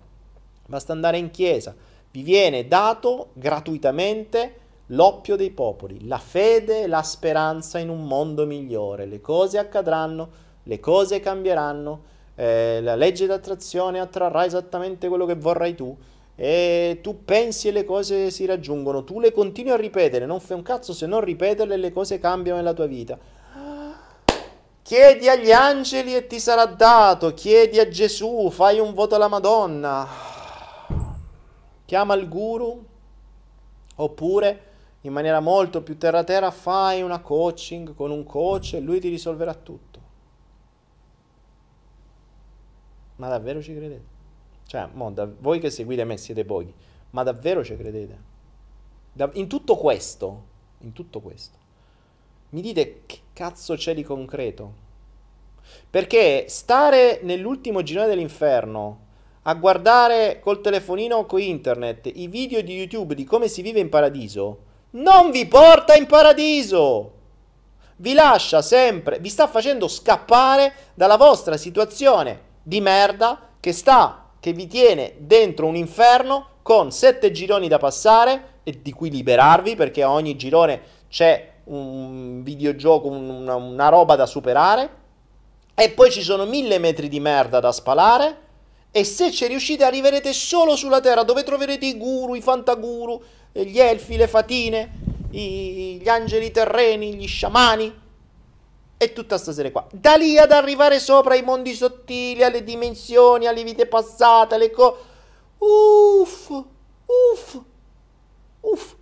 [0.66, 1.74] basta andare in chiesa.
[2.10, 8.46] Vi viene dato gratuitamente l'oppio dei popoli, la fede e la speranza in un mondo
[8.46, 9.04] migliore.
[9.04, 12.02] Le cose accadranno, le cose cambieranno,
[12.34, 15.96] eh, la legge d'attrazione attrarrà esattamente quello che vorrai tu.
[16.36, 20.56] E tu pensi e le cose si raggiungono, tu le continui a ripetere, non fai
[20.56, 23.16] un cazzo se non ripeterle le cose cambiano nella tua vita.
[24.82, 30.06] Chiedi agli angeli e ti sarà dato, chiedi a Gesù, fai un voto alla Madonna,
[31.84, 32.84] chiama il guru,
[33.96, 34.62] oppure
[35.02, 39.08] in maniera molto più terra terra fai una coaching con un coach e lui ti
[39.08, 39.93] risolverà tutto.
[43.16, 44.12] Ma davvero ci credete?
[44.66, 46.72] Cioè, mo, da, voi che seguite me siete pochi,
[47.10, 48.32] ma davvero ci credete?
[49.12, 50.44] Da, in tutto questo,
[50.78, 51.58] in tutto questo,
[52.50, 54.82] mi dite che cazzo c'è di concreto?
[55.88, 59.02] Perché stare nell'ultimo girone dell'inferno
[59.42, 63.80] a guardare col telefonino o con internet i video di YouTube di come si vive
[63.80, 67.12] in paradiso non vi porta in paradiso.
[67.96, 74.52] Vi lascia sempre, vi sta facendo scappare dalla vostra situazione di merda che sta, che
[74.52, 80.02] vi tiene dentro un inferno con sette gironi da passare e di cui liberarvi perché
[80.02, 85.02] a ogni girone c'è un videogioco, una, una roba da superare.
[85.74, 88.42] E poi ci sono mille metri di merda da spalare.
[88.90, 93.78] E se ci riuscite arriverete solo sulla terra dove troverete i guru, i fantaguru, gli
[93.78, 94.90] elfi, le fatine,
[95.30, 98.02] i, gli angeli terreni, gli sciamani
[99.04, 99.86] e tutta sta serie qua.
[99.92, 105.00] Da lì ad arrivare sopra ai mondi sottili, alle dimensioni, alle vite passate, alle cose.
[105.58, 107.60] Uff, uff,
[108.60, 108.96] uff.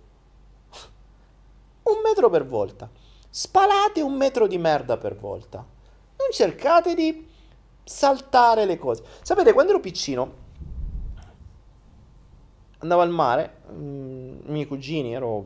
[1.83, 2.89] Un metro per volta.
[3.29, 5.57] Spalate un metro di merda per volta.
[5.57, 7.27] Non cercate di
[7.83, 9.03] saltare le cose.
[9.21, 10.33] Sapete, quando ero piccino,
[12.77, 15.45] andavo al mare, mm, i miei cugini, ero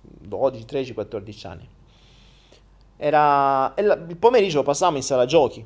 [0.00, 1.73] 12, 13, 14 anni
[2.96, 5.64] era, il pomeriggio lo passavamo in sala giochi.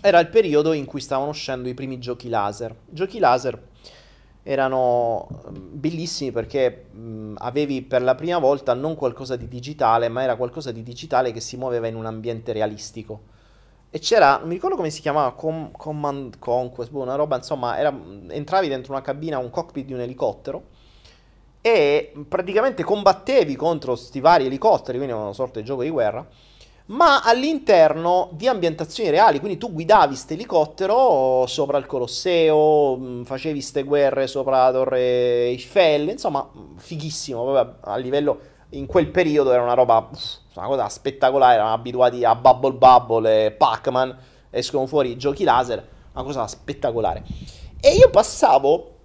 [0.00, 2.70] Era il periodo in cui stavano uscendo i primi giochi laser.
[2.70, 3.60] I giochi laser
[4.42, 10.08] erano mm, bellissimi perché mh, mm, avevi per la prima volta non qualcosa di digitale,
[10.08, 13.34] ma era qualcosa di digitale che si muoveva in un ambiente realistico.
[13.90, 17.78] E c'era, non mi ricordo come si chiamava, Com- Command Conquest, boh, una roba, insomma,
[17.78, 17.96] era,
[18.28, 20.75] entravi dentro una cabina, un cockpit di un elicottero
[21.66, 26.24] e praticamente combattevi contro sti vari elicotteri, quindi una sorta di gioco di guerra,
[26.86, 33.60] ma all'interno di ambientazioni reali, quindi tu guidavi questo elicottero sopra il Colosseo, mm, facevi
[33.60, 35.00] ste guerre sopra la Torre
[35.46, 38.38] Eiffel, insomma, fighissimo, vabbè, a livello
[38.70, 40.08] in quel periodo era una roba
[40.54, 44.16] una cosa spettacolare, eravamo abituati a Bubble Bubble e Pac-Man,
[44.50, 47.24] escono fuori giochi laser, una cosa spettacolare.
[47.80, 48.95] E io passavo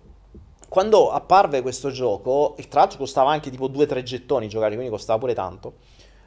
[0.71, 5.19] quando apparve questo gioco, e tra l'altro costava anche tipo 2-3 gettoni giocare, quindi costava
[5.19, 5.73] pure tanto,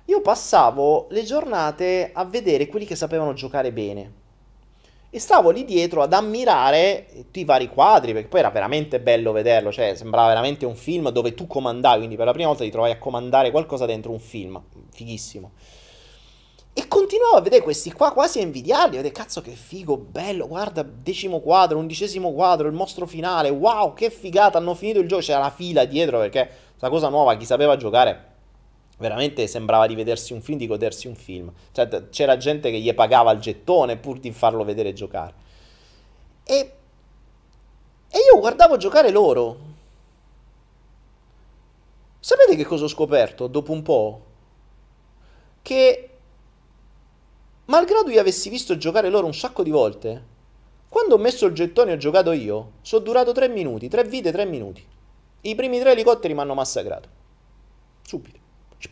[0.05, 4.13] io passavo le giornate a vedere quelli che sapevano giocare bene.
[5.09, 9.33] E stavo lì dietro ad ammirare tutti i vari quadri, perché poi era veramente bello
[9.33, 12.71] vederlo, cioè sembrava veramente un film dove tu comandavi, quindi per la prima volta ti
[12.71, 15.53] trovavi a comandare qualcosa dentro un film, fighissimo.
[16.77, 20.83] E continuavo a vedere questi qua quasi a invidiarli, vedere cazzo che figo, bello, guarda,
[20.83, 25.39] decimo quadro, undicesimo quadro, il mostro finale, wow, che figata, hanno finito il gioco, c'era
[25.39, 28.33] la fila dietro perché questa cosa nuova, chi sapeva giocare,
[28.99, 31.53] veramente sembrava di vedersi un film, di godersi un film.
[31.71, 35.35] Cioè, c'era gente che gli pagava il gettone pur di farlo vedere giocare.
[36.43, 36.73] E,
[38.11, 39.73] e io guardavo giocare loro.
[42.19, 44.21] Sapete che cosa ho scoperto dopo un po'?
[45.63, 46.09] Che
[47.67, 50.33] malgrado io avessi visto giocare loro un sacco di volte,
[50.89, 54.31] quando ho messo il gettone e ho giocato io, sono durato tre minuti, tre vite,
[54.31, 54.87] tre minuti.
[55.43, 57.09] I primi tre elicotteri mi hanno massacrato.
[58.07, 58.39] Subito.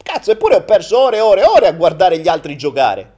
[0.03, 3.14] Cazzo, eppure ho perso ore e ore e ore a guardare gli altri giocare.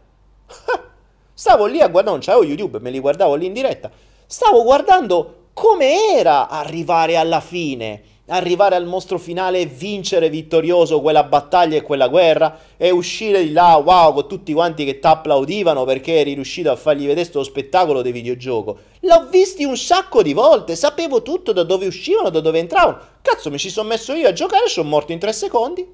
[1.32, 3.90] Stavo lì a guardare, non c'avevo YouTube, me li guardavo lì in diretta.
[4.26, 11.24] Stavo guardando come era arrivare alla fine arrivare al mostro finale e vincere vittorioso quella
[11.24, 16.20] battaglia e quella guerra e uscire di là, wow, con tutti quanti che t'applaudivano perché
[16.20, 18.78] eri riuscito a fargli vedere questo spettacolo dei videogioco.
[19.00, 22.98] L'ho visti un sacco di volte, sapevo tutto da dove uscivano, da dove entravano.
[23.20, 25.86] Cazzo, mi ci sono messo io a giocare, e sono morto in tre secondi.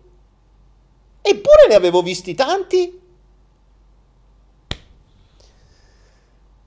[1.23, 3.01] Eppure ne avevo visti tanti.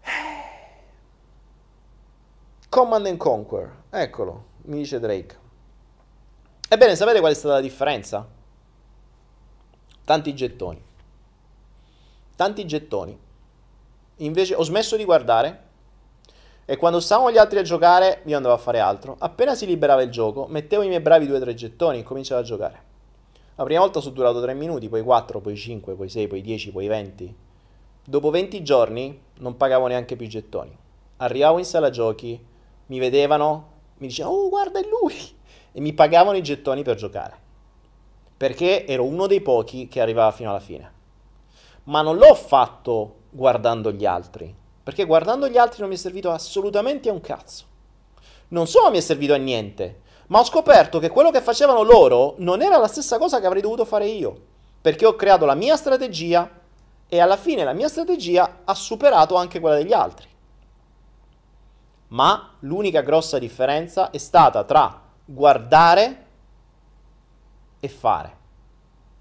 [2.70, 5.43] Command and Conquer, eccolo, mi dice Drake.
[6.70, 8.28] Ebbene, sapete qual è stata la differenza?
[10.06, 10.82] Tanti gettoni.
[12.36, 13.18] Tanti gettoni.
[14.18, 15.62] Invece ho smesso di guardare
[16.66, 19.16] e quando stavano gli altri a giocare io andavo a fare altro.
[19.20, 22.84] Appena si liberava il gioco, mettevo i miei bravi 2-3 gettoni e cominciavo a giocare.
[23.56, 26.72] La prima volta sono durato 3 minuti, poi 4, poi 5, poi 6, poi 10,
[26.72, 27.36] poi 20.
[28.06, 30.76] Dopo 20 giorni non pagavo neanche più gettoni.
[31.18, 32.44] Arrivavo in sala giochi,
[32.88, 35.16] mi vedevano, mi dicevano, oh guarda è lui!
[35.74, 37.38] E mi pagavano i gettoni per giocare.
[38.38, 40.92] Perché ero uno dei pochi che arrivava fino alla fine.
[41.86, 44.56] Ma non l'ho fatto guardando gli altri.
[44.84, 47.66] Perché guardando gli altri non mi è servito assolutamente a un cazzo.
[48.50, 52.36] Non solo mi è servito a niente, ma ho scoperto che quello che facevano loro
[52.38, 54.36] non era la stessa cosa che avrei dovuto fare io,
[54.82, 56.50] perché ho creato la mia strategia
[57.08, 60.28] e alla fine la mia strategia ha superato anche quella degli altri.
[62.10, 66.26] Ma l'unica grossa differenza è stata tra guardare
[67.80, 68.42] e fare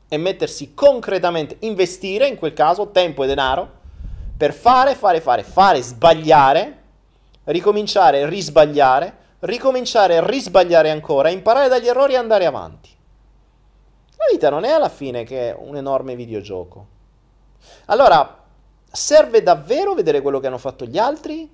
[0.09, 3.81] e mettersi concretamente, investire in quel caso tempo e denaro
[4.37, 6.83] per fare, fare, fare, fare, sbagliare,
[7.45, 12.91] ricominciare, risbagliare, ricominciare, risbagliare ancora, imparare dagli errori e andare avanti.
[14.17, 16.87] La vita non è alla fine che un enorme videogioco.
[17.87, 18.45] Allora,
[18.91, 21.51] serve davvero vedere quello che hanno fatto gli altri?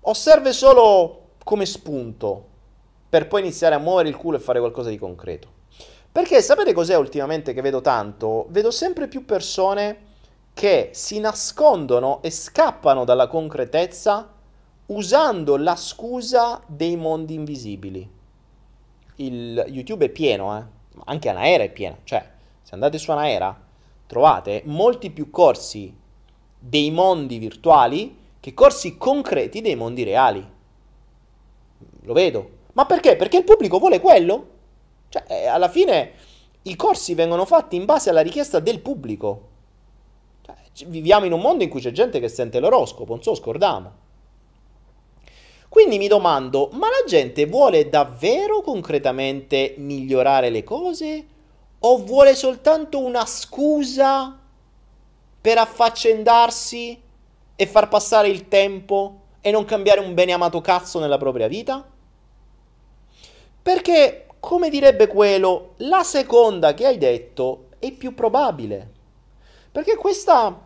[0.00, 2.47] O serve solo come spunto
[3.08, 5.56] per poi iniziare a muovere il culo e fare qualcosa di concreto?
[6.10, 8.46] Perché sapete cos'è ultimamente che vedo tanto?
[8.50, 10.06] Vedo sempre più persone
[10.52, 14.34] che si nascondono e scappano dalla concretezza
[14.86, 18.10] usando la scusa dei mondi invisibili.
[19.16, 20.64] Il YouTube è pieno, eh?
[21.04, 22.28] anche Anaera è piena, cioè
[22.62, 23.56] se andate su Anaera
[24.06, 25.94] trovate molti più corsi
[26.58, 30.44] dei mondi virtuali che corsi concreti dei mondi reali.
[32.02, 32.56] Lo vedo.
[32.78, 33.16] Ma perché?
[33.16, 34.46] Perché il pubblico vuole quello?
[35.08, 36.12] Cioè, eh, alla fine
[36.62, 39.48] i corsi vengono fatti in base alla richiesta del pubblico.
[40.42, 43.92] Cioè, viviamo in un mondo in cui c'è gente che sente l'oroscopo, non so, scordiamo.
[45.68, 51.26] Quindi mi domando, ma la gente vuole davvero concretamente migliorare le cose?
[51.80, 54.38] O vuole soltanto una scusa
[55.40, 57.02] per affaccendarsi
[57.56, 61.96] e far passare il tempo e non cambiare un bene amato cazzo nella propria vita?
[63.68, 68.90] Perché, come direbbe quello, la seconda che hai detto è più probabile.
[69.70, 70.58] Perché questa...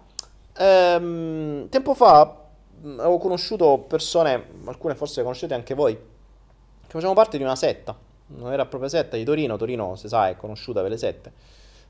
[0.56, 2.44] Ehm, tempo fa
[2.80, 7.98] avevo conosciuto persone, alcune forse conoscete anche voi, che facevano parte di una setta.
[8.26, 11.32] Non era proprio setta di Torino, Torino, si sa, è conosciuta per le sette.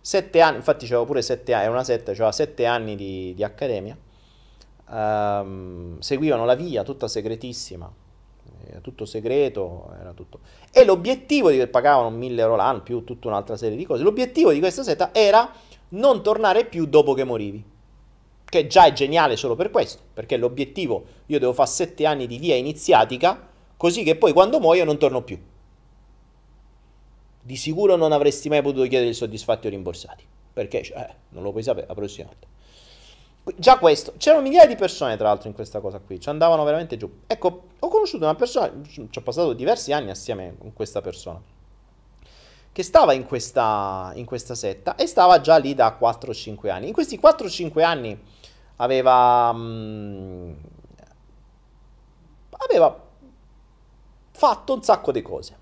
[0.00, 3.44] Sette anni, infatti c'avevo pure sette anni, era una setta, c'aveva sette anni di, di
[3.44, 3.94] accademia.
[4.88, 8.00] Um, seguivano la via, tutta segretissima,
[8.66, 10.40] era tutto segreto, era tutto...
[10.72, 14.52] E l'obiettivo di che pagavano 1000 euro l'anno, più tutta un'altra serie di cose, l'obiettivo
[14.52, 15.52] di questa setta era
[15.90, 17.70] non tornare più dopo che morivi
[18.52, 22.36] che già è geniale solo per questo, perché l'obiettivo, io devo fare sette anni di
[22.36, 23.48] via iniziatica,
[23.78, 25.40] così che poi quando muoio non torno più.
[27.40, 31.50] Di sicuro non avresti mai potuto chiedere i soddisfatti o rimborsati, perché eh, non lo
[31.50, 32.46] puoi sapere la prossima volta.
[33.56, 36.96] Già questo, c'erano migliaia di persone tra l'altro in questa cosa qui, ci andavano veramente
[36.96, 37.10] giù.
[37.26, 41.42] Ecco, ho conosciuto una persona, ci ho passato diversi anni assieme con questa persona,
[42.70, 46.86] che stava in questa, in questa setta e stava già lì da 4-5 anni.
[46.86, 48.16] In questi 4-5 anni
[48.76, 50.56] aveva, mh,
[52.50, 53.00] aveva
[54.30, 55.58] fatto un sacco di cose.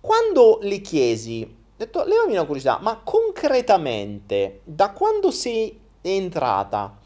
[0.00, 6.98] Quando le chiesi, ho detto, levami una curiosità, ma concretamente, da quando sei entrata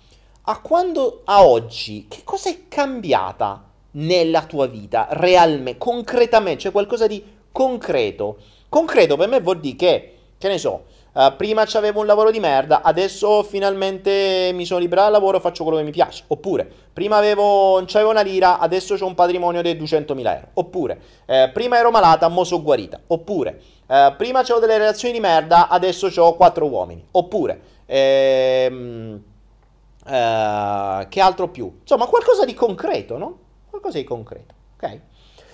[0.49, 7.07] a quando a oggi, che cosa è cambiata nella tua vita realmente, concretamente, cioè qualcosa
[7.07, 7.23] di
[7.53, 8.37] concreto?
[8.69, 10.85] Concreto per me vuol dire che, che ne so,
[11.17, 15.63] Uh, prima avevo un lavoro di merda, adesso finalmente mi sono liberato dal lavoro, faccio
[15.63, 16.25] quello che mi piace.
[16.27, 20.49] Oppure, prima avevo, non c'avevo una lira, adesso ho un patrimonio di 200.000 euro.
[20.53, 23.01] Oppure, eh, prima ero malata, mo sono guarita.
[23.07, 27.03] Oppure, eh, prima avevo delle relazioni di merda, adesso ho quattro uomini.
[27.13, 29.23] Oppure, ehm,
[30.07, 31.79] eh, che altro più?
[31.81, 33.39] Insomma, qualcosa di concreto, no?
[33.71, 35.01] Qualcosa di concreto, ok?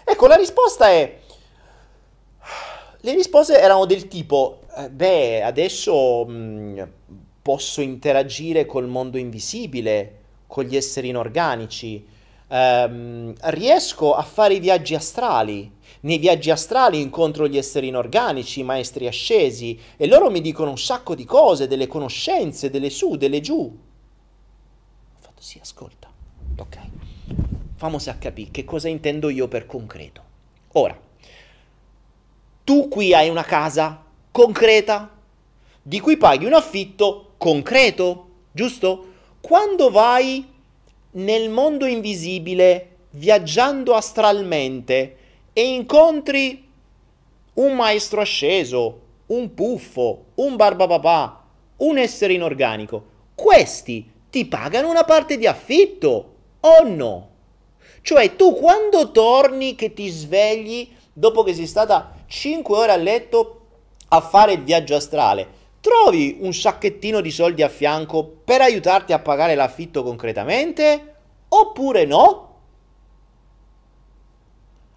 [0.04, 1.20] Ecco, la risposta è...
[3.04, 6.82] Le risposte erano del tipo, eh, beh, adesso mh, mm,
[7.42, 12.06] posso interagire col mondo invisibile, con gli esseri inorganici,
[12.52, 15.80] ehm, riesco a fare i viaggi astrali.
[16.00, 20.78] Nei viaggi astrali incontro gli esseri inorganici, i maestri ascesi, e loro mi dicono un
[20.78, 23.60] sacco di cose, delle conoscenze, delle su, delle giù.
[23.60, 26.10] Ho fatto sì, ascolta.
[26.58, 26.78] Ok.
[27.78, 30.22] Vamos a capire che cosa intendo io per concreto.
[30.72, 30.98] Ora,
[32.64, 35.10] tu qui hai una casa concreta
[35.82, 39.06] di cui paghi un affitto concreto, giusto?
[39.40, 40.51] Quando vai
[41.12, 45.16] nel mondo invisibile, viaggiando astralmente
[45.52, 46.68] e incontri
[47.54, 51.44] un maestro asceso, un puffo, un barbapapà,
[51.78, 57.28] un essere inorganico, questi ti pagano una parte di affitto o no?
[58.00, 63.58] Cioè tu quando torni che ti svegli dopo che sei stata 5 ore a letto
[64.08, 69.18] a fare il viaggio astrale, trovi un sacchettino di soldi a fianco per aiutarti a
[69.18, 71.14] pagare l'affitto concretamente?
[71.48, 72.50] Oppure no?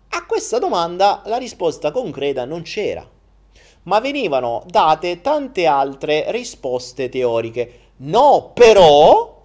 [0.09, 3.05] A questa domanda la risposta concreta non c'era,
[3.83, 7.79] ma venivano date tante altre risposte teoriche.
[7.97, 9.43] No, però,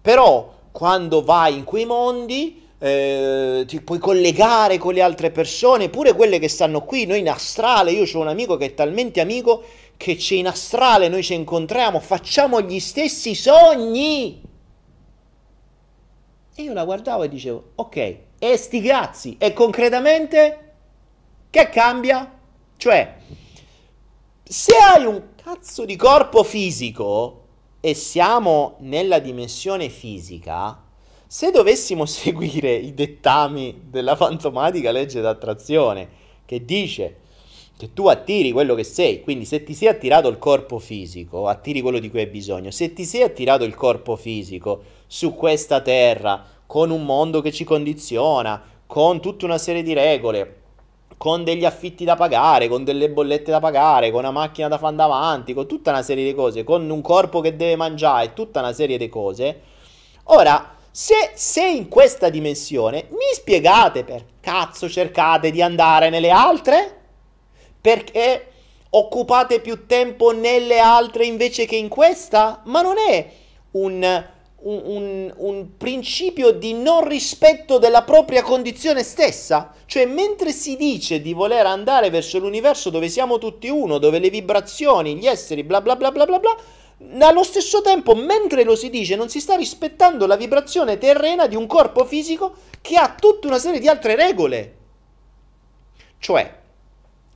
[0.00, 6.12] però quando vai in quei mondi eh, ti puoi collegare con le altre persone, pure
[6.12, 9.62] quelle che stanno qui, noi in astrale, io ho un amico che è talmente amico
[10.00, 14.40] che c'è in astrale, noi ci incontriamo, facciamo gli stessi sogni.
[16.54, 20.72] E io la guardavo e dicevo, ok, e sti cazzi, e concretamente
[21.50, 22.34] che cambia?
[22.78, 23.16] Cioè,
[24.42, 27.44] se hai un cazzo di corpo fisico
[27.78, 30.82] e siamo nella dimensione fisica,
[31.26, 36.08] se dovessimo seguire i dettami della fantomatica legge d'attrazione
[36.46, 37.19] che dice
[37.80, 41.80] che tu attiri quello che sei, quindi se ti sei attirato il corpo fisico, attiri
[41.80, 46.44] quello di cui hai bisogno, se ti sei attirato il corpo fisico su questa terra,
[46.66, 50.56] con un mondo che ci condiziona, con tutta una serie di regole,
[51.16, 54.96] con degli affitti da pagare, con delle bollette da pagare, con una macchina da fare
[54.96, 58.74] davanti, con tutta una serie di cose, con un corpo che deve mangiare, tutta una
[58.74, 59.60] serie di cose.
[60.24, 66.99] Ora, se sei in questa dimensione, mi spiegate per cazzo cercate di andare nelle altre?
[67.80, 68.46] Perché
[68.90, 72.62] occupate più tempo nelle altre invece che in questa?
[72.64, 73.30] Ma non è
[73.72, 74.28] un
[74.62, 79.72] un, un, un, principio di non rispetto della propria condizione stessa.
[79.86, 84.30] Cioè, mentre si dice di voler andare verso l'universo dove siamo tutti uno, dove le
[84.30, 88.90] vibrazioni, gli esseri, bla bla bla bla bla bla, allo stesso tempo, mentre lo si
[88.90, 93.46] dice, non si sta rispettando la vibrazione terrena di un corpo fisico che ha tutta
[93.46, 94.76] una serie di altre regole.
[96.18, 96.59] Cioè,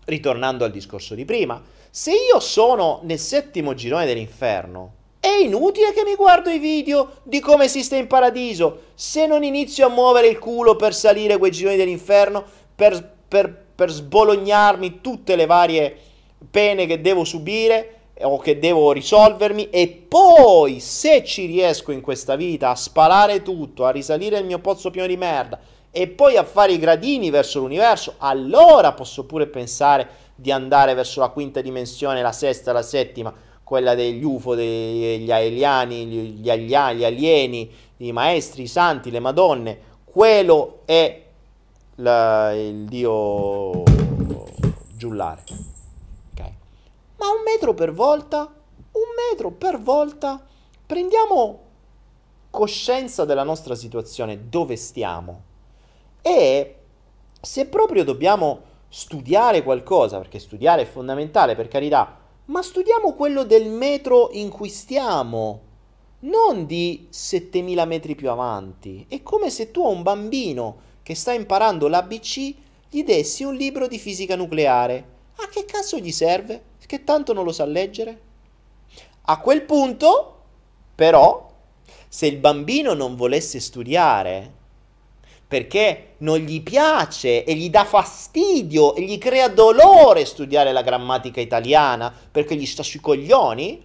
[0.06, 6.04] ritornando al discorso di prima, se io sono nel settimo girone dell'inferno, è inutile che
[6.04, 8.88] mi guardo i video di come si sta in paradiso.
[8.94, 12.44] Se non inizio a muovere il culo per salire quei gironi dell'inferno,
[12.74, 15.96] per, per, per sbolognarmi tutte le varie
[16.50, 22.36] pene che devo subire o che devo risolvermi e poi se ci riesco in questa
[22.36, 25.58] vita a spalare tutto, a risalire il mio pozzo pieno di merda
[25.96, 31.20] e poi a fare i gradini verso l'universo, allora posso pure pensare di andare verso
[31.20, 33.32] la quinta dimensione, la sesta, la settima
[33.64, 39.78] quella degli UFO, degli alieni, gli, alieni, gli alieni, i maestri, i santi, le madonne,
[40.04, 41.22] quello è
[41.96, 43.82] la, il dio
[44.92, 45.44] giullare.
[46.32, 46.52] Okay.
[47.16, 50.44] Ma un metro per volta, un metro per volta,
[50.84, 51.60] prendiamo
[52.50, 55.52] coscienza della nostra situazione, dove stiamo.
[56.26, 56.76] E
[57.38, 63.68] se proprio dobbiamo studiare qualcosa, perché studiare è fondamentale, per carità, ma studiamo quello del
[63.68, 65.60] metro in cui stiamo,
[66.20, 69.04] non di 7000 metri più avanti.
[69.06, 72.54] È come se tu a un bambino che sta imparando l'ABC
[72.88, 75.12] gli dessi un libro di fisica nucleare.
[75.36, 76.62] A che cazzo gli serve?
[76.86, 78.20] Che tanto non lo sa leggere?
[79.26, 80.42] A quel punto,
[80.94, 81.50] però,
[82.08, 84.62] se il bambino non volesse studiare,
[85.54, 91.40] perché non gli piace e gli dà fastidio e gli crea dolore studiare la grammatica
[91.40, 93.80] italiana perché gli sta sui coglioni,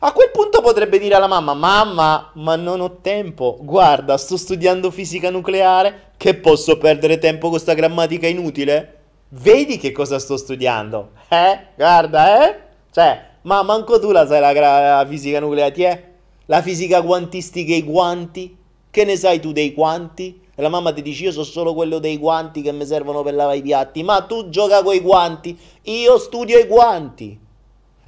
[0.00, 3.58] a quel punto potrebbe dire alla mamma: Mamma, ma non ho tempo.
[3.60, 6.10] Guarda, sto studiando fisica nucleare.
[6.16, 8.96] Che posso perdere tempo con questa grammatica inutile?
[9.28, 11.10] Vedi che cosa sto studiando?
[11.28, 11.60] Eh?
[11.76, 12.58] Guarda, eh?
[12.90, 16.04] Cioè, ma manco tu la sai la, gra- la fisica nucleare, ti è?
[16.46, 18.56] La fisica quantistica e i guanti?
[18.90, 20.46] Che ne sai tu dei guanti?
[20.58, 23.32] E la mamma ti dice io so solo quello dei guanti che mi servono per
[23.32, 24.02] lavare i piatti.
[24.02, 27.38] Ma tu gioca con i guanti, io studio i guanti.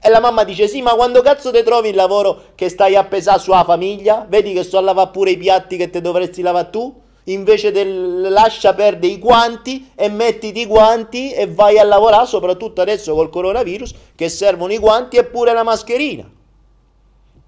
[0.00, 3.04] E la mamma dice sì, ma quando cazzo ti trovi il lavoro che stai a
[3.04, 4.26] pesare sulla famiglia?
[4.28, 6.92] Vedi che sto a lavare pure i piatti che te dovresti lavare tu?
[7.24, 12.80] Invece del lascia perdere i guanti e mettiti i guanti e vai a lavorare, soprattutto
[12.80, 16.28] adesso col coronavirus, che servono i guanti e pure la mascherina.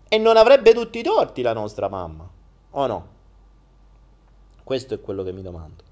[0.08, 2.28] E non avrebbe tutti i torti la nostra mamma,
[2.70, 3.11] o no?
[4.64, 5.82] Questo è quello che mi domando.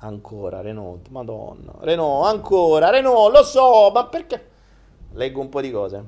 [0.00, 1.72] Ancora Renault, madonna.
[1.80, 4.48] Renault, ancora, Renault, lo so, ma perché?
[5.14, 6.04] Leggo un po' di cose.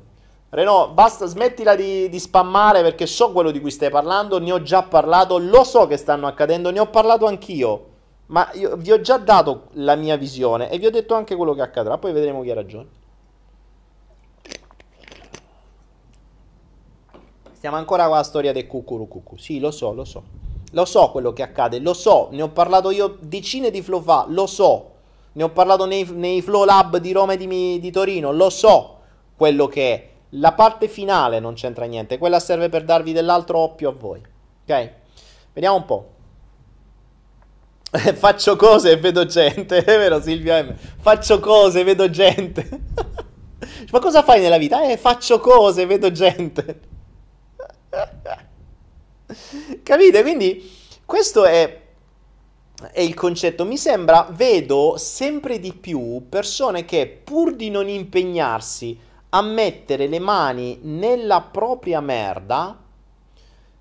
[0.51, 4.62] Renault, basta, smettila di, di, spammare perché so quello di cui stai parlando, ne ho
[4.62, 7.87] già parlato, lo so che stanno accadendo, ne ho parlato anch'io,
[8.27, 11.62] ma vi ho già dato la mia visione e vi ho detto anche quello che
[11.62, 12.89] accadrà, poi vedremo chi ha ragione.
[17.61, 20.23] Stiamo ancora con la storia del cucurucucu, sì, lo so, lo so.
[20.70, 24.24] Lo so quello che accade, lo so, ne ho parlato io decine di flow fa,
[24.28, 24.93] lo so.
[25.32, 29.01] Ne ho parlato nei, nei flow lab di Roma e di, di Torino, lo so
[29.37, 30.09] quello che è.
[30.31, 34.23] La parte finale non c'entra niente, quella serve per darvi dell'altro oppio a voi.
[34.62, 34.93] Ok?
[35.53, 36.09] Vediamo un po'.
[37.93, 40.74] Faccio cose e vedo gente, è vero Silvia M?
[40.74, 42.66] Faccio cose e vedo gente.
[43.93, 44.82] Ma cosa fai nella vita?
[44.91, 46.89] Eh, faccio cose e vedo gente.
[49.82, 50.22] Capite?
[50.22, 51.80] Quindi questo è,
[52.92, 53.64] è, il concetto.
[53.64, 58.98] Mi sembra, vedo sempre di più persone che pur di non impegnarsi
[59.30, 62.78] a mettere le mani nella propria merda,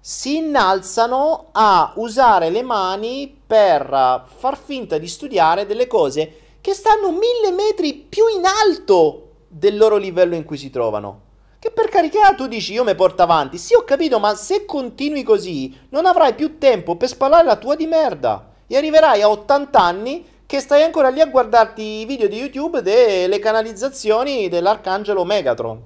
[0.02, 7.12] si innalzano a usare le mani per far finta di studiare delle cose che stanno
[7.12, 11.28] mille metri più in alto del loro livello in cui si trovano.
[11.60, 13.58] Che per carità tu dici io mi porto avanti.
[13.58, 17.76] Sì, ho capito, ma se continui così non avrai più tempo per spallare la tua
[17.76, 18.52] di merda.
[18.66, 22.82] E arriverai a 80 anni che stai ancora lì a guardarti i video di YouTube
[22.82, 25.82] delle canalizzazioni dell'arcangelo Megatron.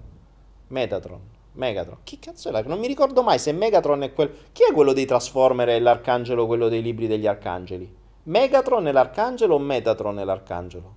[0.67, 1.19] Metatron.
[1.53, 1.97] Megatron.
[2.03, 2.61] Chi cazzo è la...
[2.61, 4.31] Non mi ricordo mai se Megatron è quello...
[4.51, 7.91] Chi è quello dei Transformer e l'arcangelo, quello dei libri degli arcangeli?
[8.23, 10.93] Megatron è l'arcangelo o Metatron è l'arcangelo?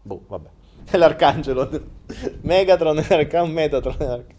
[0.00, 0.48] Boh, vabbè
[0.90, 1.68] è l'arcangelo.
[2.42, 4.36] Megatron è l'arcangelo, Metatron è.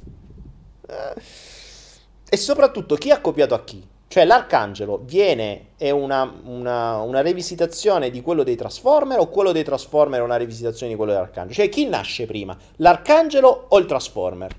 [2.32, 3.88] E soprattutto chi ha copiato a chi?
[4.08, 9.64] Cioè l'arcangelo viene, è una, una, una, revisitazione di quello dei Transformer o quello dei
[9.64, 11.54] Transformer è una rivisitazione di quello dell'arcangelo?
[11.54, 14.56] Cioè chi nasce prima, l'arcangelo o il Transformer?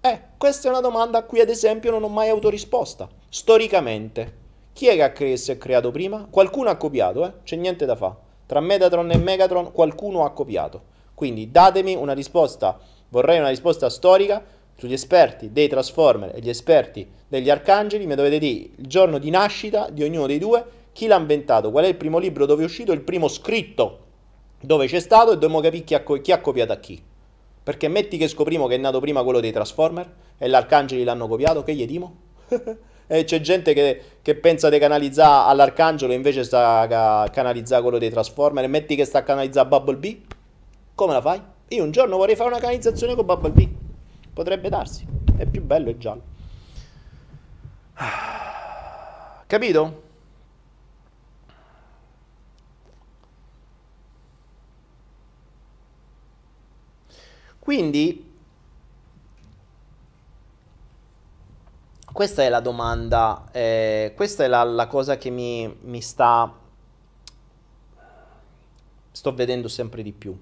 [0.00, 3.08] Eh, questa è una domanda a cui ad esempio non ho mai avuto risposta.
[3.28, 4.34] Storicamente,
[4.72, 6.28] chi è che, ha cre- si è creato prima?
[6.30, 7.32] Qualcuno ha copiato, eh?
[7.42, 8.14] C'è niente da fare.
[8.46, 10.94] Tra Metatron e Megatron qualcuno ha copiato.
[11.16, 12.78] Quindi datemi una risposta,
[13.08, 14.44] vorrei una risposta storica
[14.76, 19.30] sugli esperti dei Transformer e gli esperti degli Arcangeli, mi dovete dire il giorno di
[19.30, 20.62] nascita di ognuno dei due,
[20.92, 24.00] chi l'ha inventato, qual è il primo libro dove è uscito, il primo scritto
[24.60, 27.02] dove c'è stato e dobbiamo capire chi ha, chi ha copiato a chi.
[27.62, 31.62] Perché metti che scoprimo che è nato prima quello dei Transformer e l'Arcangeli l'hanno copiato,
[31.62, 32.14] che gli dimo?
[33.06, 37.96] e c'è gente che, che, pensa di canalizzare all'Arcangelo e invece sta a canalizzare quello
[37.96, 40.20] dei Transformer e metti che sta a canalizzare Bumblebee
[40.96, 41.40] come la fai?
[41.68, 43.70] Io un giorno vorrei fare una canalizzazione con Bumblebee.
[44.32, 45.06] Potrebbe darsi.
[45.36, 46.22] È più bello e giallo.
[49.46, 50.02] Capito?
[57.58, 58.34] Quindi,
[62.10, 66.50] questa è la domanda, eh, questa è la, la cosa che mi, mi sta...
[69.10, 70.38] sto vedendo sempre di più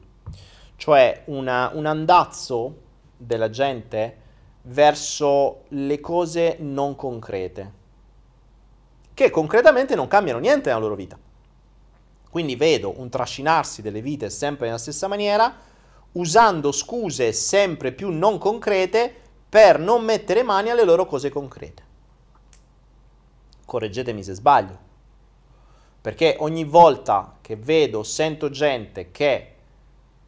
[0.77, 2.77] cioè una, un andazzo
[3.17, 4.23] della gente
[4.63, 7.73] verso le cose non concrete,
[9.13, 11.19] che concretamente non cambiano niente nella loro vita.
[12.31, 15.55] Quindi vedo un trascinarsi delle vite sempre nella stessa maniera,
[16.13, 19.15] usando scuse sempre più non concrete
[19.49, 21.83] per non mettere mani alle loro cose concrete.
[23.65, 24.79] Correggetemi se sbaglio,
[26.01, 29.54] perché ogni volta che vedo, sento gente che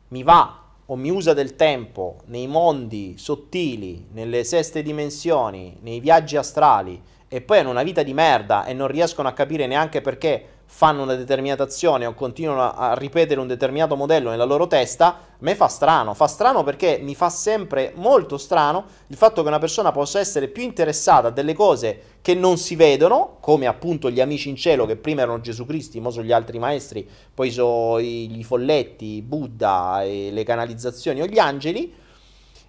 [0.09, 6.37] mi va o mi usa del tempo nei mondi sottili, nelle seste dimensioni, nei viaggi
[6.37, 10.49] astrali e poi hanno una vita di merda e non riescono a capire neanche perché
[10.67, 15.19] fanno una determinata azione o continuano a, ripetere un determinato modello nella loro testa, a
[15.39, 16.13] me fa strano.
[16.13, 20.49] Fa strano perché mi fa sempre molto strano il fatto che una persona possa essere
[20.49, 24.85] più interessata a delle cose che non si vedono, come appunto gli amici in cielo
[24.85, 29.23] che prima erano Gesù Cristo, ora sono gli altri maestri, poi sono i, i folletti,
[29.23, 32.05] Buddha, le canalizzazioni o gli angeli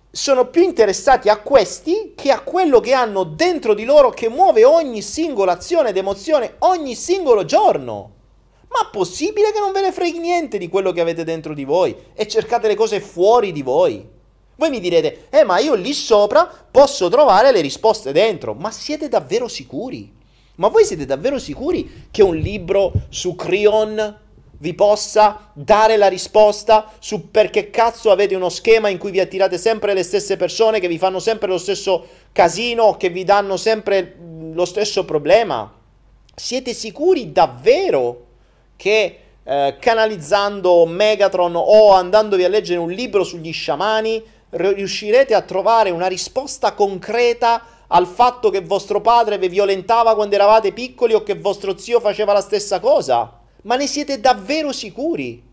[0.09, 4.65] sono più interessati a questi che a quello che hanno dentro di loro che muove
[4.65, 8.13] ogni singola azione ed emozione ogni singolo giorno.
[8.69, 11.95] Ma possibile che non ve ne freghi niente di quello che avete dentro di voi
[12.13, 14.05] e cercate le cose fuori di voi?
[14.55, 19.07] Voi mi direte, eh ma io lì sopra posso trovare le risposte dentro, ma siete
[19.07, 20.11] davvero sicuri?
[20.55, 24.25] Ma voi siete davvero sicuri che un libro su Creon
[24.59, 29.57] vi possa dare la risposta su perché cazzo avete uno schema in cui vi attirate
[29.57, 34.17] sempre le stesse persone che vi fanno sempre lo stesso casino, che vi danno sempre
[34.51, 35.71] lo stesso problema.
[36.33, 38.25] Siete sicuri davvero
[38.75, 45.89] che eh, canalizzando Megatron o andandovi a leggere un libro sugli sciamani riuscirete a trovare
[45.89, 51.35] una risposta concreta al fatto che vostro padre vi violentava quando eravate piccoli o che
[51.35, 53.45] vostro zio faceva la stessa cosa?
[53.63, 55.43] Ma ne siete davvero sicuri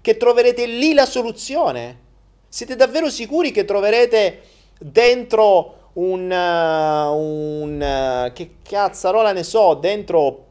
[0.00, 2.04] che troverete lì la soluzione?
[2.48, 4.42] Siete davvero sicuri che troverete
[4.78, 7.80] dentro un, uh, un
[8.28, 10.44] uh, che cazzarola ne so, dentro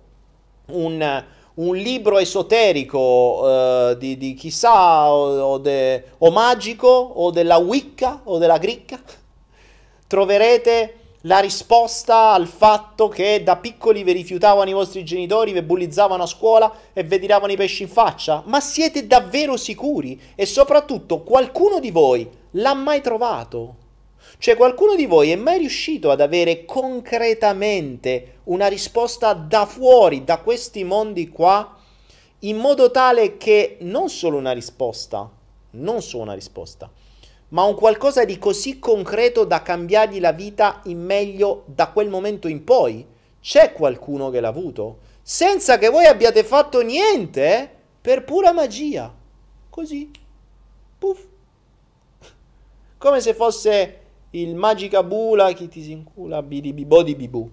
[0.68, 1.24] un,
[1.56, 8.22] un libro esoterico uh, di, di, chissà o, o, de, o magico o della Wicca
[8.24, 9.00] o della Cricca?
[10.08, 16.24] Troverete la risposta al fatto che da piccoli vi rifiutavano i vostri genitori, vi bullizzavano
[16.24, 18.44] a scuola e vi tiravano i pesci in faccia?
[18.46, 20.20] Ma siete davvero sicuri?
[20.36, 23.84] E soprattutto, qualcuno di voi l'ha mai trovato?
[24.38, 30.38] Cioè, qualcuno di voi è mai riuscito ad avere concretamente una risposta da fuori, da
[30.38, 31.76] questi mondi qua,
[32.40, 35.28] in modo tale che non solo una risposta,
[35.72, 36.92] non solo una risposta,
[37.50, 42.48] ma un qualcosa di così concreto da cambiargli la vita in meglio da quel momento
[42.48, 43.06] in poi.
[43.40, 47.70] C'è qualcuno che l'ha avuto, senza che voi abbiate fatto niente, eh?
[48.02, 49.14] per pura magia.
[49.70, 50.10] Così.
[50.98, 51.24] Puff.
[52.98, 54.00] Come se fosse
[54.32, 57.50] il magica bula chi ti si incula bidi bibù.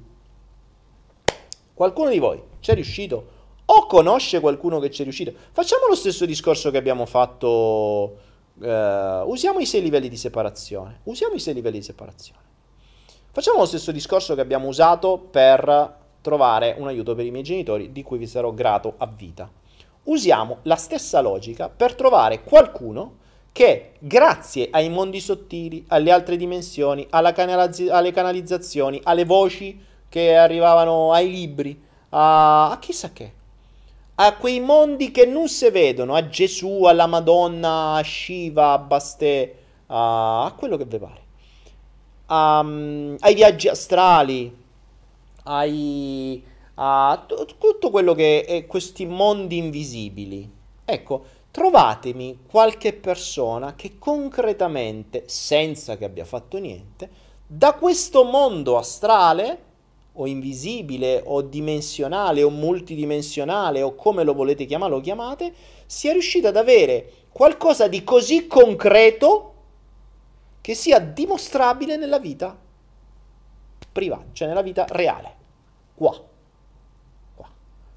[1.74, 3.40] Qualcuno di voi c'è riuscito?
[3.66, 5.32] O conosce qualcuno che c'è riuscito?
[5.52, 8.16] Facciamo lo stesso discorso che abbiamo fatto
[8.62, 11.00] Uh, usiamo i sei livelli di separazione.
[11.04, 12.40] Usiamo i sei livelli di separazione.
[13.32, 17.90] Facciamo lo stesso discorso che abbiamo usato per trovare un aiuto per i miei genitori,
[17.90, 19.50] di cui vi sarò grato a vita.
[20.04, 23.16] Usiamo la stessa logica per trovare qualcuno
[23.50, 29.78] che, grazie ai mondi sottili, alle altre dimensioni, canalizz- alle canalizzazioni, alle voci
[30.08, 33.32] che arrivavano ai libri, a, a chissà che,
[34.26, 39.56] a quei mondi che non si vedono, a Gesù, alla Madonna, a Shiva, a Basté,
[39.86, 41.20] a, a quello che vi pare,
[42.26, 44.56] a, ai viaggi astrali,
[45.44, 46.44] ai,
[46.74, 50.48] a t- tutto quello che è questi mondi invisibili.
[50.84, 57.10] Ecco, trovatemi qualche persona che concretamente, senza che abbia fatto niente,
[57.46, 59.70] da questo mondo astrale
[60.14, 65.52] o invisibile o dimensionale o multidimensionale o come lo volete chiamare, lo chiamate,
[65.86, 69.48] sia riuscito ad avere qualcosa di così concreto
[70.60, 72.56] che sia dimostrabile nella vita
[73.90, 75.34] privata, cioè nella vita reale,
[75.94, 76.18] qua.
[77.34, 77.48] qua.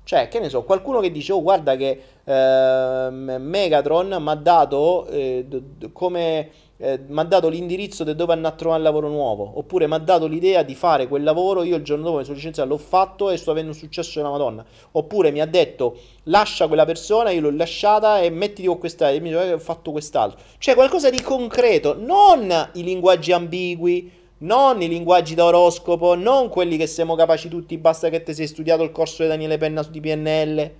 [0.04, 5.06] Cioè, che ne so, qualcuno che dice, oh guarda che eh, Megatron mi ha dato
[5.08, 8.86] eh, d- d- come eh, mi ha dato l'indirizzo di dove andare a trovare un
[8.86, 12.18] lavoro nuovo, oppure mi ha dato l'idea di fare quel lavoro, io il giorno dopo
[12.18, 15.46] mi sono licenziato, l'ho fatto e sto avendo un successo della Madonna, oppure mi ha
[15.46, 19.60] detto lascia quella persona, io l'ho lasciata e mettiti con questa, e mi dice, ho
[19.60, 26.16] fatto quest'altro, cioè qualcosa di concreto, non i linguaggi ambigui, non i linguaggi da oroscopo,
[26.16, 29.58] non quelli che siamo capaci tutti, basta che ti sei studiato il corso di Daniele
[29.58, 30.72] Penna di PNL,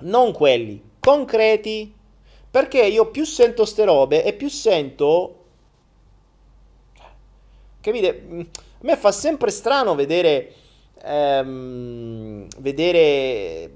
[0.00, 1.93] non quelli, concreti,
[2.54, 5.38] perché io più sento ste robe e più sento...
[7.80, 8.24] Capite?
[8.24, 8.44] Mm, a
[8.82, 10.52] me fa sempre strano vedere...
[11.02, 13.72] Ehm, vedere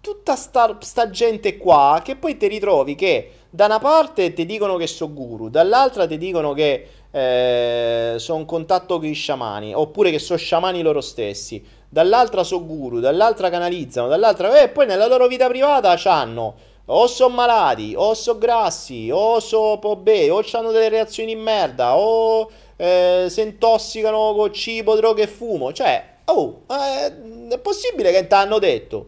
[0.00, 4.76] tutta sta, sta, gente qua che poi ti ritrovi che da una parte ti dicono
[4.76, 10.10] che sono guru, dall'altra ti dicono che eh, sono in contatto con i sciamani, oppure
[10.10, 14.60] che sono sciamani loro stessi dall'altra so guru, dall'altra canalizzano, dall'altra...
[14.60, 16.54] E poi nella loro vita privata c'hanno
[16.90, 21.96] o sono malati, o sono grassi, o sono pobè, o hanno delle reazioni in merda,
[21.96, 25.72] o eh, si intossicano con cibo, droga e fumo.
[25.72, 29.06] Cioè, oh, eh, è possibile che ti hanno detto?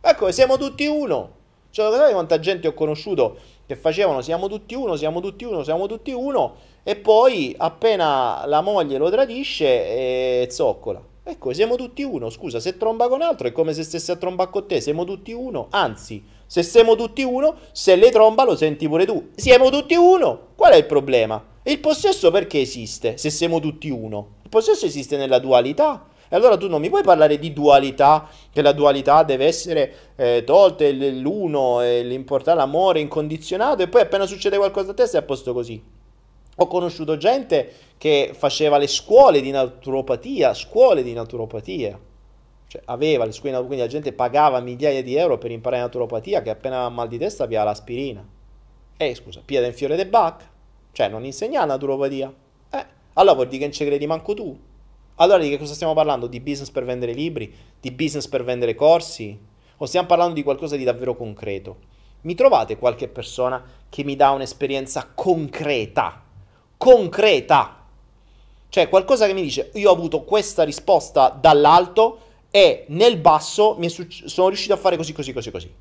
[0.00, 1.40] Ecco, siamo tutti uno.
[1.70, 3.36] Cioè, sapete quanta gente ho conosciuto
[3.66, 8.60] che facevano siamo tutti uno, siamo tutti uno, siamo tutti uno, e poi appena la
[8.60, 11.10] moglie lo tradisce, eh, zoccola.
[11.24, 12.30] Ecco, siamo tutti uno.
[12.30, 14.80] Scusa, se tromba con altro è come se stesse a trombare con te.
[14.80, 15.68] Siamo tutti uno.
[15.70, 19.30] Anzi, se siamo tutti uno, se le tromba lo senti pure tu.
[19.36, 20.48] Siamo tutti uno.
[20.56, 21.50] Qual è il problema?
[21.64, 24.38] il possesso perché esiste se siamo tutti uno?
[24.42, 26.06] Il possesso esiste nella dualità.
[26.28, 30.42] E allora tu non mi puoi parlare di dualità, che la dualità deve essere eh,
[30.46, 35.24] tolta, l'uno, e l'importare l'amore incondizionato, e poi appena succede qualcosa a te sei a
[35.24, 35.82] posto così.
[36.56, 41.98] Ho conosciuto gente che faceva le scuole di naturopatia, scuole di naturopatia.
[42.66, 46.50] Cioè, aveva le scuole, quindi la gente pagava migliaia di euro per imparare naturopatia che
[46.50, 48.26] appena aveva mal di testa pia l'aspirina.
[48.96, 50.48] Eh, scusa, pia del fiore de Bach.
[50.92, 52.32] Cioè, non insegna naturopatia.
[52.70, 54.58] Eh, allora vuol dire che non ci credi manco tu.
[55.16, 56.26] Allora di che cosa stiamo parlando?
[56.26, 57.54] Di business per vendere libri?
[57.80, 59.38] Di business per vendere corsi?
[59.78, 61.76] O stiamo parlando di qualcosa di davvero concreto?
[62.22, 66.21] Mi trovate qualche persona che mi dà un'esperienza concreta?
[66.82, 67.76] Concreta!
[68.68, 72.18] Cioè qualcosa che mi dice io ho avuto questa risposta dall'alto
[72.50, 75.72] e nel basso succe- sono riuscito a fare così, così, così, così.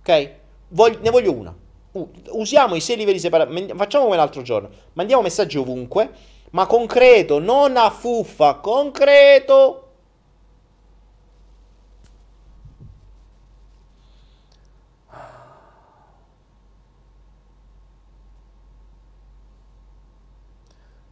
[0.00, 0.30] Ok?
[0.70, 1.54] Voglio, ne voglio una.
[1.92, 3.72] Uh, usiamo i sei livelli separati.
[3.76, 4.68] Facciamo come l'altro giorno.
[4.94, 6.10] Mandiamo messaggi ovunque,
[6.50, 9.87] ma concreto, non a fuffa, concreto.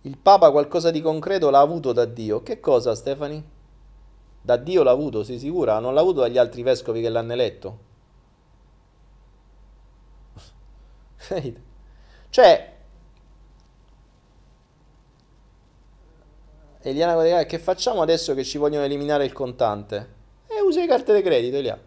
[0.07, 2.41] Il Papa qualcosa di concreto l'ha avuto da Dio.
[2.45, 3.43] Che cosa, Stefani?
[4.41, 5.81] Da Dio l'ha avuto, sei sicura?
[5.81, 7.79] Non l'ha avuto dagli altri vescovi che l'hanno eletto?
[12.31, 12.75] cioè,
[16.83, 20.15] Eliana che facciamo adesso che ci vogliono eliminare il contante?
[20.47, 21.83] E eh, usi le carte di credito, Eliana.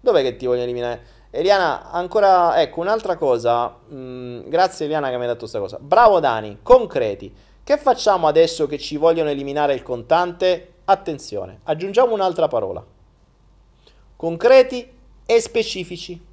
[0.00, 1.13] Dov'è che ti vogliono eliminare?
[1.36, 3.76] Eliana, ancora, ecco, un'altra cosa.
[3.92, 5.78] Mm, grazie Eliana che mi ha detto questa cosa.
[5.80, 7.34] Bravo Dani, concreti.
[7.64, 10.74] Che facciamo adesso che ci vogliono eliminare il contante?
[10.84, 12.84] Attenzione, aggiungiamo un'altra parola.
[14.14, 14.88] Concreti
[15.26, 16.24] e specifici.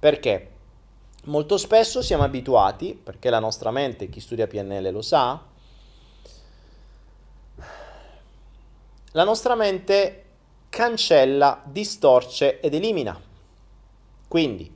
[0.00, 0.50] Perché?
[1.26, 5.40] Molto spesso siamo abituati, perché la nostra mente, chi studia PNL lo sa,
[9.12, 10.24] la nostra mente
[10.70, 13.30] cancella, distorce ed elimina.
[14.32, 14.74] Quindi,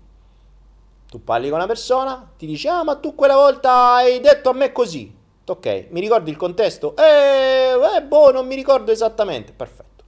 [1.08, 4.52] tu parli con una persona, ti dice, ah ma tu quella volta hai detto a
[4.52, 5.10] me così.
[5.46, 6.94] Ok, mi ricordi il contesto?
[6.94, 9.54] Eh, eh, boh, non mi ricordo esattamente.
[9.54, 10.04] Perfetto.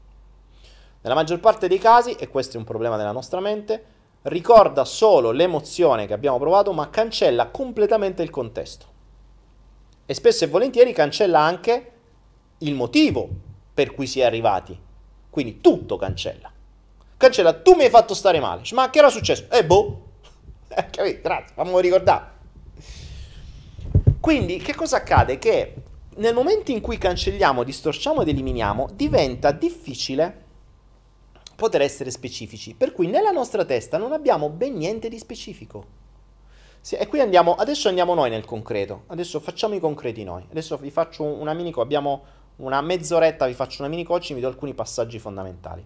[1.01, 3.85] Nella maggior parte dei casi, e questo è un problema della nostra mente,
[4.25, 8.85] ricorda solo l'emozione che abbiamo provato, ma cancella completamente il contesto.
[10.05, 11.93] E spesso e volentieri cancella anche
[12.59, 13.27] il motivo
[13.73, 14.79] per cui si è arrivati.
[15.31, 16.53] Quindi tutto cancella.
[17.19, 18.63] Cancella, tu mi hai fatto stare male.
[18.73, 19.45] Ma che era successo?
[19.51, 20.07] Eh, boh.
[20.71, 21.21] Eh, capito?
[21.23, 22.27] Grazie, fammi ricordare.
[24.21, 25.39] Quindi che cosa accade?
[25.39, 25.75] Che
[26.17, 30.45] nel momento in cui cancelliamo, distorciamo ed eliminiamo, diventa difficile
[31.57, 32.75] poter essere specifici.
[32.75, 35.85] Per cui nella nostra testa non abbiamo ben niente di specifico.
[36.89, 39.05] e qui andiamo, adesso andiamo noi nel concreto.
[39.09, 40.45] Adesso facciamo i concreti noi.
[40.51, 42.23] Adesso vi faccio una mini, abbiamo
[42.57, 45.85] una mezz'oretta, vi faccio una mini coaching, vi do alcuni passaggi fondamentali.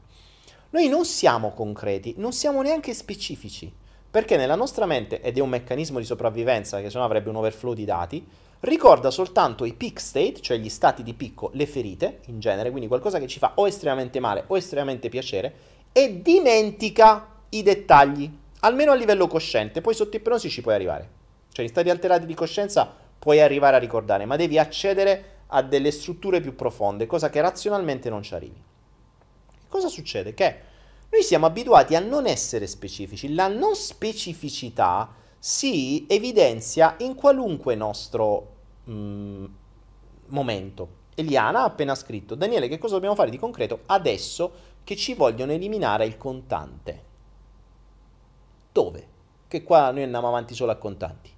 [0.72, 3.70] Noi non siamo concreti, non siamo neanche specifici.
[4.10, 7.36] Perché nella nostra mente, ed è un meccanismo di sopravvivenza che se no avrebbe un
[7.36, 8.26] overflow di dati,
[8.60, 12.88] ricorda soltanto i peak state, cioè gli stati di picco, le ferite in genere, quindi
[12.88, 15.54] qualcosa che ci fa o estremamente male o estremamente piacere,
[15.92, 21.06] e dimentica i dettagli, almeno a livello cosciente, poi sotto ipnosi ci puoi arrivare.
[21.52, 25.90] Cioè in stati alterati di coscienza puoi arrivare a ricordare, ma devi accedere a delle
[25.90, 28.70] strutture più profonde, cosa che razionalmente non ci arrivi.
[29.72, 30.34] Cosa succede?
[30.34, 30.56] Che
[31.08, 33.32] noi siamo abituati a non essere specifici.
[33.32, 38.54] La non specificità si evidenzia in qualunque nostro
[38.90, 39.44] mm,
[40.26, 40.88] momento.
[41.14, 44.52] Eliana ha appena scritto, Daniele, che cosa dobbiamo fare di concreto adesso
[44.84, 47.04] che ci vogliono eliminare il contante?
[48.70, 49.08] Dove?
[49.48, 51.30] Che qua noi andiamo avanti solo a contanti.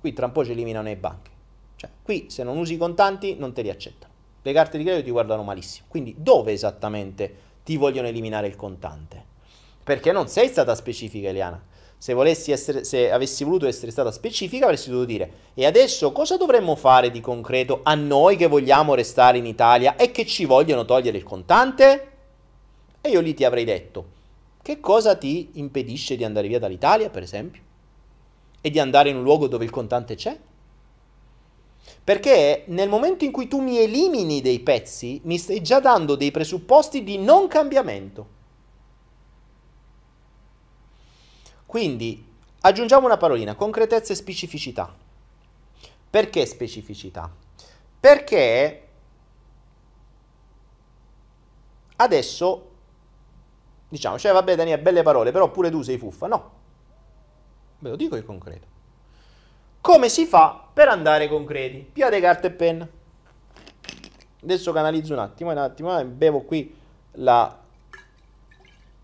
[0.00, 1.30] Qui tra un po' ci eliminano le banche.
[1.76, 4.12] Cioè, qui se non usi i contanti non te li accettano.
[4.42, 5.86] Le carte di credito ti guardano malissimo.
[5.88, 9.22] Quindi dove esattamente ti vogliono eliminare il contante.
[9.84, 11.62] Perché non sei stata specifica, Eliana.
[11.98, 12.18] Se,
[12.50, 17.10] essere, se avessi voluto essere stata specifica, avresti dovuto dire: E adesso cosa dovremmo fare
[17.10, 21.24] di concreto a noi che vogliamo restare in Italia e che ci vogliono togliere il
[21.24, 22.10] contante?
[23.02, 24.06] E io lì ti avrei detto:
[24.62, 27.60] Che cosa ti impedisce di andare via dall'Italia, per esempio?
[28.62, 30.38] E di andare in un luogo dove il contante c'è?
[32.08, 36.30] Perché nel momento in cui tu mi elimini dei pezzi, mi stai già dando dei
[36.30, 38.26] presupposti di non cambiamento.
[41.66, 42.26] Quindi
[42.62, 44.90] aggiungiamo una parolina, concretezza e specificità.
[46.08, 47.30] Perché specificità?
[48.00, 48.88] Perché
[51.96, 52.70] adesso
[53.86, 56.26] diciamo, cioè vabbè Daniele, belle parole, però pure tu sei fuffa.
[56.26, 56.50] No,
[57.80, 58.77] ve lo dico in concreto.
[59.80, 61.78] Come si fa per andare concreti?
[61.78, 62.88] Piate carta e penna.
[64.42, 66.74] Adesso canalizzo un attimo, un attimo, eh, bevo qui
[67.12, 67.58] la,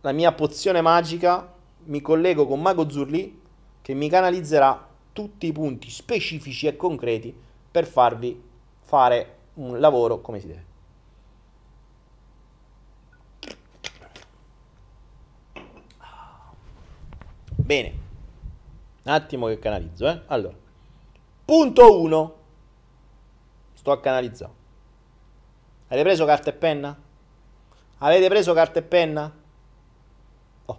[0.01, 1.53] la mia pozione magica,
[1.85, 3.41] mi collego con Mago Zurli
[3.83, 7.35] che mi canalizzerà tutti i punti specifici e concreti
[7.71, 8.41] per farvi
[8.81, 10.65] fare un lavoro come si deve.
[17.57, 17.93] Bene,
[19.05, 20.21] un attimo che canalizzo, eh?
[20.27, 20.64] Allora.
[21.45, 22.35] Punto 1.
[23.75, 24.53] Sto a canalizzare.
[25.89, 26.99] Avete preso carta e penna?
[27.99, 29.33] Avete preso carta e penna?
[30.65, 30.79] Oh.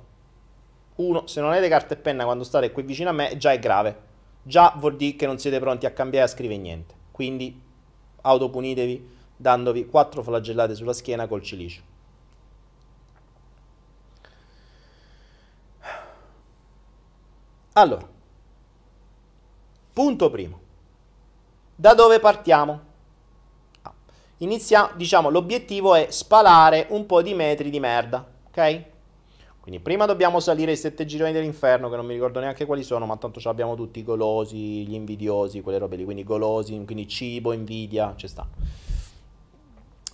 [0.95, 3.59] Uno, se non avete carta e penna quando state qui vicino a me, già è
[3.59, 4.13] grave.
[4.41, 6.95] Già vuol dire che non siete pronti a cambiare e a scrivere niente.
[7.11, 7.61] Quindi
[8.21, 11.81] autopunitevi dandovi quattro flagellate sulla schiena col cilicio.
[17.73, 18.07] Allora,
[19.95, 20.59] punto primo.
[21.73, 22.79] Da dove partiamo?
[23.83, 23.93] Ah,
[24.39, 28.83] iniziamo, diciamo, l'obiettivo è spalare un po' di metri di merda, ok?
[29.61, 33.05] Quindi prima dobbiamo salire i sette gironi dell'inferno, che non mi ricordo neanche quali sono,
[33.05, 37.07] ma tanto ce l'abbiamo tutti, i golosi, gli invidiosi, quelle robe lì, quindi golosi, quindi
[37.07, 38.49] cibo, invidia, ci stanno.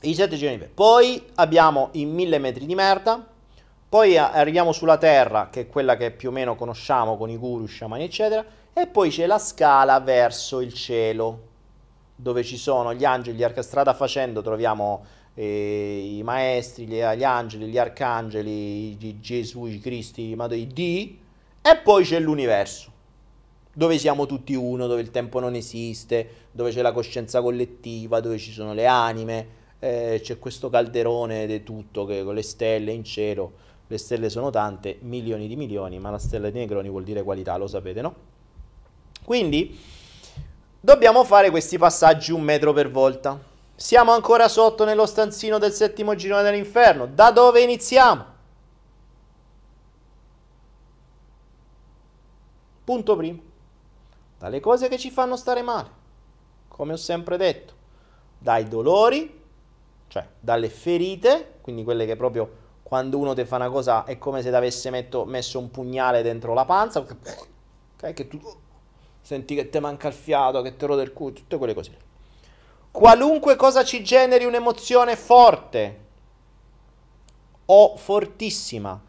[0.02, 0.76] I sette gironi dell'inferno.
[0.76, 3.28] Poi abbiamo i mille metri di merda,
[3.90, 7.66] poi arriviamo sulla terra, che è quella che più o meno conosciamo con i guru,
[7.66, 11.50] sciamani, eccetera, e poi c'è la scala verso il cielo,
[12.16, 17.24] dove ci sono gli angeli, gli arca strada facendo, troviamo eh, i maestri, gli, gli,
[17.24, 21.16] angeli, gli arcangeli, i, Gesù, i Cristi, i D,
[21.62, 22.92] e poi c'è l'universo,
[23.74, 28.38] dove siamo tutti uno, dove il tempo non esiste, dove c'è la coscienza collettiva, dove
[28.38, 33.04] ci sono le anime, eh, c'è questo calderone di tutto che, con le stelle in
[33.04, 37.24] cielo le stelle sono tante, milioni di milioni, ma la stella di Negroni vuol dire
[37.24, 38.16] qualità, lo sapete, no?
[39.24, 39.80] Quindi
[40.80, 43.40] dobbiamo fare questi passaggi un metro per volta.
[43.76, 47.08] Siamo ancora sotto nello stanzino del settimo girone dell'inferno.
[47.08, 48.26] Da dove iniziamo?
[52.84, 53.42] Punto primo.
[54.38, 55.90] Dalle cose che ci fanno stare male.
[56.68, 57.74] Come ho sempre detto.
[58.38, 59.40] Dai dolori,
[60.08, 64.42] cioè dalle ferite, quindi quelle che proprio quando uno ti fa una cosa è come
[64.42, 68.42] se ti avesse messo un pugnale dentro la panza, okay, che tu
[69.22, 71.98] senti che ti manca il fiato, che ti rode il culo, tutte quelle cose.
[72.92, 76.00] Qualunque cosa ci generi un'emozione forte
[77.66, 79.02] o fortissima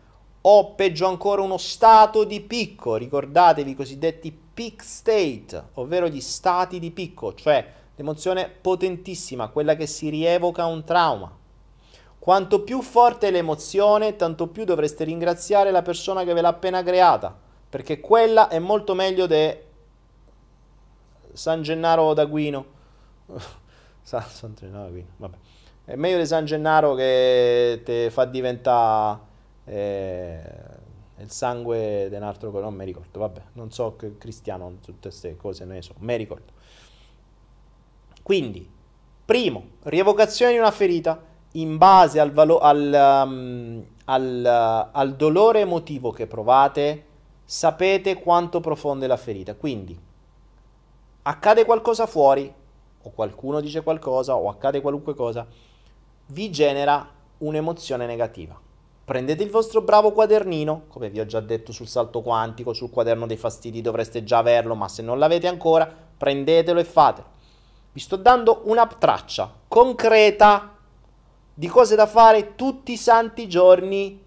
[0.44, 6.78] o peggio ancora uno stato di picco, ricordatevi i cosiddetti peak state, ovvero gli stati
[6.78, 7.64] di picco, cioè
[7.94, 11.38] l'emozione potentissima, quella che si rievoca un trauma.
[12.18, 16.82] Quanto più forte è l'emozione, tanto più dovreste ringraziare la persona che ve l'ha appena
[16.82, 17.36] creata,
[17.68, 19.56] perché quella è molto meglio di
[21.32, 22.64] San Gennaro d'Aguino.
[24.02, 25.36] San, San Gennaro d'Aguino, vabbè.
[25.84, 29.18] È meglio di San Gennaro che ti fa diventare
[29.64, 30.42] eh,
[31.18, 35.36] il sangue di un altro, non mi ricordo, vabbè, non so che cristiano, tutte queste
[35.36, 36.52] cose ne so, mi ricordo.
[38.22, 38.68] Quindi,
[39.24, 41.20] primo, rievocazione di una ferita
[41.52, 47.04] in base al, valo- al, um, al, uh, al dolore emotivo che provate,
[47.44, 49.54] sapete quanto profonda è la ferita.
[49.54, 49.98] Quindi,
[51.22, 52.52] accade qualcosa fuori,
[53.04, 55.46] o qualcuno dice qualcosa, o accade qualunque cosa,
[56.26, 57.08] vi genera
[57.38, 58.58] un'emozione negativa.
[59.04, 63.26] Prendete il vostro bravo quadernino, come vi ho già detto sul salto quantico, sul quaderno
[63.26, 67.26] dei fastidi dovreste già averlo, ma se non l'avete ancora, prendetelo e fatelo.
[67.92, 70.76] Vi sto dando una traccia concreta
[71.52, 74.24] di cose da fare tutti i santi giorni,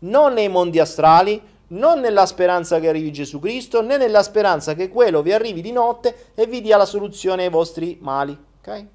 [0.00, 4.88] non nei mondi astrali, non nella speranza che arrivi Gesù Cristo, né nella speranza che
[4.88, 8.36] quello vi arrivi di notte e vi dia la soluzione ai vostri mali.
[8.58, 8.86] Ok?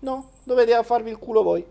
[0.00, 1.64] No, dovete farvi il culo voi.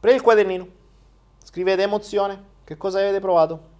[0.00, 0.68] Prendi il quadernino,
[1.42, 3.76] scrivete emozione, che cosa avete provato?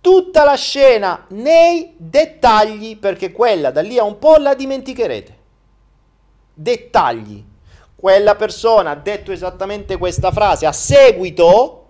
[0.00, 5.38] Tutta la scena nei dettagli, perché quella da lì a un po' la dimenticherete
[6.54, 7.49] dettagli.
[8.00, 11.88] Quella persona ha detto esattamente questa frase a seguito.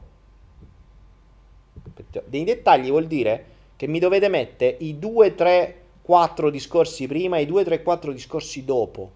[2.24, 3.44] Dei dettagli vuol dire
[3.76, 8.10] che mi dovete mettere i 2, 3, 4 discorsi prima e i 2, 3, 4
[8.10, 9.10] discorsi dopo,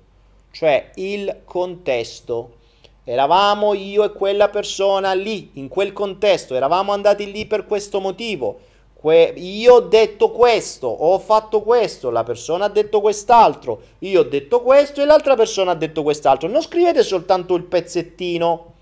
[0.52, 2.58] cioè il contesto.
[3.02, 8.60] Eravamo io e quella persona lì, in quel contesto, eravamo andati lì per questo motivo
[9.04, 14.24] Que- io ho detto questo, ho fatto questo, la persona ha detto quest'altro, io ho
[14.24, 16.48] detto questo e l'altra persona ha detto quest'altro.
[16.48, 18.72] Non scrivete soltanto il pezzettino,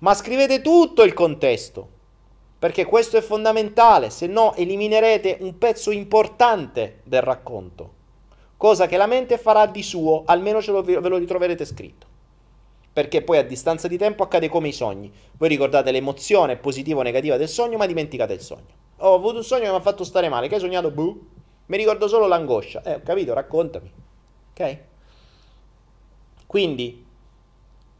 [0.00, 1.88] ma scrivete tutto il contesto,
[2.58, 7.92] perché questo è fondamentale, se no eliminerete un pezzo importante del racconto,
[8.58, 12.06] cosa che la mente farà di suo, almeno lo, ve lo ritroverete scritto.
[12.92, 15.10] Perché poi a distanza di tempo accade come i sogni.
[15.38, 18.84] Voi ricordate l'emozione positiva o negativa del sogno, ma dimenticate il sogno.
[18.98, 20.48] Ho avuto un sogno che mi ha fatto stare male.
[20.48, 20.90] Che hai sognato?
[20.90, 21.28] Buh.
[21.66, 22.82] Mi ricordo solo l'angoscia.
[22.82, 23.92] Eh, ho capito, raccontami.
[24.50, 24.78] Ok?
[26.46, 27.04] Quindi,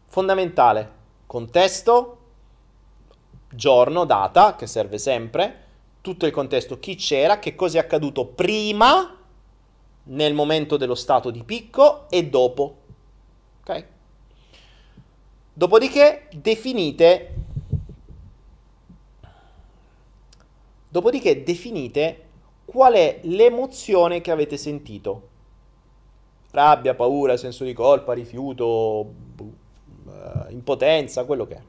[0.07, 0.91] fondamentale,
[1.27, 2.19] contesto,
[3.51, 5.65] giorno, data, che serve sempre,
[6.01, 9.17] tutto il contesto, chi c'era, che cosa è accaduto prima,
[10.05, 12.77] nel momento dello stato di picco e dopo.
[13.61, 13.87] Ok?
[15.53, 17.35] Dopodiché definite
[20.97, 22.23] Dopodiché definite
[22.65, 25.29] qual è l'emozione che avete sentito.
[26.53, 28.67] Rabbia, paura, senso di colpa, rifiuto,
[29.37, 31.61] uh, impotenza, quello che è.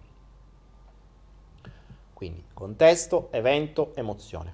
[2.13, 4.53] Quindi contesto, evento, emozione.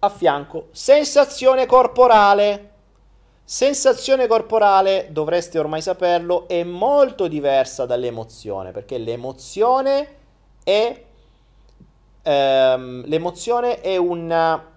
[0.00, 2.70] A fianco sensazione corporale.
[3.44, 10.16] Sensazione corporale, dovreste ormai saperlo, è molto diversa dall'emozione, perché l'emozione
[10.64, 11.04] è,
[12.22, 14.70] ehm, l'emozione è una,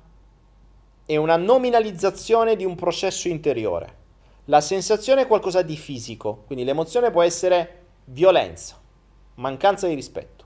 [1.06, 4.04] è una nominalizzazione di un processo interiore.
[4.46, 8.80] La sensazione è qualcosa di fisico, quindi l'emozione può essere violenza,
[9.36, 10.46] mancanza di rispetto,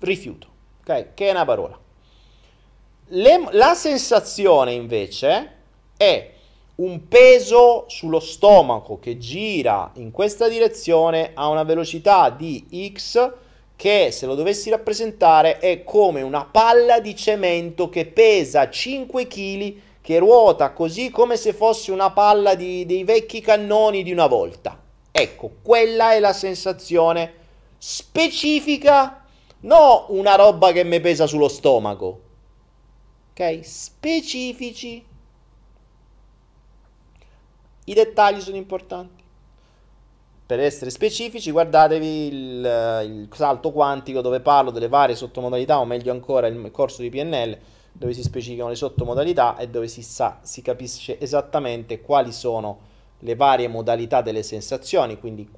[0.00, 0.48] rifiuto,
[0.80, 1.14] ok?
[1.14, 1.78] Che è una parola.
[3.08, 5.52] Le, la sensazione invece
[5.96, 6.32] è
[6.76, 13.32] un peso sullo stomaco che gira in questa direzione a una velocità di x
[13.76, 19.74] che se lo dovessi rappresentare è come una palla di cemento che pesa 5 kg
[20.00, 24.78] che ruota così come se fosse una palla di, dei vecchi cannoni di una volta.
[25.10, 27.32] Ecco, quella è la sensazione
[27.78, 29.24] specifica,
[29.60, 32.20] no una roba che mi pesa sullo stomaco.
[33.30, 33.60] Ok?
[33.62, 35.04] Specifici.
[37.86, 39.23] I dettagli sono importanti.
[40.46, 46.12] Per essere specifici, guardatevi il, il, salto quantico dove parlo delle varie sottomodalità, o meglio
[46.12, 47.56] ancora il corso di PNL,
[47.90, 53.36] dove si specificano le sottomodalità e dove si sa, si capisce esattamente quali sono le
[53.36, 55.48] varie modalità delle sensazioni, quindi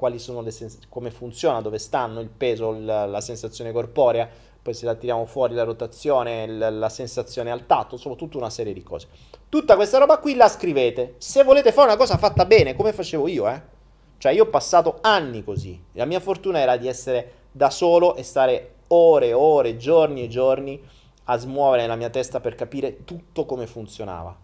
[0.51, 4.29] sens- come funziona, dove stanno il peso, la, la sensazione corporea,
[4.63, 8.51] poi se la tiriamo fuori la rotazione, la, la sensazione al tatto, sono tutta una
[8.51, 9.09] serie di cose.
[9.49, 11.15] Tutta questa roba qui la scrivete.
[11.19, 13.75] Se volete fare una cosa fatta bene, come facevo io, eh?
[14.19, 15.81] Cioè io ho passato anni così.
[15.93, 20.29] La mia fortuna era di essere da solo e stare ore e ore, giorni e
[20.29, 20.81] giorni
[21.25, 24.37] a smuovere nella mia testa per capire tutto come funzionava.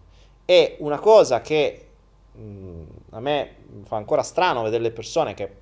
[0.45, 1.87] E una cosa che
[2.33, 5.61] mh, mm, a me fa ancora strano vedere le persone che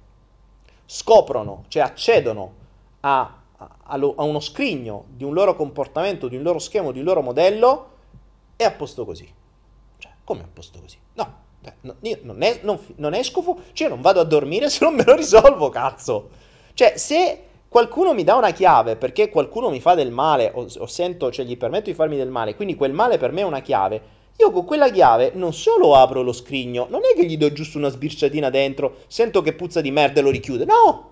[0.86, 2.54] scoprono, cioè accedono
[3.02, 7.06] a, a, a uno scrigno di un loro comportamento, di un loro schema, di un
[7.06, 7.90] loro modello,
[8.56, 9.32] è a posto così.
[9.98, 10.98] Cioè, come a posto così?
[11.82, 15.04] No io non, es- non, non esco, cioè non vado a dormire se non me
[15.04, 16.30] lo risolvo, cazzo.
[16.74, 20.86] Cioè, se qualcuno mi dà una chiave perché qualcuno mi fa del male o, o
[20.88, 23.62] sento, cioè gli permetto di farmi del male, quindi quel male per me è una
[23.62, 24.02] chiave,
[24.38, 27.78] io con quella chiave non solo apro lo scrigno, non è che gli do giusto
[27.78, 31.10] una sbirciatina dentro, sento che puzza di merda e lo richiude, no!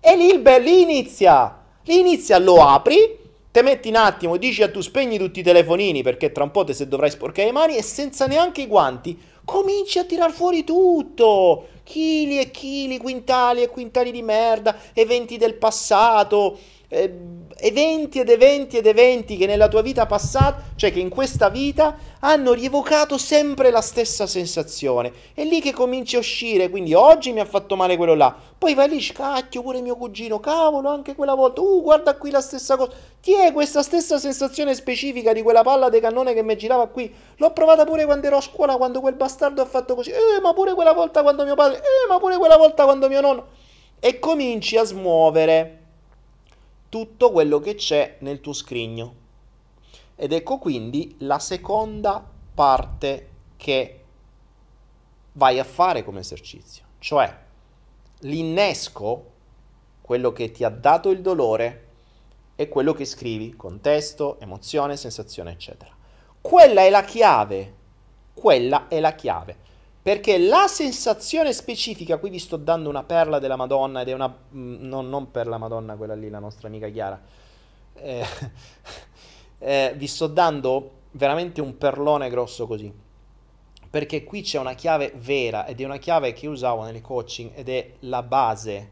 [0.00, 3.18] E lì il bel, lì inizia, lì inizia, lo apri,
[3.50, 6.64] te metti un attimo, dici a tu spegni tutti i telefonini perché tra un po'
[6.64, 9.18] te se dovrai sporcare le mani e senza neanche i guanti
[9.50, 15.54] cominci a tirar fuori tutto, chili e chili, quintali e quintali di merda, eventi del
[15.54, 16.56] passato,
[16.88, 17.12] eh,
[17.60, 21.96] eventi ed eventi ed eventi che nella tua vita passata, cioè che in questa vita
[22.20, 25.12] hanno rievocato sempre la stessa sensazione.
[25.34, 28.74] È lì che cominci a uscire, quindi oggi mi ha fatto male quello là, poi
[28.74, 32.76] vai lì, scacchio pure mio cugino, cavolo, anche quella volta, uh, guarda qui la stessa
[32.76, 32.92] cosa.
[33.20, 37.12] Ti è questa stessa sensazione specifica di quella palla di cannone che mi girava qui?
[37.36, 40.52] L'ho provata pure quando ero a scuola, quando quel bastardo ha fatto così, eh, ma
[40.52, 43.46] pure quella volta quando mio padre, eh, ma pure quella volta quando mio nonno.
[43.98, 45.79] E cominci a smuovere
[46.90, 49.14] tutto quello che c'è nel tuo scrigno.
[50.16, 52.22] Ed ecco quindi la seconda
[52.52, 54.04] parte che
[55.32, 57.34] vai a fare come esercizio, cioè
[58.20, 59.28] l'innesco,
[60.02, 61.86] quello che ti ha dato il dolore,
[62.54, 65.96] è quello che scrivi, contesto, emozione, sensazione, eccetera.
[66.42, 67.74] Quella è la chiave,
[68.34, 69.56] quella è la chiave.
[70.02, 74.34] Perché la sensazione specifica, qui vi sto dando una perla della Madonna ed è una...
[74.54, 77.20] Mm, no, non per la Madonna, quella lì, la nostra amica Chiara.
[77.94, 78.24] Eh,
[79.58, 82.90] eh, vi sto dando veramente un perlone grosso così.
[83.90, 87.68] Perché qui c'è una chiave vera ed è una chiave che usavo nelle coaching ed
[87.68, 88.88] è la base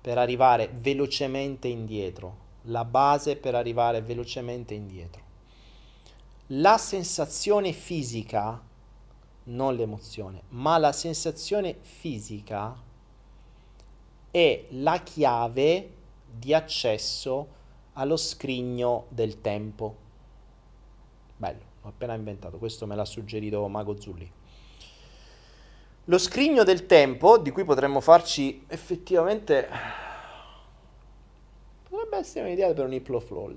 [0.00, 2.36] per arrivare velocemente indietro.
[2.66, 5.20] La base per arrivare velocemente indietro.
[6.48, 8.70] La sensazione fisica
[9.44, 12.76] non l'emozione, ma la sensazione fisica
[14.30, 15.90] è la chiave
[16.30, 17.60] di accesso
[17.94, 19.96] allo scrigno del tempo.
[21.36, 24.30] Bello, l'ho appena inventato, questo me l'ha suggerito Mago Zulli.
[26.06, 29.68] Lo scrigno del tempo, di cui potremmo farci effettivamente...
[31.88, 33.54] Potrebbe essere un'idea per un Hypnoflow.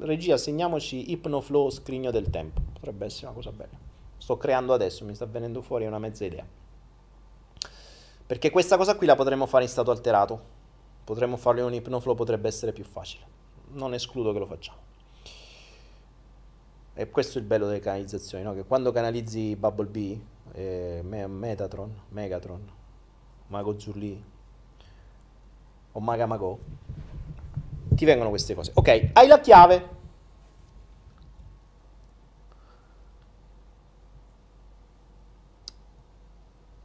[0.00, 2.60] Regia, segniamoci Hypnoflow scrigno del tempo.
[2.74, 3.87] Potrebbe essere una cosa bella.
[4.28, 6.44] Sto creando adesso, mi sta venendo fuori una mezza idea.
[8.26, 10.38] Perché questa cosa qui la potremmo fare in stato alterato.
[11.02, 13.24] Potremmo farlo in un Hypnoflow, potrebbe essere più facile.
[13.72, 14.78] Non escludo che lo facciamo.
[16.92, 18.52] E questo è il bello delle canalizzazioni, no?
[18.52, 20.20] che quando canalizzi Bubble
[20.52, 22.70] eh, Metatron, Megatron,
[23.46, 24.22] Mago Zurli
[25.92, 26.58] o Maga Mago,
[27.94, 28.72] ti vengono queste cose.
[28.74, 29.96] Ok, hai la chiave.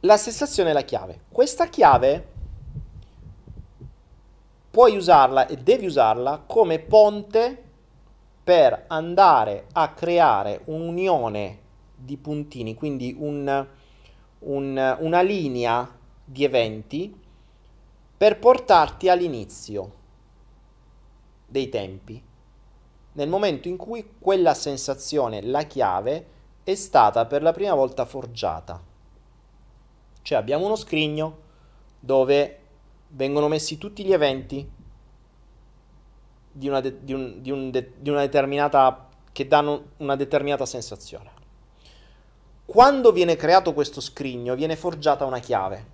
[0.04, 1.20] La sensazione è la chiave.
[1.32, 2.28] Questa chiave
[4.70, 7.62] puoi usarla e devi usarla come ponte
[8.44, 11.58] per andare a creare un'unione
[11.96, 13.66] di puntini, quindi un,
[14.40, 15.90] un, una linea
[16.22, 17.18] di eventi
[18.14, 19.92] per portarti all'inizio
[21.46, 22.22] dei tempi,
[23.12, 26.26] nel momento in cui quella sensazione, la chiave,
[26.62, 28.92] è stata per la prima volta forgiata.
[30.24, 31.36] Cioè abbiamo uno scrigno
[32.00, 32.58] dove
[33.08, 34.66] vengono messi tutti gli eventi
[36.50, 40.64] di una, de- di un, di un de- di una determinata che danno una determinata
[40.64, 41.30] sensazione.
[42.64, 45.92] Quando viene creato questo scrigno viene forgiata una chiave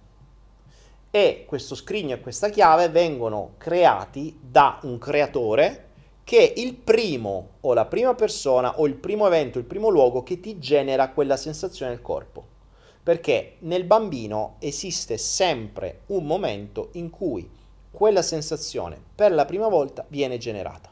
[1.11, 5.89] e questo scrigno e questa chiave vengono creati da un creatore
[6.23, 10.23] che è il primo o la prima persona o il primo evento, il primo luogo
[10.23, 12.59] che ti genera quella sensazione nel corpo.
[13.03, 17.49] Perché nel bambino esiste sempre un momento in cui
[17.91, 20.91] quella sensazione per la prima volta viene generata.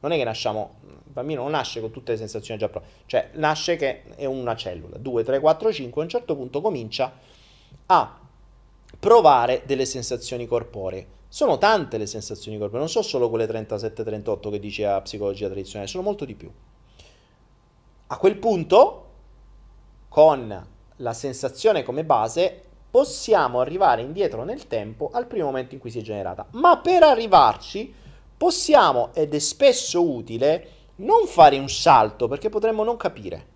[0.00, 3.30] Non è che nasciamo, il bambino non nasce con tutte le sensazioni già pronte, cioè
[3.34, 7.12] nasce che è una cellula, 2, 3, 4, 5, a un certo punto comincia
[7.86, 8.20] a
[8.98, 11.14] provare delle sensazioni corporee.
[11.28, 15.88] Sono tante le sensazioni corporee, non sono solo quelle 37-38 che dice la psicologia tradizionale,
[15.88, 16.50] sono molto di più.
[18.08, 19.06] A quel punto,
[20.08, 25.90] con la sensazione come base, possiamo arrivare indietro nel tempo al primo momento in cui
[25.90, 26.46] si è generata.
[26.52, 27.92] Ma per arrivarci
[28.36, 33.46] possiamo, ed è spesso utile, non fare un salto perché potremmo non capire,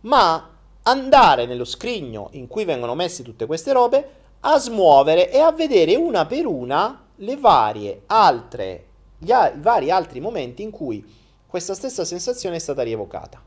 [0.00, 0.50] ma
[0.82, 5.96] andare nello scrigno in cui vengono messe tutte queste robe a smuovere e a vedere
[5.96, 8.86] una per una le varie altre,
[9.18, 11.04] gli a- i vari altri momenti in cui
[11.46, 13.42] questa stessa sensazione è stata rievocata.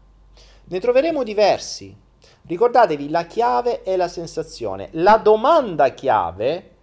[0.66, 1.96] Ne troveremo diversi
[2.44, 4.90] Ricordatevi, la chiave è la sensazione.
[4.94, 6.76] La domanda chiave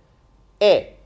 [0.57, 0.97] è...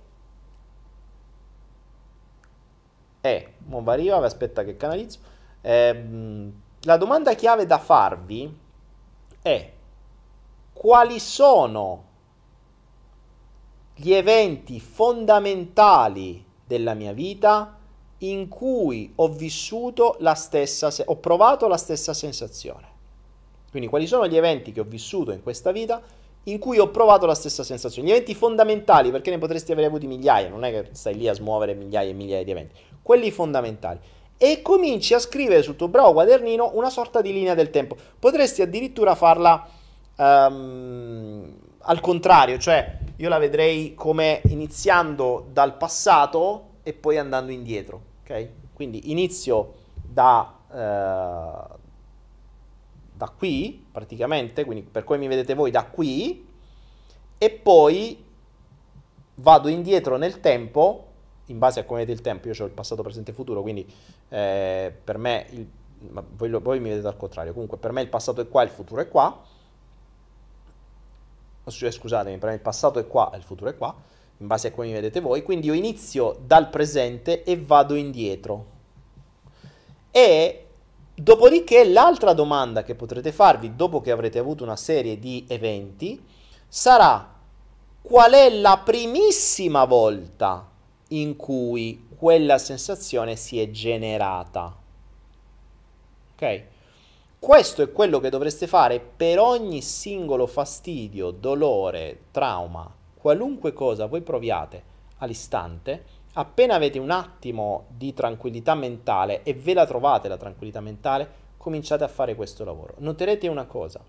[3.20, 3.52] È...
[3.66, 5.18] Non va arriva, aspetta che canalizzo.
[5.60, 6.04] Eh,
[6.82, 8.58] la domanda chiave da farvi
[9.42, 9.72] è
[10.72, 12.04] quali sono
[13.94, 17.76] gli eventi fondamentali della mia vita
[18.18, 22.88] in cui ho vissuto la stessa, ho provato la stessa sensazione.
[23.70, 26.02] Quindi quali sono gli eventi che ho vissuto in questa vita
[26.44, 28.08] in cui ho provato la stessa sensazione?
[28.08, 31.34] Gli eventi fondamentali, perché ne potresti avere avuti migliaia, non è che stai lì a
[31.34, 32.74] smuovere migliaia e migliaia di eventi.
[33.02, 33.98] Quelli fondamentali.
[34.36, 37.96] E cominci a scrivere sul tuo bravo quadernino una sorta di linea del tempo.
[38.18, 39.68] Potresti addirittura farla
[40.16, 48.00] um, al contrario, cioè io la vedrei come iniziando dal passato e poi andando indietro.
[48.22, 48.48] Ok?
[48.72, 51.78] Quindi inizio da, uh,
[53.20, 56.48] da qui, praticamente, quindi per come mi vedete voi da qui,
[57.36, 58.24] e poi
[59.34, 61.08] vado indietro nel tempo,
[61.46, 63.86] in base a come vedete il tempo, io ho il passato, presente e futuro, quindi
[64.30, 65.68] eh, per me, il,
[66.30, 69.02] voi, voi mi vedete al contrario, comunque per me il passato è qua, il futuro
[69.02, 69.38] è qua,
[71.66, 73.94] scusatemi, per me il passato è qua e il futuro è qua,
[74.38, 78.78] in base a come mi vedete voi, quindi io inizio dal presente e vado indietro.
[80.10, 80.69] E
[81.20, 86.18] Dopodiché l'altra domanda che potrete farvi dopo che avrete avuto una serie di eventi
[86.66, 87.34] sarà
[88.00, 90.66] qual è la primissima volta
[91.08, 94.74] in cui quella sensazione si è generata.
[96.32, 96.62] Ok?
[97.38, 104.22] Questo è quello che dovreste fare per ogni singolo fastidio, dolore, trauma, qualunque cosa voi
[104.22, 104.82] proviate
[105.18, 106.02] all'istante
[106.34, 112.04] Appena avete un attimo di tranquillità mentale e ve la trovate la tranquillità mentale, cominciate
[112.04, 112.94] a fare questo lavoro.
[112.98, 114.00] Noterete una cosa,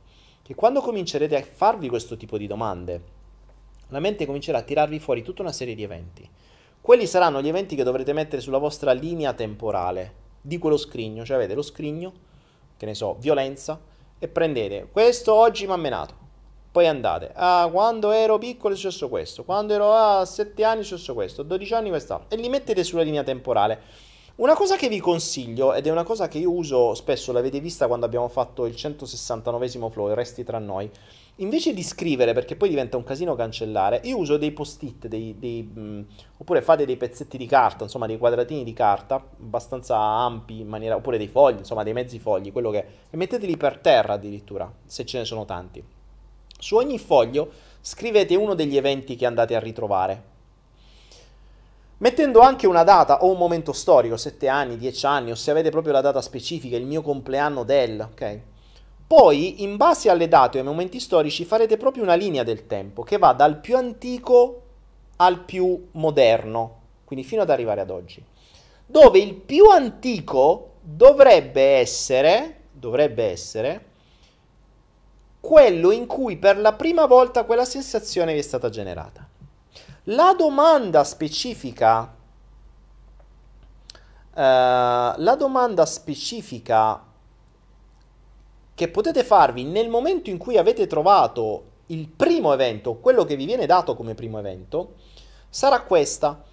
[0.44, 3.02] che quando comincerete a farvi questo tipo di domande,
[3.88, 6.30] la mente comincerà a tirarvi fuori tutta una serie di eventi.
[6.80, 11.38] Quelli saranno gli eventi che dovrete mettere sulla vostra linea temporale di quello scrigno, cioè
[11.38, 12.14] avete lo scrigno,
[12.78, 13.80] che ne so, violenza,
[14.20, 16.14] e prendete questo oggi mi ha menato,
[16.72, 20.84] Poi andate, ah, quando ero piccolo è successo questo, quando ero a 7 anni è
[20.86, 23.82] successo questo, 12 anni quest'altro, e li mettete sulla linea temporale.
[24.36, 27.88] Una cosa che vi consiglio, ed è una cosa che io uso spesso, l'avete vista
[27.88, 30.90] quando abbiamo fatto il 169 flow, resti tra noi,
[31.36, 35.64] invece di scrivere, perché poi diventa un casino cancellare, io uso dei post-it, dei, dei,
[35.64, 36.06] mh,
[36.38, 41.18] oppure fate dei pezzetti di carta, insomma dei quadratini di carta, abbastanza ampi, maniera, oppure
[41.18, 42.86] dei fogli, insomma dei mezzi fogli, quello che...
[43.10, 46.00] e metteteli per terra addirittura, se ce ne sono tanti.
[46.62, 47.50] Su ogni foglio
[47.82, 50.30] scrivete uno degli eventi che andate a ritrovare.
[51.98, 55.72] Mettendo anche una data o un momento storico, 7 anni, 10 anni, o se avete
[55.72, 58.40] proprio la data specifica, il mio compleanno del, ok?
[59.08, 63.02] Poi, in base alle date o ai momenti storici, farete proprio una linea del tempo
[63.02, 64.62] che va dal più antico
[65.16, 68.24] al più moderno, quindi fino ad arrivare ad oggi.
[68.86, 73.86] Dove il più antico dovrebbe essere, dovrebbe essere
[75.42, 79.28] quello in cui per la prima volta quella sensazione vi è stata generata.
[80.06, 82.10] La domanda specifica, uh,
[84.34, 87.04] la domanda specifica
[88.74, 93.46] che potete farvi nel momento in cui avete trovato il primo evento, quello che vi
[93.46, 94.94] viene dato come primo evento,
[95.50, 96.44] sarà questa.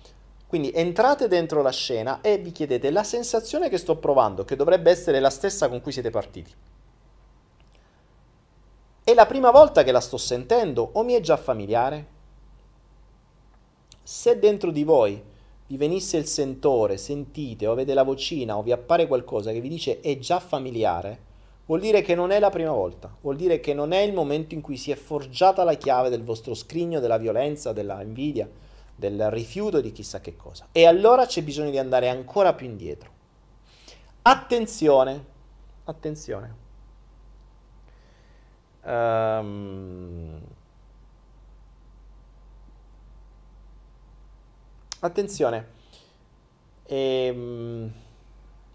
[0.47, 4.90] Quindi entrate dentro la scena e vi chiedete la sensazione che sto provando, che dovrebbe
[4.90, 6.51] essere la stessa con cui siete partiti.
[9.09, 12.06] È la prima volta che la sto sentendo o mi è già familiare?
[14.02, 15.18] Se dentro di voi
[15.66, 19.70] vi venisse il sentore, sentite o avete la vocina o vi appare qualcosa che vi
[19.70, 21.20] dice è già familiare,
[21.64, 24.52] vuol dire che non è la prima volta, vuol dire che non è il momento
[24.52, 28.47] in cui si è forgiata la chiave del vostro scrigno, della violenza, della invidia,
[28.94, 30.66] del rifiuto di chissà che cosa.
[30.70, 33.10] E allora c'è bisogno di andare ancora più indietro.
[34.20, 35.24] Attenzione,
[35.85, 36.66] attenzione.
[38.89, 40.40] Um,
[45.01, 45.66] attenzione.
[46.86, 47.93] Ehm,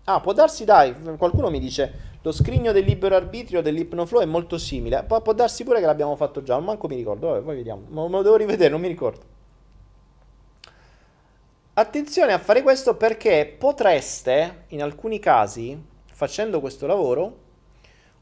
[0.04, 4.60] ah, può darsi, dai, qualcuno mi dice, lo scrigno del libero arbitrio dell'ipnoflow è molto
[4.60, 5.04] simile.
[5.04, 7.88] Pu- può darsi pure che l'abbiamo fatto già, manco mi ricordo, vabbè, poi vediamo.
[7.90, 9.32] Me lo devo rivedere, non mi ricordo.
[11.74, 15.76] Attenzione a fare questo perché potreste, in alcuni casi,
[16.06, 17.43] facendo questo lavoro,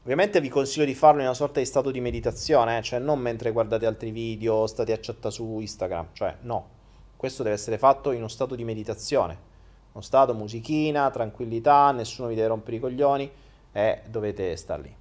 [0.02, 2.82] Ovviamente vi consiglio di farlo in una sorta di stato di meditazione, eh?
[2.82, 6.80] cioè non mentre guardate altri video, state a chattare su Instagram, cioè no.
[7.16, 9.38] Questo deve essere fatto in uno stato di meditazione.
[9.92, 13.30] Uno stato musichina, tranquillità, nessuno vi deve rompere i coglioni
[13.70, 14.96] e dovete star lì.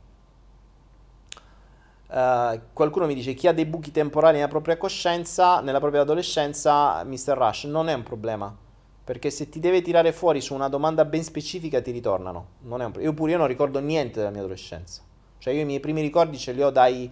[2.10, 7.04] Uh, qualcuno mi dice chi ha dei buchi temporali nella propria coscienza, nella propria adolescenza,
[7.04, 7.34] Mr.
[7.36, 8.56] Rush, non è un problema
[9.04, 12.48] perché se ti deve tirare fuori su una domanda ben specifica ti ritornano.
[12.64, 15.02] Un io pure io non ricordo niente della mia adolescenza.
[15.38, 17.12] Cioè io i miei primi ricordi ce li ho dai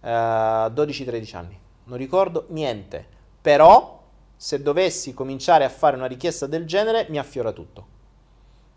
[0.00, 1.58] uh, eh, 12-13 anni.
[1.84, 3.06] Non ricordo niente.
[3.40, 4.02] Però
[4.34, 7.96] se dovessi cominciare a fare una richiesta del genere mi affiora tutto.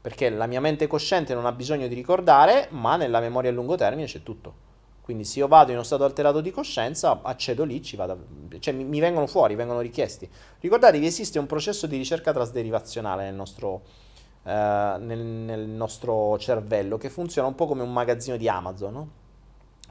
[0.02, 3.76] Perché la mia mente cosciente non ha bisogno di ricordare, ma nella memoria a lungo
[3.76, 4.70] termine c'è tutto.
[5.02, 8.26] Quindi se io vado in uno stato alterato di coscienza, accedo lì, vado,
[8.60, 10.30] cioè mi, mi vengono fuori, vengono richiesti.
[10.60, 13.82] Ricordatevi, esiste un processo di ricerca trasderivazionale nel nostro,
[14.44, 14.52] eh,
[15.00, 19.10] nel, nel nostro cervello che funziona un po' come un magazzino di Amazon, no?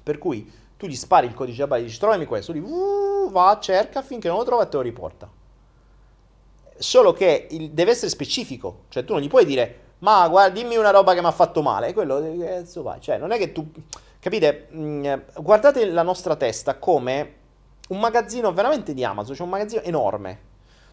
[0.03, 3.31] Per cui tu gli spari il codice a barra e dici trovami questo, lui uh,
[3.31, 5.29] va, cerca finché non lo trova e te lo riporta.
[6.79, 10.77] Solo che il, deve essere specifico, cioè tu non gli puoi dire ma guarda, dimmi
[10.77, 13.01] una roba che mi ha fatto male, e quello, eh, vai.
[13.01, 13.71] cioè non è che tu
[14.21, 14.69] Capite?
[14.75, 17.35] Mm, guardate la nostra testa come
[17.89, 20.41] un magazzino veramente di Amazon, cioè un magazzino enorme,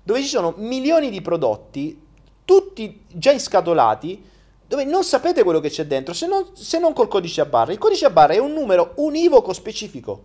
[0.01, 2.01] dove ci sono milioni di prodotti,
[2.45, 4.23] tutti già inscatolati,
[4.65, 7.73] dove non sapete quello che c'è dentro, se non, se non col codice a barra.
[7.73, 10.23] Il codice a barra è un numero univoco specifico.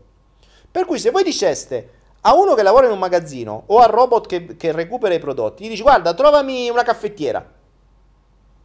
[0.70, 4.26] Per cui se voi diceste a uno che lavora in un magazzino o al robot
[4.28, 7.44] che, che recupera i prodotti, gli dici guarda, trovami una caffettiera.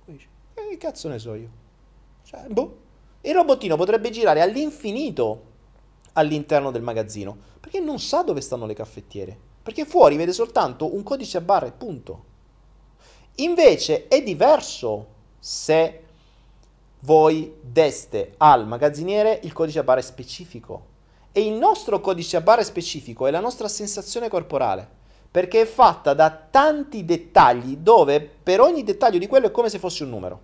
[0.06, 1.50] Dici, eh, che cazzo ne so io?
[2.24, 2.86] Cioè, boh.
[3.28, 5.42] Il robottino potrebbe girare all'infinito
[6.14, 11.04] all'interno del magazzino, perché non sa dove stanno le caffettiere, perché fuori vede soltanto un
[11.04, 12.24] codice a barre, punto.
[13.36, 15.08] Invece è diverso
[15.40, 16.04] se
[17.02, 20.86] voi deste al magazziniere il codice a barre specifico.
[21.34, 24.88] E il nostro codice a barre specifico è la nostra sensazione corporale,
[25.30, 29.80] perché è fatta da tanti dettagli dove per ogni dettaglio di quello è come se
[29.80, 30.42] fosse un numero.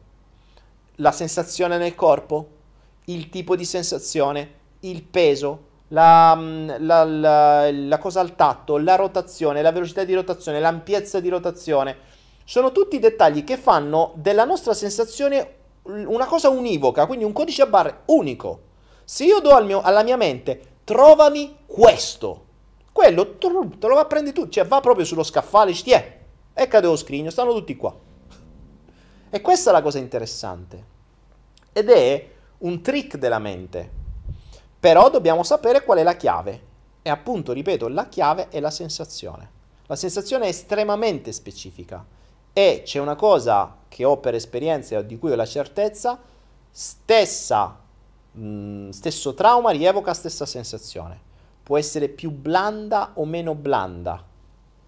[0.95, 2.61] La sensazione nel corpo,
[3.05, 8.95] il tipo di sensazione, il peso, la, mm, la, la, la, cosa al tatto, la
[8.95, 12.11] rotazione, la velocità di rotazione, l'ampiezza di rotazione.
[12.45, 17.67] Sono tutti dettagli che fanno della nostra sensazione una cosa univoca, quindi un codice a
[17.67, 18.71] barre unico.
[19.03, 22.45] Se io do al mio, alla mia mente trovami questo.
[22.91, 26.19] Quello te lo prendere tu, cioè va proprio sullo scaffale, dici, è,
[26.53, 27.95] e cade lo scrigno, stanno tutti qua.
[29.29, 30.91] E questa è la cosa interessante.
[31.73, 32.29] Ed è
[32.63, 34.01] un trick della mente.
[34.79, 36.71] Però dobbiamo sapere qual è la chiave.
[37.01, 39.49] E appunto, ripeto, la chiave è la sensazione.
[39.87, 42.05] La sensazione è estremamente specifica.
[42.51, 46.19] E c'è una cosa che ho per esperienza e di cui ho la certezza,
[46.69, 47.79] stessa,
[48.31, 51.31] mh, mm, stesso trauma rievoca stessa sensazione.
[51.63, 54.23] Può essere più blanda o meno blanda,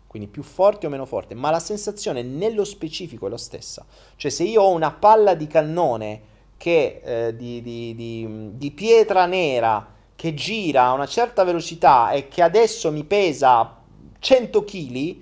[0.08, 3.86] quindi più forte o meno forte, ma la sensazione nello specifico è la stessa.
[4.16, 9.26] Cioè se io ho una palla di cannone che, eh, di, di, di, di pietra
[9.26, 13.78] nera che gira a una certa velocità e che adesso mi pesa
[14.18, 15.16] 100 kg,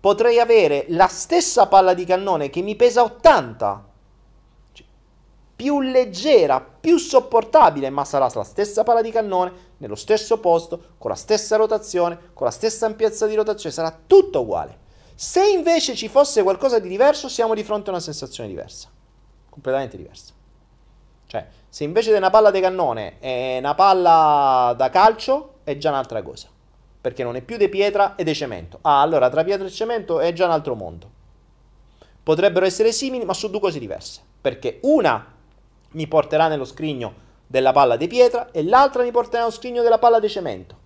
[0.00, 3.84] potrei avere la stessa palla di cannone che mi pesa 80,
[4.72, 4.86] cioè,
[5.54, 11.10] più leggera, più sopportabile, ma sarà la stessa palla di cannone, nello stesso posto, con
[11.10, 14.80] la stessa rotazione, con la stessa ampiezza di rotazione, sarà tutto uguale.
[15.14, 18.88] Se invece ci fosse qualcosa di diverso, siamo di fronte a una sensazione diversa,
[19.48, 20.31] completamente diversa.
[21.32, 25.88] Cioè, se invece di una palla di cannone è una palla da calcio, è già
[25.88, 26.48] un'altra cosa
[27.00, 28.80] perché non è più di pietra ed è cemento.
[28.82, 31.10] Ah, allora tra pietra e cemento è già un altro mondo.
[32.22, 35.26] Potrebbero essere simili, ma sono due cose diverse, perché una
[35.92, 37.14] mi porterà nello scrigno
[37.46, 40.76] della palla di pietra e l'altra mi porterà nello scrigno della palla di cemento.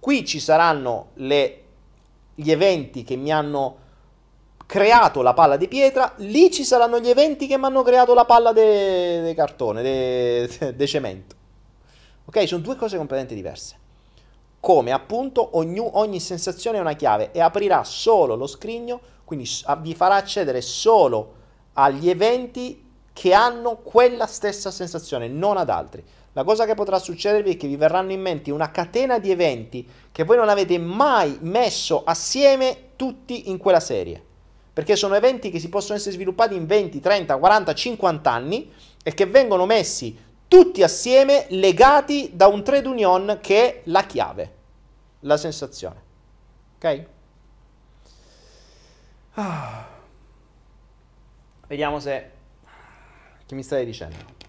[0.00, 1.62] Qui ci saranno le,
[2.34, 3.76] gli eventi che mi hanno
[4.70, 8.24] creato la palla di pietra, lì ci saranno gli eventi che mi hanno creato la
[8.24, 11.34] palla di cartone, di cemento.
[12.26, 12.46] Ok?
[12.46, 13.78] Sono due cose completamente diverse
[14.60, 19.94] come appunto ogni, ogni sensazione è una chiave e aprirà solo lo scrigno, quindi vi
[19.94, 21.34] farà accedere solo
[21.72, 26.04] agli eventi che hanno quella stessa sensazione, non ad altri.
[26.34, 29.88] La cosa che potrà succedervi è che vi verranno in mente una catena di eventi
[30.12, 34.28] che voi non avete mai messo assieme tutti in quella serie.
[34.80, 39.12] Perché sono eventi che si possono essere sviluppati in 20, 30, 40, 50 anni e
[39.12, 44.54] che vengono messi tutti assieme legati da un trade union che è la chiave,
[45.20, 46.02] la sensazione.
[46.76, 47.04] Ok?
[49.34, 49.86] Ah.
[51.66, 52.30] Vediamo se...
[53.44, 54.39] Che mi stai dicendo?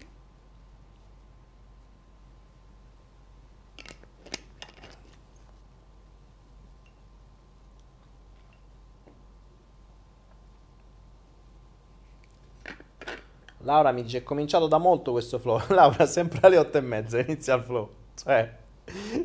[13.62, 15.60] Laura mi dice è cominciato da molto questo flow.
[15.70, 17.88] Laura sempre alle 8 e mezza inizia il flow.
[18.14, 18.56] Cioè,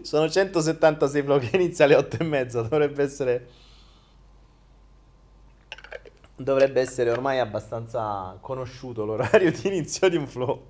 [0.01, 2.61] sono 176 flow che inizia alle 8 e mezza.
[2.61, 3.47] Dovrebbe essere...
[6.39, 10.65] Dovrebbe essere ormai abbastanza conosciuto l'orario di inizio di un flow.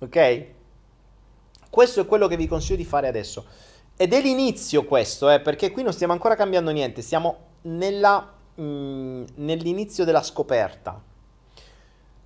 [0.00, 0.46] Ok?
[1.70, 3.46] Questo è quello che vi consiglio di fare adesso.
[3.96, 9.24] Ed è l'inizio questo, eh, perché qui non stiamo ancora cambiando niente, siamo nella, mm,
[9.36, 11.02] nell'inizio della scoperta.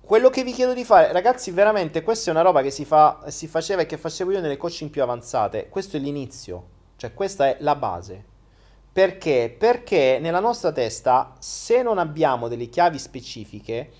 [0.05, 3.23] Quello che vi chiedo di fare, ragazzi, veramente questa è una roba che si, fa,
[3.27, 5.69] si faceva e che facevo io nelle coaching più avanzate.
[5.69, 6.65] Questo è l'inizio,
[6.97, 8.21] cioè questa è la base.
[8.91, 9.55] Perché?
[9.57, 13.91] Perché nella nostra testa, se non abbiamo delle chiavi specifiche,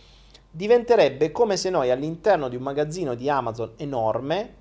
[0.52, 4.56] diventerebbe come se noi all'interno di un magazzino di Amazon enorme,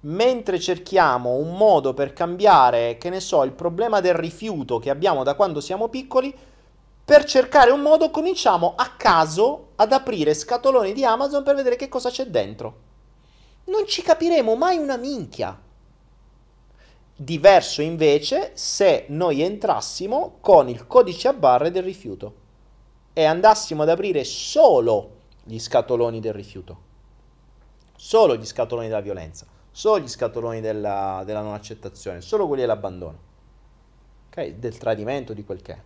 [0.00, 5.22] mentre cerchiamo un modo per cambiare, che ne so, il problema del rifiuto che abbiamo
[5.22, 6.34] da quando siamo piccoli,
[7.08, 11.88] per cercare un modo cominciamo a caso ad aprire scatoloni di Amazon per vedere che
[11.88, 12.80] cosa c'è dentro.
[13.64, 15.58] Non ci capiremo mai una minchia.
[17.16, 22.34] Diverso invece se noi entrassimo con il codice a barre del rifiuto
[23.14, 25.12] e andassimo ad aprire solo
[25.44, 26.78] gli scatoloni del rifiuto,
[27.96, 33.18] solo gli scatoloni della violenza, solo gli scatoloni della, della non accettazione, solo quelli dell'abbandono,
[34.28, 34.58] okay?
[34.58, 35.82] del tradimento, di quel che è.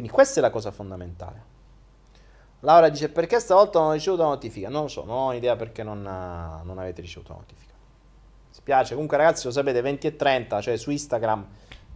[0.00, 1.42] Quindi questa è la cosa fondamentale.
[2.60, 4.70] Laura dice perché stavolta non ho ricevuto la notifica?
[4.70, 7.74] Non lo so, non ho idea perché non, non avete ricevuto la notifica.
[8.48, 11.46] Spiace, comunque ragazzi lo sapete 20 e 30, cioè su Instagram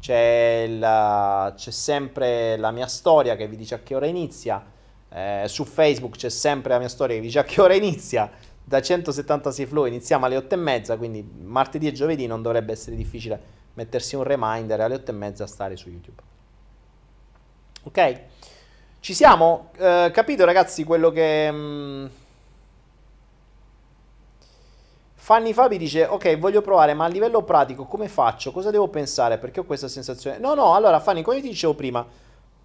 [0.01, 4.63] c'è, il, c'è sempre la mia storia che vi dice a che ora inizia,
[5.09, 8.31] eh, su Facebook c'è sempre la mia storia che vi dice a che ora inizia,
[8.63, 12.97] da 176 flow iniziamo alle 8 e mezza, quindi martedì e giovedì non dovrebbe essere
[12.97, 13.41] difficile
[13.73, 16.33] mettersi un reminder alle 8 e mezza a stare su YouTube.
[17.85, 18.20] Ok?
[19.01, 19.70] Ci siamo?
[19.77, 21.51] Eh, capito ragazzi quello che...
[21.51, 21.56] Mh...
[21.56, 22.06] Mm,
[25.24, 28.52] Fanny Fabi dice, ok, voglio provare, ma a livello pratico come faccio?
[28.52, 29.39] Cosa devo pensare?
[29.39, 30.36] Perché ho questa sensazione.
[30.36, 32.06] No, no, allora Fanny, come ti dicevo prima,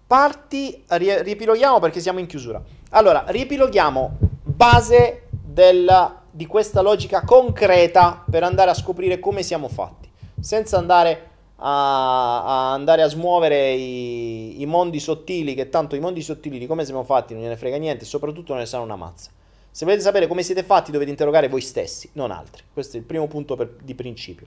[0.06, 2.62] parti, riepiloghiamo perché siamo in chiusura.
[2.90, 10.10] Allora, riepiloghiamo base del, di questa logica concreta per andare a scoprire come siamo fatti,
[10.38, 11.29] senza andare
[11.62, 16.66] a, a andare a smuovere i, i, mondi sottili, che tanto i mondi sottili di
[16.66, 19.30] come siamo fatti non ne frega niente, soprattutto non ne sanno una mazza.
[19.70, 22.62] Se volete sapere come siete fatti dovete interrogare voi stessi, non altri.
[22.72, 24.46] Questo è il primo punto per, di principio.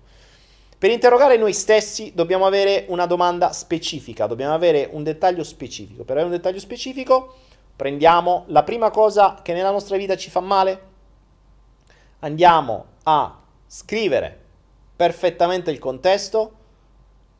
[0.77, 6.03] Per interrogare noi stessi dobbiamo avere una domanda specifica, dobbiamo avere un dettaglio specifico.
[6.03, 7.35] Per avere un dettaglio specifico
[7.75, 10.81] prendiamo la prima cosa che nella nostra vita ci fa male,
[12.19, 14.39] andiamo a scrivere
[14.95, 16.62] perfettamente il contesto,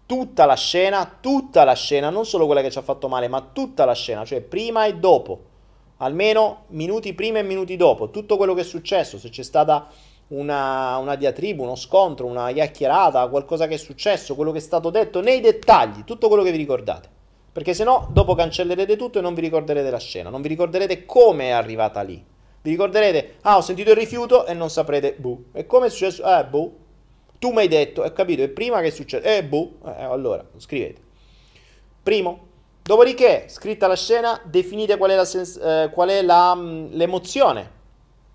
[0.06, 3.42] tutta la scena, tutta la scena, non solo quella che ci ha fatto male, ma
[3.54, 5.40] tutta la scena, cioè prima e dopo,
[5.98, 9.88] almeno minuti prima e minuti dopo, tutto quello che è successo, se c'è stata
[10.30, 14.90] una, una diatriba, uno scontro, una chiacchierata, qualcosa che è successo, quello che è stato
[14.90, 17.10] detto nei dettagli, tutto quello che vi ricordate.
[17.52, 21.06] Perché se no, dopo cancellerete tutto e non vi ricorderete la scena, non vi ricorderete
[21.06, 22.24] come è arrivata lì.
[22.62, 25.46] Vi ricorderete, ah, ho sentito il rifiuto e non saprete, buh.
[25.52, 26.24] E come è successo?
[26.24, 26.78] Eh, buh.
[27.44, 29.36] Tu mi hai detto, hai capito, è prima che succede.
[29.36, 29.80] Eh, buh.
[29.86, 31.02] Eh, allora, scrivete.
[32.02, 32.48] Primo.
[32.82, 37.70] Dopodiché, scritta la scena, definite qual è, la sens- eh, qual è la, mh, l'emozione.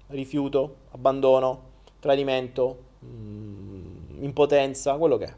[0.08, 1.62] Rifiuto, abbandono,
[2.00, 5.34] tradimento, mh, mm, impotenza, quello che è.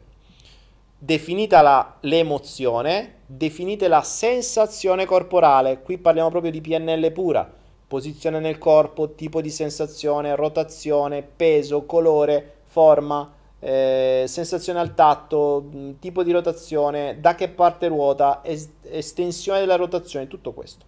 [0.97, 5.79] Definita la, l'emozione, definite la sensazione corporale.
[5.81, 7.49] Qui parliamo proprio di PNL pura.
[7.87, 15.91] Posizione nel corpo, tipo di sensazione, rotazione, peso, colore, forma, eh, sensazione al tatto, mm,
[15.99, 20.85] tipo di rotazione, da che parte ruota, es- estensione della rotazione, tutto questo.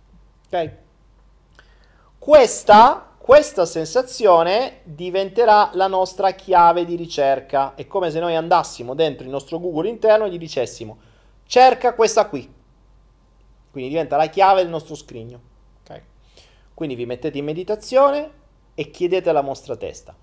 [0.48, 0.72] Ok?
[2.20, 7.74] Questa questa sensazione diventerà la nostra chiave di ricerca.
[7.74, 10.98] È come se noi andassimo dentro il nostro Google interno e gli dicessimo
[11.46, 12.52] cerca questa qui.
[13.72, 15.40] Quindi diventa la chiave del nostro scrigno.
[15.84, 16.02] Okay?
[16.74, 18.32] Quindi vi mettete in meditazione
[18.76, 20.14] e chiedete alla vostra testa,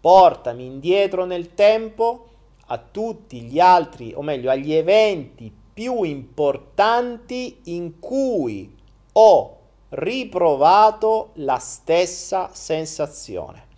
[0.00, 2.26] portami indietro nel tempo
[2.66, 8.76] a tutti gli altri, o meglio, agli eventi più importanti in cui
[9.12, 9.58] ho
[9.90, 13.68] riprovato la stessa sensazione.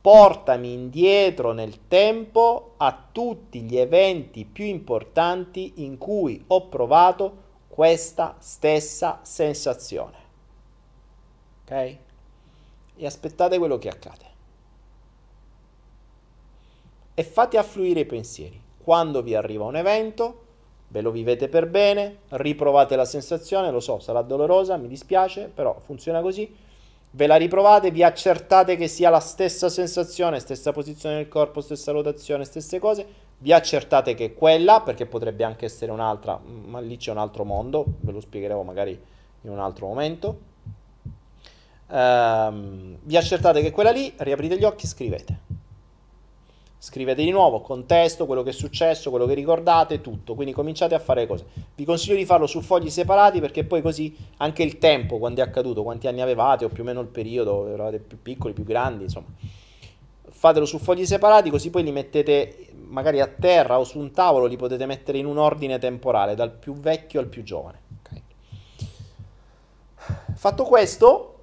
[0.00, 8.36] Portami indietro nel tempo a tutti gli eventi più importanti in cui ho provato questa
[8.38, 10.16] stessa sensazione.
[11.62, 11.70] Ok?
[12.96, 14.31] E aspettate quello che accade.
[17.14, 18.60] E fate affluire i pensieri.
[18.82, 20.40] Quando vi arriva un evento,
[20.88, 25.78] ve lo vivete per bene, riprovate la sensazione, lo so, sarà dolorosa, mi dispiace, però
[25.80, 26.54] funziona così.
[27.14, 31.92] Ve la riprovate, vi accertate che sia la stessa sensazione, stessa posizione del corpo, stessa
[31.92, 33.06] rotazione, stesse cose,
[33.38, 37.44] vi accertate che è quella, perché potrebbe anche essere un'altra, ma lì c'è un altro
[37.44, 38.98] mondo, ve lo spiegheremo magari
[39.42, 40.50] in un altro momento.
[41.88, 45.61] Um, vi accertate che è quella lì, riaprite gli occhi scrivete
[46.82, 50.34] scrivete di nuovo, contesto, quello che è successo, quello che ricordate, tutto.
[50.34, 51.46] Quindi cominciate a fare cose.
[51.76, 55.44] Vi consiglio di farlo su fogli separati perché poi così anche il tempo, quando è
[55.44, 59.04] accaduto, quanti anni avevate o più o meno il periodo, eravate più piccoli, più grandi,
[59.04, 59.28] insomma.
[60.28, 64.46] Fatelo su fogli separati così poi li mettete magari a terra o su un tavolo,
[64.46, 67.78] li potete mettere in un ordine temporale, dal più vecchio al più giovane.
[68.00, 68.22] Okay.
[70.34, 71.41] Fatto questo,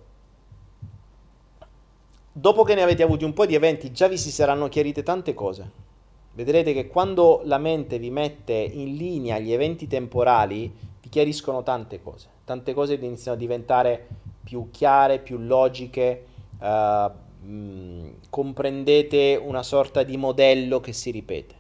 [2.40, 5.34] dopo che ne avete avuti un po' di eventi, già vi si saranno chiarite tante
[5.34, 5.88] cose.
[6.32, 12.02] Vedrete che quando la mente vi mette in linea gli eventi temporali, vi chiariscono tante
[12.02, 12.28] cose.
[12.46, 14.08] Tante cose iniziano a diventare
[14.44, 16.26] più chiare, più logiche,
[16.60, 17.12] uh,
[18.30, 21.56] comprendete una sorta di modello che si ripete.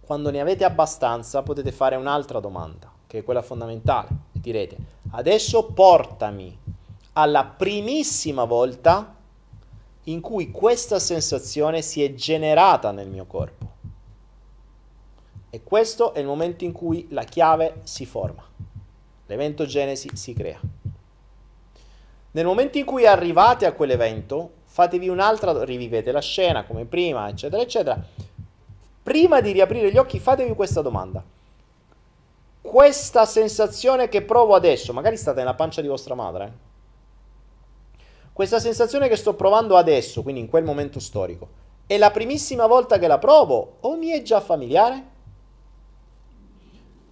[0.00, 4.08] Quando ne avete abbastanza potete fare un'altra domanda, che è quella fondamentale.
[4.32, 4.76] Direte,
[5.12, 6.58] adesso portami
[7.14, 9.20] alla primissima volta
[10.04, 13.70] in cui questa sensazione si è generata nel mio corpo.
[15.50, 18.42] E questo è il momento in cui la chiave si forma.
[19.26, 20.58] L'evento genesi si crea.
[22.32, 27.62] Nel momento in cui arrivate a quell'evento, fatevi un'altra, rivivete la scena come prima, eccetera,
[27.62, 28.02] eccetera.
[29.02, 31.22] Prima di riaprire gli occhi, fatevi questa domanda.
[32.60, 36.71] Questa sensazione che provo adesso, magari state nella pancia di vostra madre, eh?
[38.32, 42.98] Questa sensazione che sto provando adesso, quindi in quel momento storico, è la primissima volta
[42.98, 45.10] che la provo o mi è già familiare?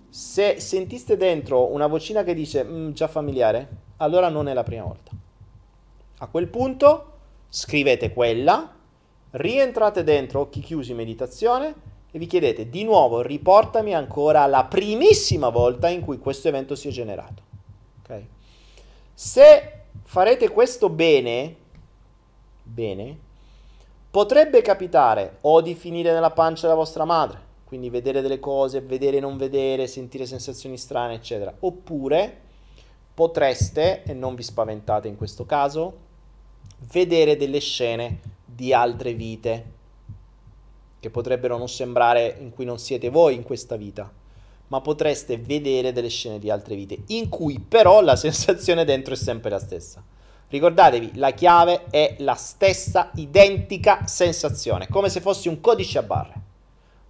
[0.08, 3.68] Se sentiste dentro una vocina che dice mm, già familiare,
[3.98, 5.10] allora non è la prima volta.
[6.18, 7.12] A quel punto
[7.50, 8.74] scrivete quella,
[9.32, 11.74] rientrate dentro occhi chiusi meditazione
[12.10, 16.88] e vi chiedete di nuovo riportami ancora alla primissima volta in cui questo evento si
[16.88, 17.42] è generato.
[18.02, 18.26] Okay?
[19.12, 19.79] Se
[20.10, 21.54] farete questo bene,
[22.64, 23.28] bene,
[24.10, 29.18] Potrebbe capitare o di finire nella pancia della vostra madre, quindi vedere delle cose, vedere
[29.18, 31.54] e non vedere, sentire sensazioni strane, eccetera.
[31.60, 32.40] Oppure
[33.14, 35.96] potreste, e non vi spaventate in questo caso,
[36.92, 39.72] vedere delle scene di altre vite
[40.98, 44.10] che potrebbero non sembrare in cui non siete voi in questa vita,
[44.70, 49.16] ma potreste vedere delle scene di altre vite in cui però la sensazione dentro è
[49.16, 50.02] sempre la stessa.
[50.48, 56.34] Ricordatevi, la chiave è la stessa identica sensazione, come se fosse un codice a barre.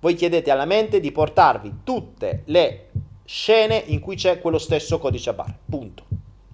[0.00, 2.88] Voi chiedete alla mente di portarvi tutte le
[3.24, 6.04] scene in cui c'è quello stesso codice a barre, punto,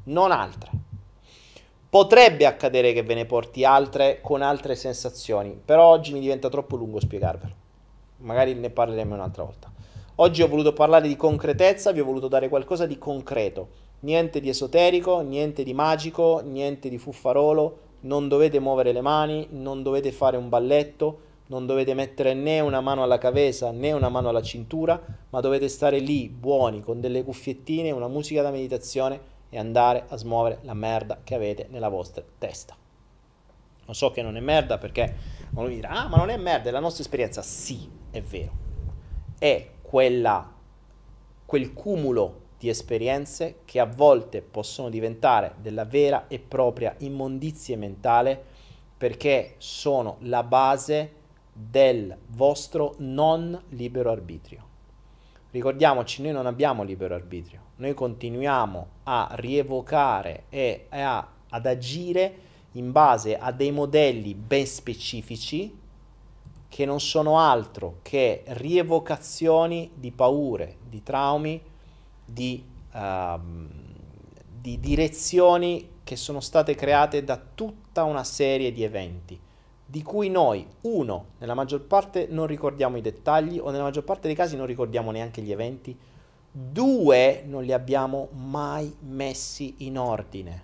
[0.05, 0.71] non altre.
[1.89, 6.77] Potrebbe accadere che ve ne porti altre con altre sensazioni, però oggi mi diventa troppo
[6.77, 7.55] lungo spiegarvelo.
[8.19, 9.73] Magari ne parleremo un'altra volta.
[10.19, 13.69] Oggi ho voluto parlare di concretezza, vi ho voluto dare qualcosa di concreto.
[14.01, 17.81] Niente di esoterico, niente di magico, niente di fuffarolo.
[18.01, 21.19] Non dovete muovere le mani, non dovete fare un balletto,
[21.49, 24.99] non dovete mettere né una mano alla cabeza né una mano alla cintura,
[25.29, 29.21] ma dovete stare lì buoni con delle cuffiettine, una musica da meditazione
[29.51, 32.75] e andare a smuovere la merda che avete nella vostra testa.
[33.85, 35.15] Lo so che non è merda perché
[35.57, 37.43] uno dirà, ah ma non è merda, è la nostra esperienza.
[37.43, 38.65] Sì, è vero.
[39.39, 40.53] È quella,
[41.45, 48.43] quel cumulo di esperienze che a volte possono diventare della vera e propria immondizia mentale
[48.97, 51.13] perché sono la base
[51.53, 54.65] del vostro non libero arbitrio.
[55.51, 62.93] Ricordiamoci, noi non abbiamo libero arbitrio noi continuiamo a rievocare e a, ad agire in
[62.93, 65.85] base a dei modelli ben specifici
[66.69, 71.61] che non sono altro che rievocazioni di paure, di traumi,
[72.25, 73.41] di, uh,
[74.61, 79.41] di direzioni che sono state create da tutta una serie di eventi
[79.89, 84.27] di cui noi, uno, nella maggior parte non ricordiamo i dettagli o nella maggior parte
[84.27, 85.97] dei casi non ricordiamo neanche gli eventi,
[86.59, 90.63] Due non li abbiamo mai messi in ordine.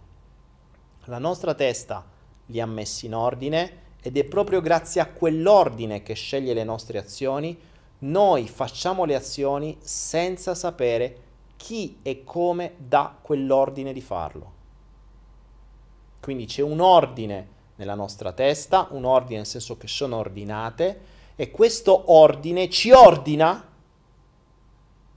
[1.05, 2.03] La nostra testa
[2.47, 3.73] li ha messi in ordine
[4.03, 7.57] ed è proprio grazie a quell'ordine che sceglie le nostre azioni.
[8.01, 11.19] Noi facciamo le azioni senza sapere
[11.57, 14.53] chi e come dà quell'ordine di farlo.
[16.21, 21.01] Quindi c'è un ordine nella nostra testa, un ordine nel senso che sono ordinate
[21.37, 23.69] e questo ordine ci ordina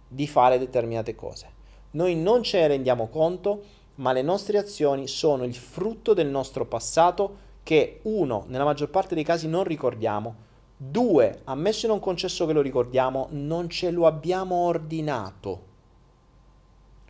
[0.08, 1.54] di fare determinate cose.
[1.92, 3.64] Noi non ce ne rendiamo conto,
[3.96, 9.16] ma le nostre azioni sono il frutto del nostro passato che uno, nella maggior parte
[9.16, 10.36] dei casi non ricordiamo,
[10.78, 15.64] due, ammesso e non concesso che lo ricordiamo, non ce lo abbiamo ordinato.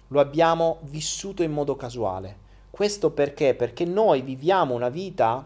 [0.07, 2.38] Lo abbiamo vissuto in modo casuale.
[2.69, 3.53] Questo perché?
[3.53, 5.45] Perché noi viviamo una vita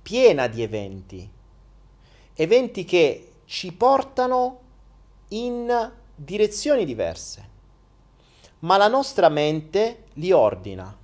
[0.00, 1.28] piena di eventi.
[2.34, 4.60] Eventi che ci portano
[5.30, 7.48] in direzioni diverse,
[8.60, 10.96] ma la nostra mente li ordina.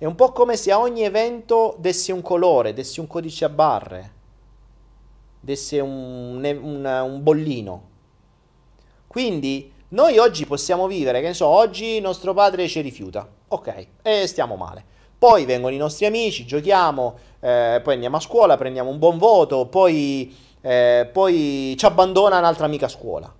[0.00, 3.50] È un po' come se a ogni evento desse un colore, desse un codice a
[3.50, 4.12] barre,
[5.38, 7.82] desse un, un, un bollino.
[9.06, 14.26] Quindi noi oggi possiamo vivere, che ne so, oggi nostro padre ci rifiuta, ok, e
[14.26, 14.82] stiamo male.
[15.18, 19.66] Poi vengono i nostri amici, giochiamo, eh, poi andiamo a scuola, prendiamo un buon voto,
[19.66, 23.34] poi, eh, poi ci abbandona un'altra amica a scuola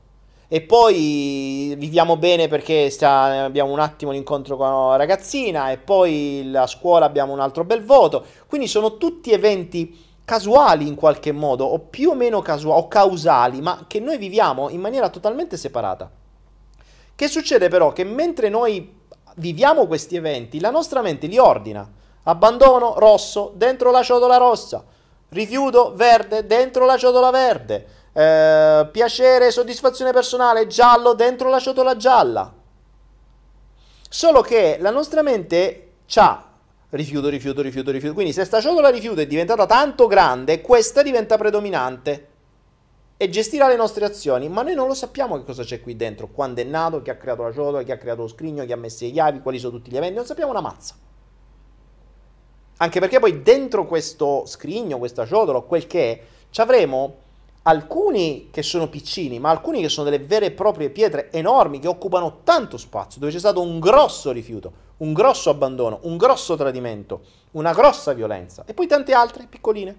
[0.52, 6.50] e poi viviamo bene perché sta, abbiamo un attimo l'incontro con la ragazzina e poi
[6.50, 8.24] la scuola abbiamo un altro bel voto.
[8.48, 13.60] Quindi sono tutti eventi casuali in qualche modo o più o meno casuali o causali,
[13.60, 16.10] ma che noi viviamo in maniera totalmente separata.
[17.14, 18.92] Che succede però che mentre noi
[19.36, 21.88] viviamo questi eventi, la nostra mente li ordina.
[22.24, 24.84] Abbandono rosso dentro la ciotola rossa,
[25.28, 32.52] rifiuto verde dentro la ciotola verde eh, piacere, soddisfazione personale, giallo dentro la ciotola gialla.
[34.08, 36.50] Solo che la nostra mente ha
[36.90, 38.14] rifiuto, rifiuto, rifiuto, rifiuto.
[38.14, 42.28] Quindi se sta ciotola rifiuto è diventata tanto grande, questa diventa predominante
[43.16, 46.28] e gestirà le nostre azioni, ma noi non lo sappiamo che cosa c'è qui dentro,
[46.28, 48.76] quando è nato, chi ha creato la ciotola, chi ha creato lo scrigno, chi ha
[48.76, 50.94] messo le chiavi, quali sono tutti gli eventi, non sappiamo una mazza.
[52.78, 57.16] Anche perché poi dentro questo scrigno, questa ciotola, quel che è, ci avremo
[57.62, 61.88] alcuni che sono piccini, ma alcuni che sono delle vere e proprie pietre enormi che
[61.88, 67.22] occupano tanto spazio, dove c'è stato un grosso rifiuto, un grosso abbandono, un grosso tradimento,
[67.52, 69.98] una grossa violenza, e poi tante altre piccoline,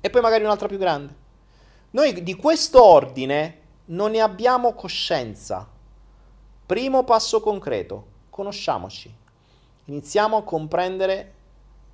[0.00, 1.20] e poi magari un'altra più grande.
[1.90, 5.68] Noi di questo ordine non ne abbiamo coscienza.
[6.64, 9.14] Primo passo concreto, conosciamoci.
[9.84, 11.34] Iniziamo a comprendere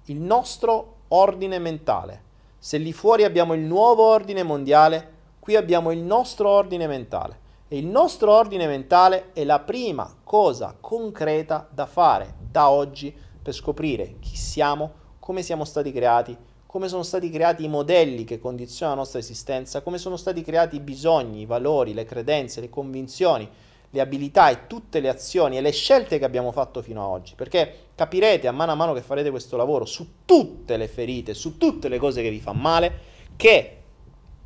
[0.04, 2.26] il nostro ordine mentale
[2.60, 7.46] Se lì fuori abbiamo il nuovo ordine mondiale, qui abbiamo il nostro ordine mentale.
[7.68, 13.54] E il nostro ordine mentale è la prima cosa concreta da fare da oggi per
[13.54, 16.36] scoprire chi siamo, come siamo stati creati,
[16.66, 20.76] come sono stati creati i modelli che condizionano la nostra esistenza, come sono stati creati
[20.76, 23.48] i bisogni, i valori, le credenze, le convinzioni,
[23.90, 27.34] le abilità e tutte le azioni e le scelte che abbiamo fatto fino ad oggi.
[27.34, 31.56] Perché capirete a mano a mano che farete questo lavoro su tutte le ferite, su
[31.56, 33.00] tutte le cose che vi fanno male,
[33.36, 33.82] che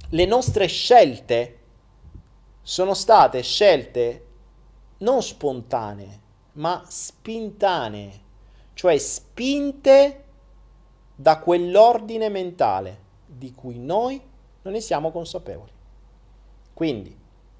[0.09, 1.59] le nostre scelte
[2.63, 4.27] sono state scelte
[4.99, 6.21] non spontanee,
[6.53, 8.21] ma spintanee,
[8.75, 10.25] cioè spinte
[11.15, 14.21] da quell'ordine mentale di cui noi
[14.63, 15.73] non ne siamo consapevoli.
[16.73, 17.19] Quindi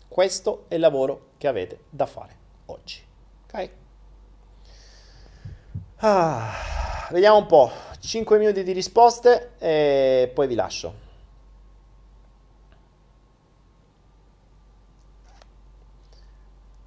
[0.09, 2.37] questo è il lavoro che avete da fare
[2.67, 3.03] oggi.
[3.47, 3.71] Ok?
[5.97, 11.01] Ah, vediamo un po', 5 minuti di risposte e poi vi lascio.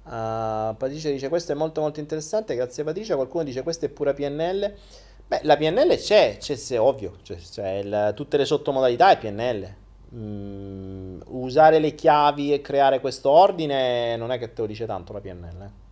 [0.04, 3.14] Uh, Patricia dice questo è molto molto interessante, grazie Patricia.
[3.14, 4.74] Qualcuno dice questo è pura PNL.
[5.26, 9.74] Beh, la PNL c'è, c'è, c'è ovvio, c'è, c'è il, tutte le sottomodalità è PNL.
[10.14, 15.12] Mm, usare le chiavi e creare questo ordine non è che te lo dice tanto
[15.12, 15.62] la PNL.
[15.62, 15.84] Eh.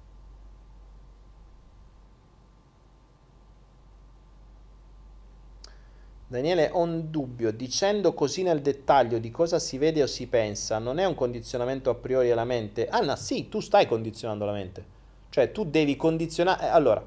[6.27, 10.79] Daniele, ho un dubbio, dicendo così nel dettaglio di cosa si vede o si pensa,
[10.79, 12.89] non è un condizionamento a priori alla mente?
[12.89, 14.85] Anna, sì, tu stai condizionando la mente.
[15.29, 16.65] Cioè, tu devi condizionare...
[16.65, 17.05] Eh, allora,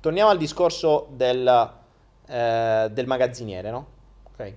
[0.00, 1.72] torniamo al discorso del,
[2.26, 3.86] eh, del magazziniere, no?
[4.32, 4.54] Ok.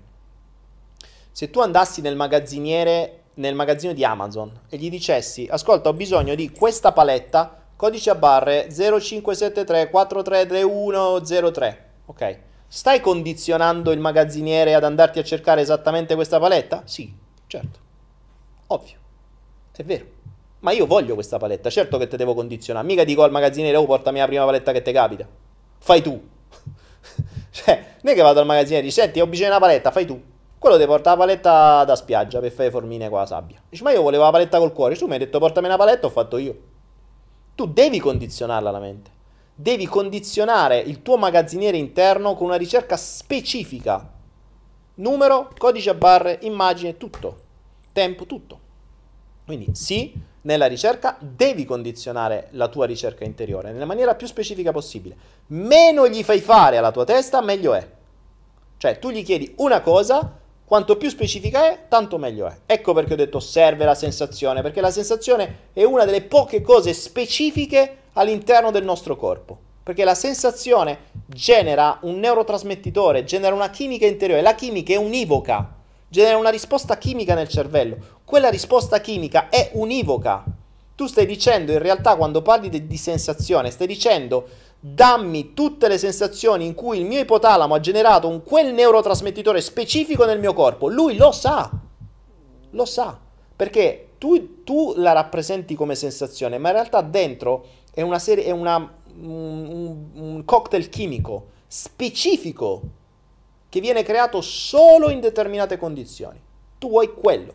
[1.41, 6.35] Se tu andassi nel magazziniere, nel magazzino di Amazon e gli dicessi, ascolta, ho bisogno
[6.35, 12.39] di questa paletta, codice a barre 0573 433103, ok?
[12.67, 16.83] Stai condizionando il magazziniere ad andarti a cercare esattamente questa paletta?
[16.85, 17.11] Sì,
[17.47, 17.79] certo.
[18.67, 18.97] Ovvio.
[19.75, 20.05] È vero.
[20.59, 22.85] Ma io voglio questa paletta, certo che te devo condizionare.
[22.85, 25.27] Mica dico al magazziniere, oh portami la prima paletta che ti capita.
[25.79, 26.21] Fai tu.
[27.49, 29.89] cioè, non è che vado al magazziniere e dici, senti, ho bisogno di una paletta,
[29.89, 30.29] fai tu.
[30.61, 33.59] Quello ti porta la paletta da spiaggia per fare formine con la sabbia.
[33.67, 34.95] Dici, ma io volevo la paletta col cuore.
[34.95, 36.55] Tu mi hai detto, portami una paletta, ho fatto io.
[37.55, 39.09] Tu devi condizionarla la mente.
[39.55, 44.07] Devi condizionare il tuo magazziniere interno con una ricerca specifica.
[44.93, 47.37] Numero, codice a barre, immagine, tutto.
[47.91, 48.59] Tempo, tutto.
[49.43, 55.15] Quindi sì, nella ricerca devi condizionare la tua ricerca interiore nella maniera più specifica possibile.
[55.47, 57.89] Meno gli fai fare alla tua testa, meglio è.
[58.77, 60.37] Cioè, tu gli chiedi una cosa,
[60.71, 62.59] quanto più specifica è, tanto meglio è.
[62.65, 66.93] Ecco perché ho detto serve la sensazione, perché la sensazione è una delle poche cose
[66.93, 69.57] specifiche all'interno del nostro corpo.
[69.83, 75.73] Perché la sensazione genera un neurotrasmettitore, genera una chimica interiore, la chimica è univoca
[76.07, 77.97] genera una risposta chimica nel cervello.
[78.23, 80.45] Quella risposta chimica è univoca.
[80.95, 84.47] Tu stai dicendo, in realtà, quando parli de- di sensazione, stai dicendo
[84.83, 90.25] dammi tutte le sensazioni in cui il mio ipotalamo ha generato un quel neurotrasmettitore specifico
[90.25, 90.89] nel mio corpo.
[90.89, 91.69] Lui lo sa,
[92.71, 93.17] lo sa,
[93.55, 98.51] perché tu, tu la rappresenti come sensazione, ma in realtà dentro è una serie, è
[98.51, 102.81] una, un, un, cocktail chimico specifico
[103.69, 106.41] che viene creato solo in determinate condizioni.
[106.79, 107.53] Tu vuoi quello.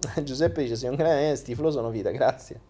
[0.22, 2.60] Giuseppe dice: Sei un grande stiflo, sono vita, grazie.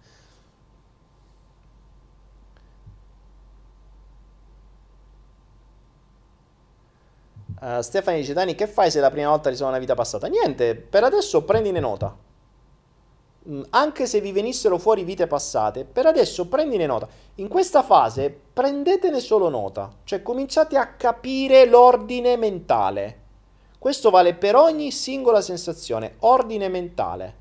[7.61, 10.27] Uh, Stefani dice: Dani, che fai se la prima volta risolve una vita passata?
[10.27, 12.17] Niente, per adesso prendine nota.
[13.49, 17.09] Mm, anche se vi venissero fuori vite passate, per adesso prendine nota.
[17.37, 23.19] In questa fase prendetene solo nota, cioè cominciate a capire l'ordine mentale.
[23.81, 27.35] Questo vale per ogni singola sensazione, ordine mentale.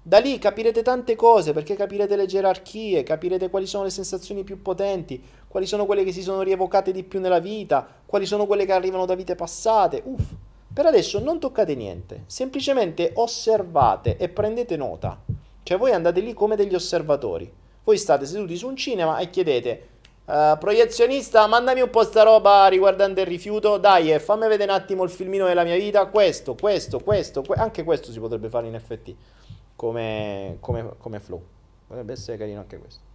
[0.00, 4.62] Da lì capirete tante cose perché capirete le gerarchie, capirete quali sono le sensazioni più
[4.62, 8.66] potenti, quali sono quelle che si sono rievocate di più nella vita, quali sono quelle
[8.66, 10.00] che arrivano da vite passate.
[10.04, 10.26] Uff.
[10.72, 15.20] Per adesso non toccate niente, semplicemente osservate e prendete nota.
[15.64, 17.52] Cioè voi andate lì come degli osservatori.
[17.82, 19.88] Voi state seduti su un cinema e chiedete
[20.28, 24.78] uh, proiezionista, mandami un po' sta roba riguardante il rifiuto, dai, eh, fammi vedere un
[24.78, 28.66] attimo il filmino della mia vita, questo, questo, questo, que- anche questo si potrebbe fare
[28.66, 29.16] in effetti
[29.74, 31.42] come, come, come flow.
[31.86, 33.06] Potrebbe essere carino anche questo.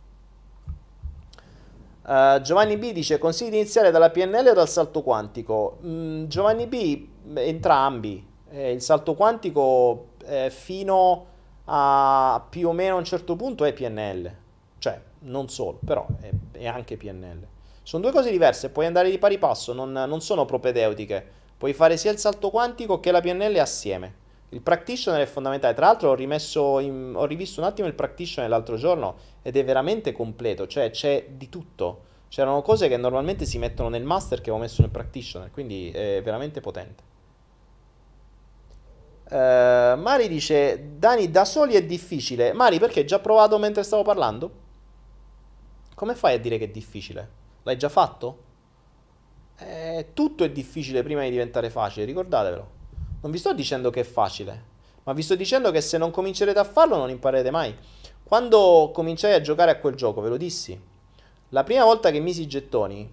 [2.06, 5.77] Uh, Giovanni B dice consigli di iniziare dalla PNL o dal salto quantico?
[5.85, 8.27] Mm, Giovanni B, entrambi.
[8.49, 11.26] Eh, il salto quantico eh, fino
[11.65, 14.31] a più o meno a un certo punto è PNL,
[15.24, 17.48] non solo, però è, è anche PNL.
[17.84, 21.41] Sono due cose diverse, puoi andare di pari passo, non, non sono propedeutiche.
[21.58, 24.22] Puoi fare sia il salto quantico che la PNL assieme.
[24.50, 25.74] Il practitioner è fondamentale.
[25.74, 30.12] Tra l'altro ho, in, ho rivisto un attimo il practitioner l'altro giorno ed è veramente
[30.12, 32.12] completo, cioè c'è di tutto.
[32.30, 36.22] C'erano cose che normalmente si mettono nel master che avevo messo nel practitioner, quindi è
[36.24, 37.04] veramente potente.
[39.30, 42.54] Uh, Mari dice, Dani, da soli è difficile.
[42.54, 44.62] Mari, perché già provato mentre stavo parlando?
[46.03, 47.30] Come fai a dire che è difficile?
[47.63, 48.38] L'hai già fatto?
[49.57, 52.69] Eh, tutto è difficile prima di diventare facile, ricordatevelo.
[53.21, 54.63] Non vi sto dicendo che è facile,
[55.03, 57.73] ma vi sto dicendo che se non comincerete a farlo non imparerete mai.
[58.21, 60.77] Quando cominciai a giocare a quel gioco, ve lo dissi,
[61.47, 63.09] la prima volta che misi i gettoni,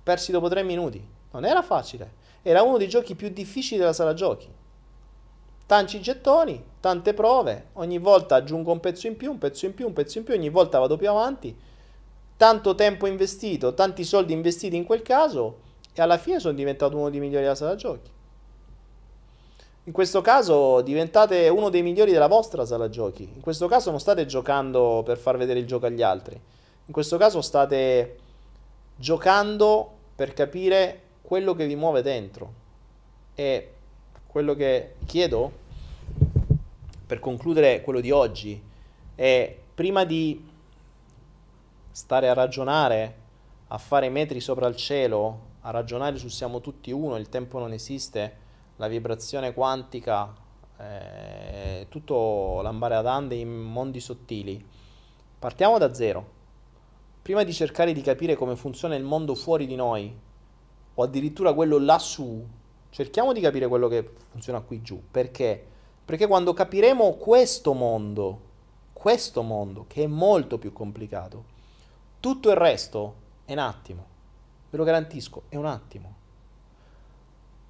[0.00, 1.04] persi dopo tre minuti.
[1.32, 2.12] Non era facile,
[2.42, 4.48] era uno dei giochi più difficili della sala giochi
[5.68, 9.86] tanti gettoni, tante prove, ogni volta aggiungo un pezzo in più, un pezzo in più,
[9.86, 11.54] un pezzo in più, ogni volta vado più avanti,
[12.38, 15.58] tanto tempo investito, tanti soldi investiti in quel caso
[15.92, 18.10] e alla fine sono diventato uno dei migliori della sala giochi.
[19.82, 23.28] In questo caso diventate uno dei migliori della vostra sala giochi.
[23.34, 26.40] In questo caso non state giocando per far vedere il gioco agli altri.
[26.86, 28.18] In questo caso state
[28.94, 32.52] giocando per capire quello che vi muove dentro.
[33.34, 33.72] E
[34.28, 35.50] quello che chiedo
[37.04, 38.62] per concludere quello di oggi
[39.16, 40.56] è prima di
[41.98, 43.16] stare a ragionare,
[43.66, 47.72] a fare metri sopra il cielo, a ragionare su siamo tutti uno, il tempo non
[47.72, 48.36] esiste,
[48.76, 50.32] la vibrazione quantica,
[50.78, 54.64] eh, tutto l'ambare ad ande in mondi sottili.
[55.40, 56.36] Partiamo da zero.
[57.20, 60.16] Prima di cercare di capire come funziona il mondo fuori di noi,
[60.94, 62.46] o addirittura quello lassù,
[62.90, 65.02] Cerchiamo di capire quello che funziona qui giù.
[65.10, 65.62] Perché?
[66.04, 68.40] Perché quando capiremo questo mondo,
[68.94, 71.56] questo mondo che è molto più complicato,
[72.20, 73.14] tutto il resto
[73.44, 74.06] è un attimo.
[74.70, 76.16] Ve lo garantisco, è un attimo.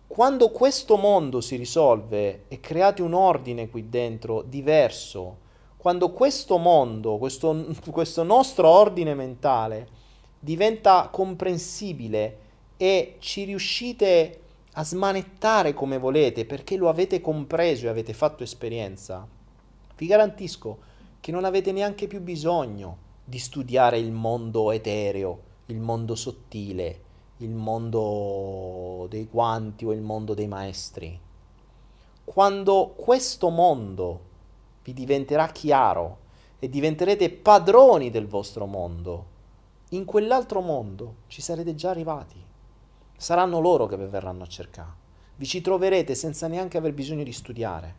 [0.07, 5.47] Quando questo mondo si risolve e create un ordine qui dentro diverso,
[5.77, 9.89] quando questo mondo, questo, questo nostro ordine mentale
[10.41, 12.39] diventa comprensibile
[12.77, 14.41] e ci riuscite
[14.73, 19.27] a smanettare come volete perché lo avete compreso e avete fatto esperienza,
[19.97, 20.79] vi garantisco
[21.21, 27.03] che non avete neanche più bisogno di studiare il mondo etereo, il mondo sottile,
[27.39, 31.21] il mondo dei quanti o il mondo dei maestri.
[32.25, 34.21] Quando questo mondo
[34.83, 36.21] vi diventerà chiaro
[36.59, 39.27] e diventerete padroni del vostro mondo,
[39.91, 42.43] in quell'altro mondo ci sarete già arrivati.
[43.15, 44.93] Saranno loro che vi verranno a cercare.
[45.37, 47.95] Vi ci troverete senza neanche aver bisogno di studiare.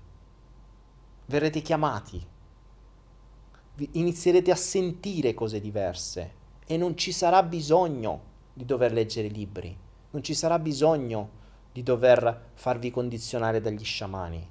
[1.27, 2.37] Verrete chiamati.
[3.91, 6.33] Inizierete a sentire cose diverse
[6.65, 8.21] e non ci sarà bisogno
[8.53, 9.75] di dover leggere libri.
[10.11, 11.37] Non ci sarà bisogno
[11.71, 14.49] di dover farvi condizionare dagli sciamani.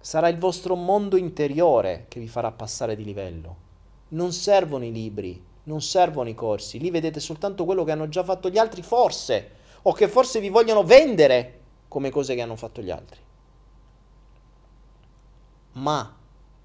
[0.00, 3.66] Sarà il vostro mondo interiore che vi farà passare di livello.
[4.08, 8.24] Non servono i libri, non servono i corsi, lì vedete soltanto quello che hanno già
[8.24, 9.50] fatto gli altri, forse,
[9.82, 13.20] o che forse vi vogliono vendere come cose che hanno fatto gli altri.
[15.72, 16.16] Ma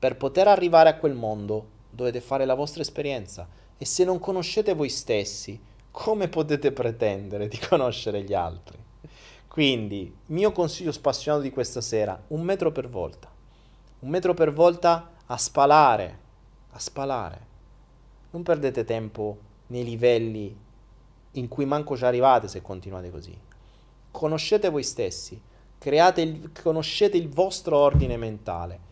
[0.03, 3.47] per poter arrivare a quel mondo dovete fare la vostra esperienza
[3.77, 5.57] e se non conoscete voi stessi,
[5.91, 8.77] come potete pretendere di conoscere gli altri?
[9.47, 13.31] Quindi, mio consiglio spassionato di questa sera, un metro per volta.
[13.99, 16.19] Un metro per volta a spalare,
[16.71, 17.39] a spalare
[18.31, 20.53] non perdete tempo nei livelli
[21.31, 23.39] in cui manco ci arrivate se continuate così.
[24.11, 25.41] Conoscete voi stessi,
[25.81, 28.91] il, conoscete il vostro ordine mentale.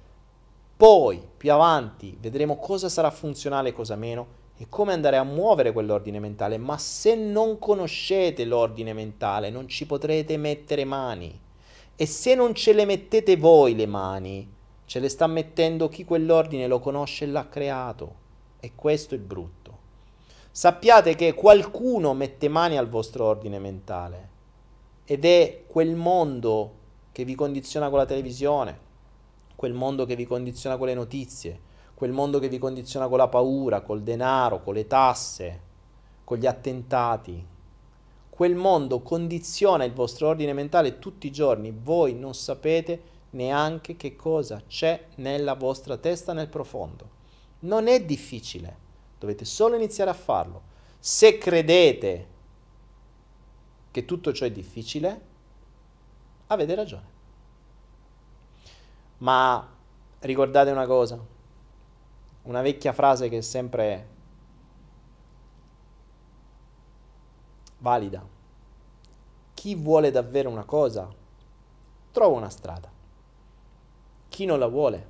[0.81, 4.25] Poi, più avanti, vedremo cosa sarà funzionale e cosa meno
[4.57, 6.57] e come andare a muovere quell'ordine mentale.
[6.57, 11.39] Ma se non conoscete l'ordine mentale, non ci potrete mettere mani.
[11.95, 14.51] E se non ce le mettete voi le mani,
[14.85, 18.15] ce le sta mettendo chi quell'ordine lo conosce e l'ha creato.
[18.59, 19.77] E questo è il brutto.
[20.49, 24.29] Sappiate che qualcuno mette mani al vostro ordine mentale
[25.05, 26.73] ed è quel mondo
[27.11, 28.89] che vi condiziona con la televisione,
[29.61, 31.59] quel mondo che vi condiziona con le notizie,
[31.93, 35.61] quel mondo che vi condiziona con la paura, col denaro, con le tasse,
[36.23, 37.45] con gli attentati.
[38.27, 44.15] Quel mondo condiziona il vostro ordine mentale tutti i giorni, voi non sapete neanche che
[44.15, 47.09] cosa c'è nella vostra testa nel profondo.
[47.59, 48.75] Non è difficile,
[49.19, 50.63] dovete solo iniziare a farlo.
[50.97, 52.27] Se credete
[53.91, 55.21] che tutto ciò è difficile,
[56.47, 57.10] avete ragione.
[59.21, 59.67] Ma
[60.19, 61.19] ricordate una cosa,
[62.43, 64.07] una vecchia frase che è sempre
[67.77, 68.27] valida.
[69.53, 71.07] Chi vuole davvero una cosa
[72.11, 72.89] trova una strada.
[74.27, 75.07] Chi non la vuole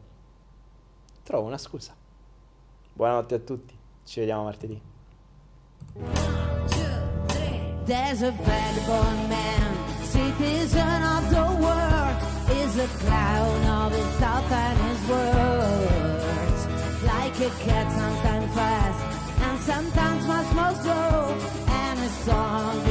[1.24, 1.96] trova una scusa.
[2.94, 4.82] Buonanotte a tutti, ci vediamo martedì.
[7.86, 8.32] There's a
[12.72, 16.60] is a clown of his thoughts and his words.
[17.04, 19.02] Like a cat, sometimes fast
[19.42, 21.38] and sometimes much more slow,
[21.68, 22.91] and his song